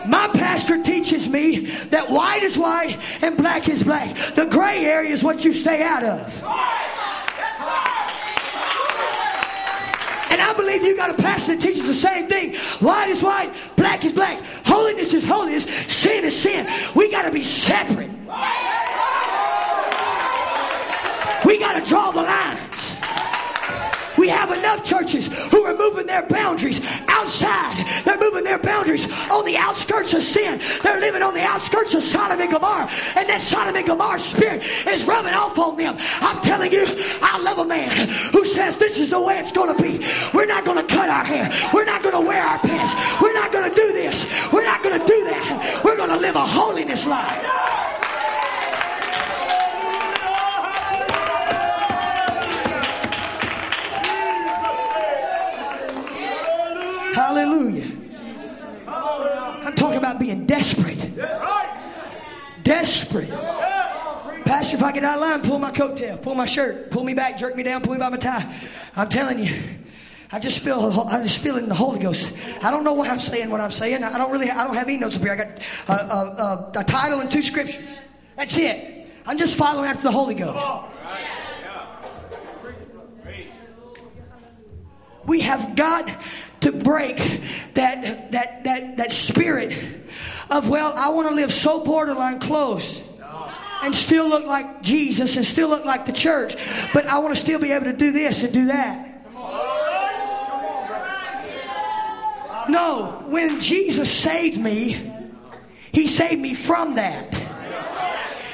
My 0.06 0.30
pastor 0.36 0.84
teaches 0.84 1.28
me 1.28 1.66
that 1.90 2.12
white 2.12 2.44
is 2.44 2.60
white 2.60 3.00
and 3.24 3.36
black 3.36 3.68
is 3.68 3.84
black. 3.84 4.16
The 4.36 4.46
gray 4.46 4.86
area 4.86 5.12
is 5.12 5.24
what 5.24 5.44
you 5.44 5.52
stay 5.52 5.82
out 5.82 6.04
of. 6.04 6.44
And 10.36 10.42
I 10.42 10.52
believe 10.54 10.84
you 10.84 10.98
got 10.98 11.12
a 11.12 11.14
pastor 11.14 11.56
that 11.56 11.62
teaches 11.62 11.88
the 11.88 11.94
same 11.94 12.28
thing. 12.28 12.56
White 12.82 13.08
is 13.08 13.24
white, 13.24 13.54
black 13.78 14.04
is 14.04 14.12
black. 14.12 14.44
Holiness 14.66 15.14
is 15.14 15.26
holiness, 15.26 15.64
sin 15.88 16.26
is 16.26 16.38
sin. 16.38 16.68
We 16.94 17.10
got 17.10 17.22
to 17.22 17.32
be 17.32 17.42
separate. 17.42 18.10
We 21.46 21.58
got 21.58 21.82
to 21.82 21.90
draw 21.90 22.12
the 22.12 22.24
lines. 22.24 22.65
We 24.26 24.32
have 24.32 24.50
enough 24.50 24.84
churches 24.84 25.28
who 25.28 25.66
are 25.66 25.78
moving 25.78 26.08
their 26.08 26.24
boundaries 26.26 26.82
outside. 27.08 27.86
They're 28.06 28.18
moving 28.18 28.44
their 28.44 28.58
boundaries 28.58 29.06
on 29.30 29.46
the 29.46 29.56
outskirts 29.56 30.16
of 30.16 30.24
sin. 30.24 30.60
They're 30.82 31.00
living 31.00 31.22
on 31.22 31.36
the 31.36 31.44
outskirts 31.44 31.94
of 31.94 32.02
Sodom 32.02 32.42
and 32.42 32.52
Gomorrah. 32.52 32.90
And 33.16 33.30
that 33.30 33.44
Sodom 33.44 33.76
and 33.76 33.86
Gomorrah 33.86 34.18
spirit 34.18 34.64
is 34.88 35.06
rubbing 35.06 35.36
off 35.36 35.60
on 35.60 35.78
them. 35.78 35.96
I'm 36.22 36.42
telling 36.42 36.72
you, 36.72 36.88
I 37.22 37.40
love 37.40 37.60
a 37.60 37.66
man 37.66 38.10
who 38.34 38.44
says 38.46 38.78
this 38.78 38.98
is 38.98 39.12
the 39.12 39.22
way 39.22 39.38
it's 39.38 39.52
going 39.52 39.78
to 39.78 39.80
be. 39.80 40.04
We're 40.34 40.48
not 40.48 40.66
going 40.66 40.78
to 40.78 40.96
cut 40.96 41.08
our 41.08 41.24
hair. 41.24 41.54
We're 41.72 41.86
not 41.86 42.02
going 42.02 42.16
to 42.16 42.28
wear 42.28 42.42
our 42.42 42.58
pants. 42.58 42.96
We're 43.22 43.36
not 43.36 43.52
going 43.52 43.70
to 43.70 43.76
do 43.76 43.94
this. 43.94 44.26
We're 44.52 44.64
not 44.66 44.82
going 44.82 45.00
to 45.00 45.06
do 45.06 45.24
that. 45.26 45.82
We're 45.86 45.98
going 45.98 46.10
to 46.10 46.18
live 46.18 46.36
a 46.36 46.46
holiness 46.48 47.06
life. 47.06 47.95
Being 60.26 60.46
desperate. 60.46 61.12
Desperate. 62.64 63.30
Pastor, 64.46 64.78
if 64.78 64.84
I 64.84 64.92
get 64.92 65.04
out 65.04 65.16
of 65.16 65.22
line, 65.22 65.42
pull 65.42 65.60
my 65.60 65.72
coat 65.72 65.98
tail, 65.98 66.18
pull 66.18 66.36
my 66.36 66.46
shirt, 66.46 66.92
pull 66.92 67.04
me 67.04 67.14
back, 67.14 67.38
jerk 67.38 67.56
me 67.56 67.64
down, 67.64 67.82
pull 67.82 67.94
me 67.94 68.00
by 68.00 68.10
my 68.10 68.18
tie. 68.18 68.56
I'm 68.96 69.10
telling 69.10 69.40
you, 69.40 69.56
I 70.32 70.40
just 70.40 70.60
feel 70.60 71.06
I 71.08 71.22
just 71.22 71.40
feel 71.40 71.58
it 71.58 71.64
in 71.64 71.70
the 71.70 71.76
Holy 71.76 72.00
Ghost. 72.00 72.32
I 72.62 72.72
don't 72.72 72.84
know 72.84 72.94
why 72.94 73.10
I'm 73.10 73.20
saying 73.20 73.50
what 73.50 73.62
I'm 73.62 73.72
saying. 73.72 74.04
I 74.04 74.18
don't 74.18 74.32
really 74.32 74.50
I 74.50 74.64
don't 74.64 74.76
have 74.76 74.88
any 74.88 74.98
notes 74.98 75.16
up 75.16 75.22
here. 75.22 75.34
I 75.34 75.36
got 75.36 75.48
a, 75.88 75.94
a, 75.94 76.72
a, 76.78 76.80
a 76.80 76.84
title 76.84 77.20
and 77.20 77.30
two 77.30 77.42
scriptures. 77.42 77.84
That's 78.36 78.58
it. 78.58 79.08
I'm 79.26 79.38
just 79.38 79.56
following 79.56 79.90
after 79.90 80.04
the 80.04 80.12
Holy 80.12 80.36
Ghost. 80.36 80.64
We 85.26 85.42
have 85.42 85.76
got 85.76 86.08
to 86.62 86.72
break 86.72 87.42
that, 87.74 88.32
that, 88.32 88.64
that, 88.64 88.98
that 88.98 89.12
spirit 89.12 89.74
of, 90.50 90.70
well, 90.70 90.94
I 90.96 91.10
want 91.10 91.30
to 91.30 91.36
live 91.36 91.52
so 91.52 91.84
borderline 91.84 92.40
close 92.40 93.02
and 93.84 93.94
still 93.94 94.28
look 94.28 94.46
like 94.46 94.82
Jesus 94.82 95.36
and 95.36 95.46
still 95.46 95.70
look 95.70 95.86
like 95.86 96.06
the 96.06 96.14
church, 96.14 96.56
but 96.94 97.06
I 97.08 97.20
want 97.20 97.36
to 97.36 97.40
still 97.40 97.60
be 97.60 97.72
able 97.72 97.86
to 97.86 97.94
do 97.94 98.12
this 98.12 98.44
and 98.44 98.54
do 98.54 98.68
that. 98.68 99.12
No, 102.68 103.24
when 103.28 103.62
Jesus 103.62 104.12
saved 104.12 104.60
me, 104.60 105.12
He 105.92 106.08
saved 106.08 106.42
me 106.42 106.54
from 106.54 106.96
that. 106.96 107.36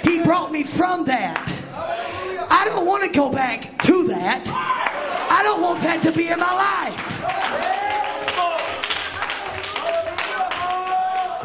He 0.03 0.21
brought 0.21 0.51
me 0.51 0.63
from 0.63 1.05
that. 1.05 1.47
I 1.73 2.65
don't 2.65 2.85
want 2.85 3.03
to 3.03 3.09
go 3.17 3.29
back 3.29 3.81
to 3.83 4.07
that. 4.07 4.43
I 4.47 5.43
don't 5.43 5.61
want 5.61 5.81
that 5.83 6.03
to 6.03 6.11
be 6.11 6.27
in 6.27 6.39
my 6.39 6.53
life. 6.53 7.50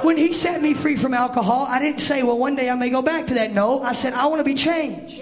When 0.07 0.17
he 0.17 0.33
set 0.33 0.63
me 0.63 0.73
free 0.73 0.95
from 0.95 1.15
alcohol, 1.15 1.67
I 1.69 1.81
didn't 1.81 1.99
say, 2.01 2.23
well, 2.23 2.39
one 2.39 2.55
day 2.55 2.71
I 2.71 2.77
may 2.77 2.91
go 2.91 3.03
back 3.03 3.27
to 3.27 3.35
that. 3.35 3.53
No, 3.53 3.83
I 3.83 3.91
said, 3.91 4.13
I 4.13 4.27
want 4.27 4.39
to 4.39 4.45
be 4.45 4.55
changed. 4.55 5.21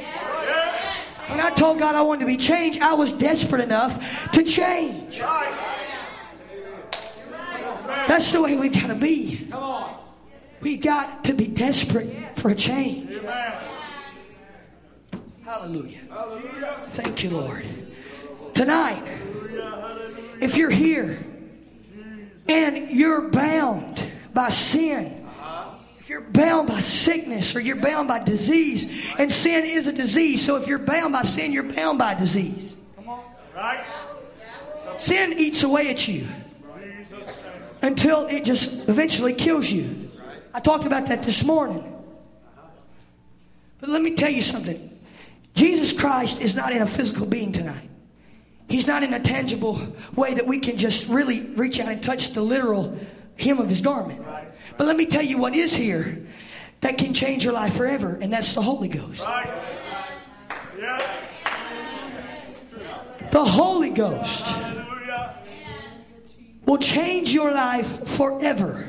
When 1.28 1.41
I 1.41 1.49
told 1.57 1.78
God 1.78 1.95
I 1.95 2.03
wanted 2.03 2.20
to 2.20 2.26
be 2.26 2.37
changed, 2.37 2.82
I 2.82 2.93
was 2.93 3.11
desperate 3.11 3.62
enough 3.62 4.30
to 4.32 4.43
change. 4.43 5.20
That's 8.07 8.30
the 8.30 8.43
way 8.43 8.59
we 8.59 8.68
got 8.68 8.89
to 8.89 8.95
be. 8.95 9.49
We 10.61 10.76
got 10.76 11.24
to 11.24 11.32
be 11.32 11.47
desperate 11.47 12.39
for 12.39 12.51
a 12.51 12.55
change. 12.55 13.18
Hallelujah. 15.47 16.01
Thank 16.91 17.24
you, 17.24 17.30
Lord. 17.30 17.64
Tonight, 18.53 19.03
if 20.43 20.59
you're 20.59 20.68
here 20.68 21.24
and 22.47 22.91
you're 22.91 23.30
bound 23.30 24.11
by 24.35 24.51
sin, 24.51 25.26
if 25.99 26.11
you're 26.11 26.20
bound 26.20 26.68
by 26.68 26.80
sickness 26.80 27.57
or 27.57 27.61
you're 27.61 27.76
bound 27.76 28.09
by 28.09 28.18
disease, 28.18 28.87
and 29.18 29.32
sin 29.32 29.64
is 29.64 29.87
a 29.87 29.93
disease, 29.93 30.45
so 30.45 30.57
if 30.57 30.66
you're 30.66 30.78
bound 30.78 31.14
by 31.14 31.22
sin, 31.22 31.53
you're 31.53 31.62
bound 31.62 31.99
by 31.99 32.12
disease. 32.14 32.76
Right? 33.55 33.85
Sin 34.97 35.35
eats 35.39 35.62
away 35.62 35.89
at 35.89 36.07
you 36.07 36.26
until 37.80 38.26
it 38.26 38.45
just 38.45 38.89
eventually 38.89 39.32
kills 39.32 39.70
you. 39.70 40.11
I 40.53 40.61
talked 40.61 40.85
about 40.85 41.07
that 41.07 41.22
this 41.22 41.43
morning. 41.43 41.91
But 43.80 43.89
let 43.89 44.03
me 44.03 44.14
tell 44.14 44.30
you 44.30 44.43
something 44.43 44.91
Jesus 45.55 45.93
Christ 45.93 46.41
is 46.41 46.55
not 46.55 46.72
in 46.72 46.82
a 46.82 46.87
physical 46.87 47.26
being 47.26 47.53
tonight. 47.53 47.89
He's 48.68 48.87
not 48.87 49.03
in 49.03 49.12
a 49.14 49.20
tangible 49.20 49.95
way 50.14 50.35
that 50.35 50.47
we 50.47 50.59
can 50.59 50.76
just 50.76 51.07
really 51.09 51.41
reach 51.41 51.80
out 51.80 51.89
and 51.89 52.03
touch 52.03 52.32
the 52.32 52.41
literal 52.41 52.99
hem 53.37 53.59
of 53.59 53.68
his 53.68 53.80
garment. 53.80 54.24
But 54.76 54.87
let 54.87 54.97
me 54.97 55.07
tell 55.07 55.22
you 55.22 55.39
what 55.39 55.55
is 55.55 55.74
here 55.74 56.26
that 56.80 56.99
can 56.99 57.14
change 57.14 57.45
your 57.45 57.53
life 57.53 57.76
forever, 57.76 58.18
and 58.20 58.32
that's 58.32 58.55
the 58.55 58.62
Holy 58.62 58.89
Ghost. 58.89 59.24
The 63.30 63.45
Holy 63.45 63.91
Ghost 63.91 64.47
will 66.66 66.78
change 66.78 67.32
your 67.32 67.53
life 67.53 68.07
forever. 68.09 68.89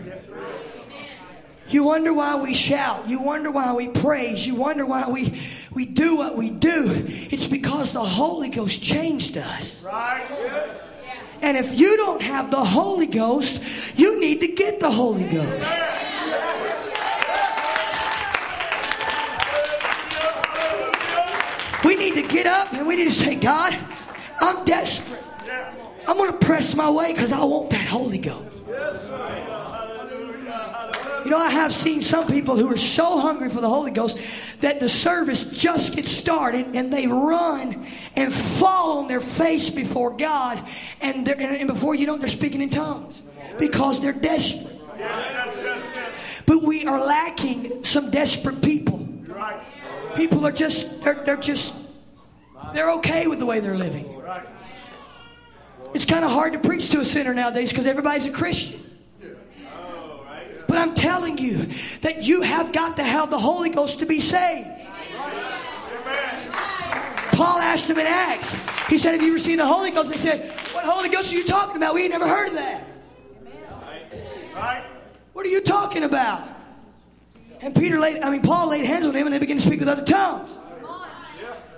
You 1.67 1.83
wonder 1.83 2.13
why 2.13 2.35
we 2.35 2.53
shout. 2.53 3.07
You 3.07 3.19
wonder 3.19 3.49
why 3.49 3.73
we 3.73 3.87
praise. 3.87 4.45
You 4.45 4.55
wonder 4.55 4.85
why 4.85 5.09
we, 5.09 5.41
we 5.71 5.85
do 5.85 6.15
what 6.15 6.37
we 6.37 6.51
do. 6.51 7.05
It's 7.31 7.47
because 7.47 7.91
the 7.91 8.03
Holy 8.03 8.49
Ghost 8.49 8.83
changed 8.83 9.35
us. 9.37 9.81
Right? 9.81 10.27
Yes. 10.29 10.79
And 11.45 11.55
if 11.55 11.79
you 11.79 11.95
don't 11.95 12.23
have 12.23 12.49
the 12.49 12.63
Holy 12.63 13.05
Ghost, 13.05 13.61
you 13.95 14.19
need 14.19 14.39
to 14.39 14.47
get 14.47 14.79
the 14.79 14.89
Holy 14.89 15.25
Ghost. 15.25 15.69
We 21.83 21.95
need 21.97 22.15
to 22.15 22.23
get 22.23 22.47
up 22.47 22.73
and 22.73 22.87
we 22.87 22.95
need 22.95 23.03
to 23.03 23.11
say, 23.11 23.35
God, 23.35 23.77
I'm 24.41 24.65
desperate. 24.65 25.21
I'm 26.07 26.17
going 26.17 26.31
to 26.31 26.37
press 26.39 26.73
my 26.73 26.89
way 26.89 27.13
because 27.13 27.31
I 27.31 27.43
want 27.43 27.69
that 27.69 27.87
Holy 27.87 28.17
Ghost. 28.17 28.47
You 31.25 31.31
know, 31.31 31.39
I 31.39 31.49
have 31.49 31.73
seen 31.73 32.03
some 32.03 32.27
people 32.27 32.55
who 32.55 32.71
are 32.71 32.77
so 32.77 33.17
hungry 33.19 33.49
for 33.49 33.59
the 33.59 33.67
Holy 33.67 33.89
Ghost 33.89 34.19
that 34.61 34.79
the 34.79 34.87
service 34.87 35.43
just 35.45 35.95
gets 35.95 36.11
started 36.11 36.75
and 36.75 36.93
they 36.93 37.07
run 37.07 37.87
and 38.15 38.31
fall 38.31 38.99
on 38.99 39.07
their 39.07 39.19
face 39.19 39.71
before 39.71 40.15
God, 40.15 40.63
and, 41.01 41.27
and 41.27 41.67
before 41.67 41.95
you 41.95 42.05
know, 42.05 42.15
they're 42.17 42.27
speaking 42.27 42.61
in 42.61 42.69
tongues 42.69 43.23
because 43.57 43.99
they're 44.01 44.13
desperate. 44.13 44.79
But 46.45 46.61
we 46.61 46.85
are 46.85 47.03
lacking 47.03 47.83
some 47.83 48.11
desperate 48.11 48.61
people. 48.61 48.99
People 50.15 50.45
are 50.45 50.51
just, 50.51 51.01
they're, 51.01 51.15
they're 51.15 51.37
just, 51.37 51.73
they're 52.75 52.91
okay 52.97 53.25
with 53.25 53.39
the 53.39 53.47
way 53.47 53.61
they're 53.61 53.75
living. 53.75 54.21
It's 55.95 56.05
kind 56.05 56.23
of 56.23 56.29
hard 56.29 56.53
to 56.53 56.59
preach 56.59 56.89
to 56.91 56.99
a 56.99 57.05
sinner 57.05 57.33
nowadays 57.33 57.71
because 57.71 57.87
everybody's 57.87 58.27
a 58.27 58.31
Christian. 58.31 58.84
But 60.67 60.77
I'm 60.77 60.93
telling 60.93 61.37
you 61.37 61.69
that 62.01 62.23
you 62.23 62.41
have 62.41 62.71
got 62.71 62.97
to 62.97 63.03
have 63.03 63.29
the 63.29 63.39
Holy 63.39 63.69
Ghost 63.69 63.99
to 63.99 64.05
be 64.05 64.19
saved. 64.19 64.67
Paul 67.31 67.59
asked 67.59 67.87
them 67.87 67.99
in 67.99 68.07
Acts. 68.07 68.55
He 68.87 68.97
said, 68.97 69.13
Have 69.13 69.21
you 69.21 69.33
received 69.33 69.59
the 69.59 69.65
Holy 69.65 69.91
Ghost? 69.91 70.09
They 70.09 70.17
said, 70.17 70.49
What 70.73 70.85
Holy 70.85 71.09
Ghost 71.09 71.33
are 71.33 71.35
you 71.35 71.45
talking 71.45 71.75
about? 71.75 71.93
We 71.93 72.03
ain't 72.03 72.11
never 72.11 72.27
heard 72.27 72.47
of 72.47 72.53
that. 72.53 72.87
What 75.33 75.45
are 75.45 75.49
you 75.49 75.61
talking 75.61 76.03
about? 76.03 76.47
And 77.59 77.75
Peter 77.75 77.99
laid, 77.99 78.23
I 78.23 78.29
mean, 78.29 78.41
Paul 78.41 78.69
laid 78.69 78.85
hands 78.85 79.07
on 79.07 79.13
him 79.13 79.27
and 79.27 79.33
they 79.33 79.39
began 79.39 79.57
to 79.57 79.63
speak 79.63 79.79
with 79.79 79.89
other 79.89 80.03
tongues. 80.03 80.57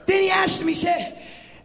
Then 0.06 0.22
he 0.22 0.30
asked 0.30 0.62
him, 0.62 0.68
he 0.68 0.76
said, 0.76 1.18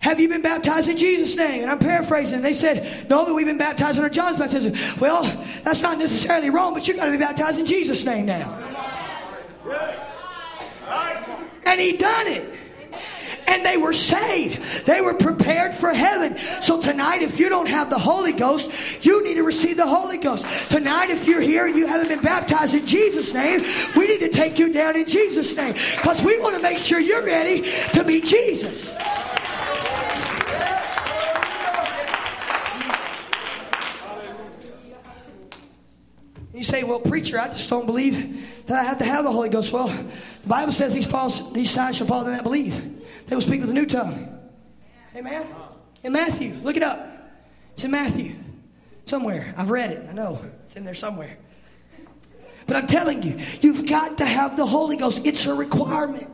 have 0.02 0.18
you 0.18 0.28
been 0.28 0.42
baptized 0.42 0.88
in 0.88 0.96
Jesus' 0.96 1.36
name? 1.36 1.62
And 1.62 1.70
I'm 1.70 1.78
paraphrasing. 1.78 2.42
They 2.42 2.54
said, 2.54 3.08
No, 3.08 3.24
but 3.24 3.36
we've 3.36 3.46
been 3.46 3.56
baptized 3.56 3.98
under 3.98 4.10
John's 4.10 4.36
baptism. 4.36 4.74
Well, 5.00 5.22
that's 5.62 5.80
not 5.80 5.96
necessarily 5.96 6.50
wrong, 6.50 6.74
but 6.74 6.88
you've 6.88 6.96
got 6.96 7.06
to 7.06 7.12
be 7.12 7.18
baptized 7.18 7.60
in 7.60 7.66
Jesus' 7.66 8.04
name 8.04 8.26
now. 8.26 8.52
And 11.64 11.80
he 11.80 11.96
done 11.96 12.26
it. 12.26 12.58
And 13.46 13.64
they 13.64 13.76
were 13.76 13.92
saved. 13.92 14.86
They 14.86 15.00
were 15.00 15.14
prepared 15.14 15.74
for 15.74 15.92
heaven. 15.92 16.36
So 16.60 16.80
tonight, 16.80 17.22
if 17.22 17.38
you 17.38 17.48
don't 17.48 17.68
have 17.68 17.88
the 17.88 17.98
Holy 17.98 18.32
Ghost, 18.32 18.72
you 19.02 19.22
need 19.22 19.34
to 19.34 19.44
receive 19.44 19.76
the 19.76 19.86
Holy 19.86 20.18
Ghost. 20.18 20.44
Tonight, 20.68 21.10
if 21.10 21.26
you're 21.26 21.40
here 21.40 21.66
and 21.66 21.76
you 21.76 21.86
haven't 21.86 22.08
been 22.08 22.22
baptized 22.22 22.74
in 22.74 22.86
Jesus' 22.86 23.32
name, 23.32 23.64
we 23.96 24.08
need 24.08 24.20
to 24.20 24.30
take 24.30 24.58
you 24.58 24.72
down 24.72 24.96
in 24.96 25.06
Jesus' 25.06 25.54
name. 25.54 25.74
Because 25.74 26.22
we 26.22 26.40
want 26.40 26.56
to 26.56 26.62
make 26.62 26.78
sure 26.78 26.98
you're 26.98 27.24
ready 27.24 27.70
to 27.92 28.02
be 28.02 28.20
Jesus. 28.20 28.92
You 36.62 36.66
say, 36.66 36.84
well, 36.84 37.00
preacher, 37.00 37.40
I 37.40 37.48
just 37.48 37.68
don't 37.68 37.86
believe 37.86 38.48
that 38.66 38.78
I 38.78 38.84
have 38.84 38.98
to 38.98 39.04
have 39.04 39.24
the 39.24 39.32
Holy 39.32 39.48
Ghost. 39.48 39.72
Well, 39.72 39.88
the 39.88 40.46
Bible 40.48 40.70
says 40.70 40.94
these, 40.94 41.08
false, 41.08 41.50
these 41.50 41.68
signs 41.68 41.96
shall 41.96 42.06
follow 42.06 42.22
them 42.22 42.34
that 42.34 42.44
believe. 42.44 43.02
They 43.26 43.34
will 43.34 43.42
speak 43.42 43.62
with 43.62 43.70
a 43.70 43.74
new 43.74 43.84
tongue. 43.84 44.38
Amen? 45.16 45.44
In 46.04 46.12
Matthew, 46.12 46.54
look 46.62 46.76
it 46.76 46.84
up. 46.84 47.04
It's 47.74 47.82
in 47.82 47.90
Matthew. 47.90 48.36
Somewhere. 49.06 49.52
I've 49.56 49.70
read 49.70 49.90
it. 49.90 50.06
I 50.08 50.12
know. 50.12 50.40
It's 50.66 50.76
in 50.76 50.84
there 50.84 50.94
somewhere. 50.94 51.36
But 52.68 52.76
I'm 52.76 52.86
telling 52.86 53.24
you, 53.24 53.40
you've 53.60 53.84
got 53.84 54.18
to 54.18 54.24
have 54.24 54.56
the 54.56 54.64
Holy 54.64 54.96
Ghost. 54.96 55.22
It's 55.24 55.46
a 55.46 55.54
requirement 55.54 56.30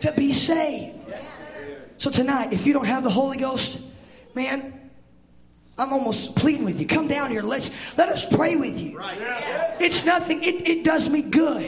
to 0.00 0.12
be 0.12 0.32
saved. 0.32 0.96
So 1.98 2.10
tonight, 2.10 2.54
if 2.54 2.64
you 2.64 2.72
don't 2.72 2.86
have 2.86 3.02
the 3.02 3.10
Holy 3.10 3.36
Ghost, 3.36 3.78
man, 4.34 4.81
I'm 5.82 5.92
almost 5.92 6.36
pleading 6.36 6.64
with 6.64 6.80
you. 6.80 6.86
Come 6.86 7.08
down 7.08 7.32
here. 7.32 7.42
Let's 7.42 7.72
let 7.98 8.08
us 8.08 8.24
pray 8.24 8.54
with 8.54 8.78
you. 8.78 9.00
It's 9.80 10.04
nothing. 10.04 10.40
It, 10.44 10.68
it 10.68 10.84
does 10.84 11.08
me 11.08 11.22
good. 11.22 11.64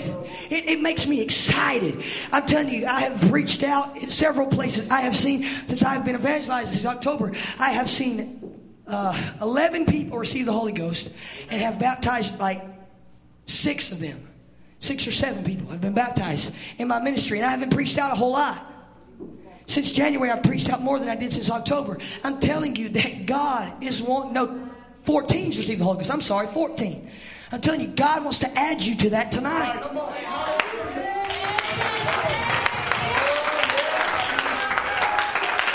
It, 0.50 0.68
it 0.68 0.80
makes 0.80 1.04
me 1.04 1.20
excited. 1.20 2.04
I'm 2.30 2.46
telling 2.46 2.72
you, 2.72 2.86
I 2.86 3.00
have 3.00 3.32
reached 3.32 3.64
out 3.64 3.96
in 3.96 4.08
several 4.08 4.46
places. 4.46 4.88
I 4.88 5.00
have 5.00 5.16
seen 5.16 5.42
since 5.42 5.82
I've 5.82 6.04
been 6.04 6.14
evangelized 6.14 6.72
since 6.72 6.86
October. 6.86 7.32
I 7.58 7.70
have 7.70 7.90
seen 7.90 8.56
uh, 8.86 9.20
11 9.42 9.86
people 9.86 10.16
receive 10.16 10.46
the 10.46 10.52
Holy 10.52 10.72
Ghost 10.72 11.10
and 11.50 11.60
have 11.60 11.80
baptized 11.80 12.38
like 12.38 12.62
six 13.46 13.90
of 13.90 13.98
them. 13.98 14.28
Six 14.78 15.08
or 15.08 15.12
seven 15.12 15.42
people 15.42 15.70
have 15.70 15.80
been 15.80 15.94
baptized 15.94 16.54
in 16.78 16.86
my 16.86 17.00
ministry, 17.00 17.38
and 17.38 17.46
I 17.46 17.50
haven't 17.50 17.70
preached 17.70 17.98
out 17.98 18.12
a 18.12 18.14
whole 18.14 18.32
lot. 18.32 18.73
Since 19.66 19.92
January, 19.92 20.30
I've 20.30 20.42
preached 20.42 20.68
out 20.70 20.82
more 20.82 20.98
than 20.98 21.08
I 21.08 21.14
did 21.14 21.32
since 21.32 21.50
October. 21.50 21.98
I'm 22.22 22.38
telling 22.38 22.76
you 22.76 22.88
that 22.90 23.26
God 23.26 23.82
is 23.82 24.02
wanting, 24.02 24.34
no, 24.34 24.68
14's 25.06 25.58
received 25.58 25.80
the 25.80 25.84
Holy 25.84 25.98
Ghost. 25.98 26.10
I'm 26.10 26.20
sorry, 26.20 26.46
14. 26.48 27.10
I'm 27.52 27.60
telling 27.60 27.80
you, 27.80 27.88
God 27.88 28.24
wants 28.24 28.38
to 28.40 28.58
add 28.58 28.82
you 28.82 28.96
to 28.96 29.10
that 29.10 29.30
tonight. 29.32 29.80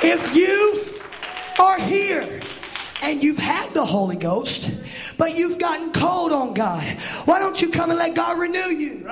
If 0.01 0.35
you 0.35 0.85
are 1.59 1.77
here 1.77 2.41
and 3.01 3.23
you've 3.23 3.37
had 3.37 3.73
the 3.73 3.85
Holy 3.85 4.15
Ghost, 4.15 4.71
but 5.17 5.35
you've 5.35 5.57
gotten 5.57 5.91
cold 5.91 6.31
on 6.31 6.53
God, 6.53 6.83
why 7.25 7.39
don't 7.39 7.61
you 7.61 7.69
come 7.69 7.89
and 7.89 7.99
let 7.99 8.13
God 8.13 8.39
renew 8.39 8.69
you? 8.69 9.05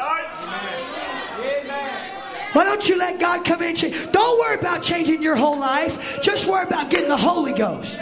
Why 2.57 2.63
don't 2.63 2.89
you 2.89 2.97
let 2.97 3.19
God 3.19 3.45
come 3.45 3.61
in 3.61 3.75
change? 3.75 4.11
Don't 4.11 4.39
worry 4.39 4.57
about 4.57 4.81
changing 4.81 5.21
your 5.21 5.35
whole 5.35 5.59
life. 5.59 6.23
Just 6.23 6.49
worry 6.49 6.65
about 6.65 6.89
getting 6.89 7.07
the 7.07 7.15
Holy 7.15 7.53
Ghost. 7.53 7.99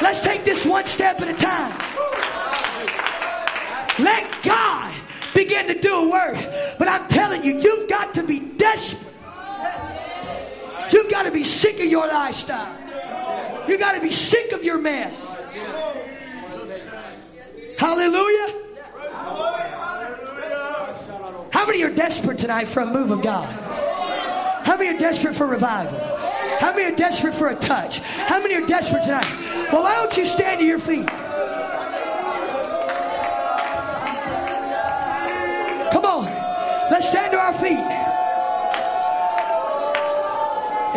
Let's 0.00 0.20
take 0.20 0.44
this 0.44 0.64
one 0.64 0.86
step 0.86 1.20
at 1.20 1.26
a 1.26 1.34
time. 1.34 1.76
Let 3.98 4.30
God 4.44 4.94
begin 5.34 5.66
to 5.66 5.74
do 5.74 5.92
a 5.92 6.08
work. 6.08 6.36
But 6.78 6.86
I'm 6.86 7.08
telling 7.08 7.42
you, 7.42 7.58
you've 7.58 7.88
got 7.88 8.14
to 8.14 8.22
be 8.22 8.38
desperate. 8.38 9.12
You've 10.92 11.10
got 11.10 11.24
to 11.24 11.32
be 11.32 11.42
sick 11.42 11.80
of 11.80 11.86
your 11.86 12.06
lifestyle. 12.06 12.78
You've 13.66 13.80
got 13.80 13.96
to 13.96 14.00
be 14.00 14.10
sick 14.10 14.52
of 14.52 14.62
your 14.62 14.78
mess. 14.78 15.20
Hallelujah. 17.76 18.60
How 21.64 21.70
many 21.70 21.82
are 21.82 21.88
desperate 21.88 22.36
tonight 22.36 22.68
for 22.68 22.80
a 22.80 22.86
move 22.86 23.10
of 23.10 23.22
God? 23.22 23.48
How 24.66 24.76
many 24.76 24.94
are 24.94 24.98
desperate 24.98 25.34
for 25.34 25.46
revival? 25.46 25.98
How 26.60 26.74
many 26.74 26.92
are 26.92 26.94
desperate 26.94 27.34
for 27.34 27.48
a 27.48 27.54
touch? 27.54 28.00
How 28.00 28.38
many 28.38 28.54
are 28.54 28.66
desperate 28.66 29.02
tonight? 29.02 29.24
Well, 29.72 29.82
why 29.82 29.94
don't 29.94 30.14
you 30.14 30.26
stand 30.26 30.60
to 30.60 30.66
your 30.66 30.78
feet? 30.78 31.06
Come 35.90 36.04
on. 36.04 36.26
Let's 36.90 37.08
stand 37.08 37.32
to 37.32 37.38
our 37.38 37.54
feet. 37.54 37.80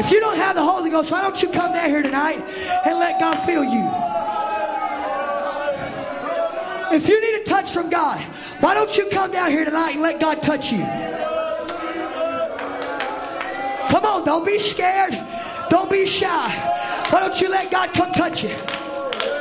If 0.05 0.11
you 0.11 0.19
don't 0.19 0.35
have 0.35 0.57
the 0.57 0.63
Holy 0.63 0.89
Ghost, 0.89 1.11
why 1.11 1.21
don't 1.21 1.41
you 1.41 1.47
come 1.47 1.71
down 1.71 1.89
here 1.89 2.03
tonight 2.03 2.43
and 2.85 2.99
let 2.99 3.21
God 3.21 3.37
fill 3.45 3.63
you? 3.63 4.06
If 6.91 7.07
you 7.09 7.19
need 7.19 7.41
a 7.41 7.43
touch 7.43 7.71
from 7.71 7.89
God, 7.89 8.21
why 8.59 8.73
don't 8.73 8.95
you 8.97 9.07
come 9.09 9.31
down 9.31 9.51
here 9.51 9.65
tonight 9.65 9.91
and 9.93 10.01
let 10.01 10.19
God 10.19 10.41
touch 10.41 10.71
you? 10.71 10.83
Come 13.89 14.05
on, 14.05 14.25
don't 14.25 14.45
be 14.45 14.59
scared. 14.59 15.17
Don't 15.69 15.89
be 15.89 16.05
shy. 16.05 16.49
Why 17.09 17.21
don't 17.21 17.39
you 17.41 17.49
let 17.49 17.71
God 17.71 17.93
come 17.93 18.13
touch 18.13 18.43
you? 18.43 18.55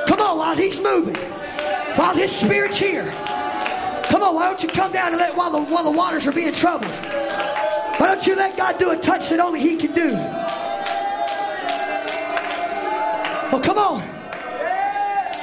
Come 0.07 0.21
on, 0.21 0.39
while 0.39 0.57
He's 0.57 0.81
moving, 0.81 1.17
while 1.97 2.15
His 2.15 2.31
Spirit's 2.35 2.79
here. 2.79 3.05
Come 4.09 4.23
on, 4.23 4.35
why 4.35 4.49
don't 4.49 4.63
you 4.63 4.69
come 4.69 4.93
down 4.93 5.09
and 5.09 5.19
let 5.19 5.37
while 5.37 5.51
the 5.51 5.61
while 5.61 5.85
the 5.85 5.91
waters 5.91 6.27
are 6.27 6.33
being 6.33 6.53
troubled? 6.53 6.91
Why 6.91 8.15
don't 8.15 8.27
you 8.27 8.37
let 8.37 8.57
God 8.57 8.79
do 8.79 8.91
a 8.91 8.97
touch 8.97 9.31
that 9.31 9.41
only 9.41 9.61
He 9.61 9.77
can 9.77 9.93
do? 9.93 10.11
Oh, 13.53 13.61
come 13.63 13.79
on. 13.79 14.03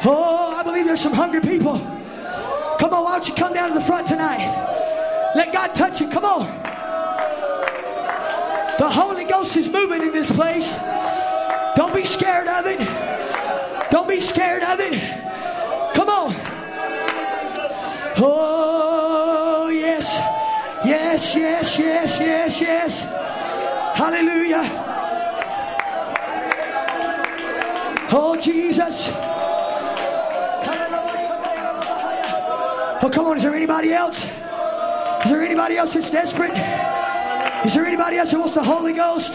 Oh, 0.06 0.56
I 0.58 0.64
believe 0.64 0.86
there's 0.86 1.02
some 1.02 1.14
hungry 1.14 1.42
people. 1.42 1.93
Come 2.94 3.00
on, 3.00 3.06
why 3.06 3.18
don't 3.18 3.28
you 3.28 3.34
come 3.34 3.54
down 3.54 3.70
to 3.70 3.74
the 3.74 3.82
front 3.84 4.08
tonight? 4.08 5.34
Let 5.34 5.52
God 5.52 5.74
touch 5.74 6.00
you. 6.00 6.08
Come 6.10 6.26
on. 6.26 6.46
The 8.78 8.88
Holy 8.88 9.26
Ghost 9.26 9.58
is 9.58 9.68
moving 9.68 10.04
in 10.04 10.12
this 10.12 10.32
place. 10.32 10.78
Don't 11.76 11.92
be 11.92 12.06
scared 12.06 12.48
of 12.48 12.68
it. 12.68 12.78
Don't 13.90 14.08
be 14.08 14.22
scared 14.22 14.62
of 14.62 14.80
it. 14.80 14.94
Come 15.96 16.08
on. 16.08 16.36
Oh, 18.18 19.72
yes. 19.74 20.16
Yes, 20.86 21.36
yes, 21.36 21.80
yes, 21.80 22.20
yes, 22.20 22.62
yes. 22.62 23.04
Hallelujah. 23.98 24.70
Oh, 28.12 28.38
Jesus. 28.40 29.33
Oh, 33.06 33.10
come 33.10 33.26
on. 33.26 33.36
Is 33.36 33.44
there 33.44 33.54
anybody 33.54 33.92
else? 33.92 34.24
Is 34.24 35.30
there 35.30 35.44
anybody 35.44 35.76
else 35.76 35.94
that's 35.94 36.10
desperate? 36.10 36.54
Is 37.66 37.74
there 37.74 37.86
anybody 37.86 38.16
else 38.16 38.32
that 38.32 38.40
wants 38.40 38.54
the 38.54 38.64
Holy 38.64 38.94
Ghost? 38.94 39.34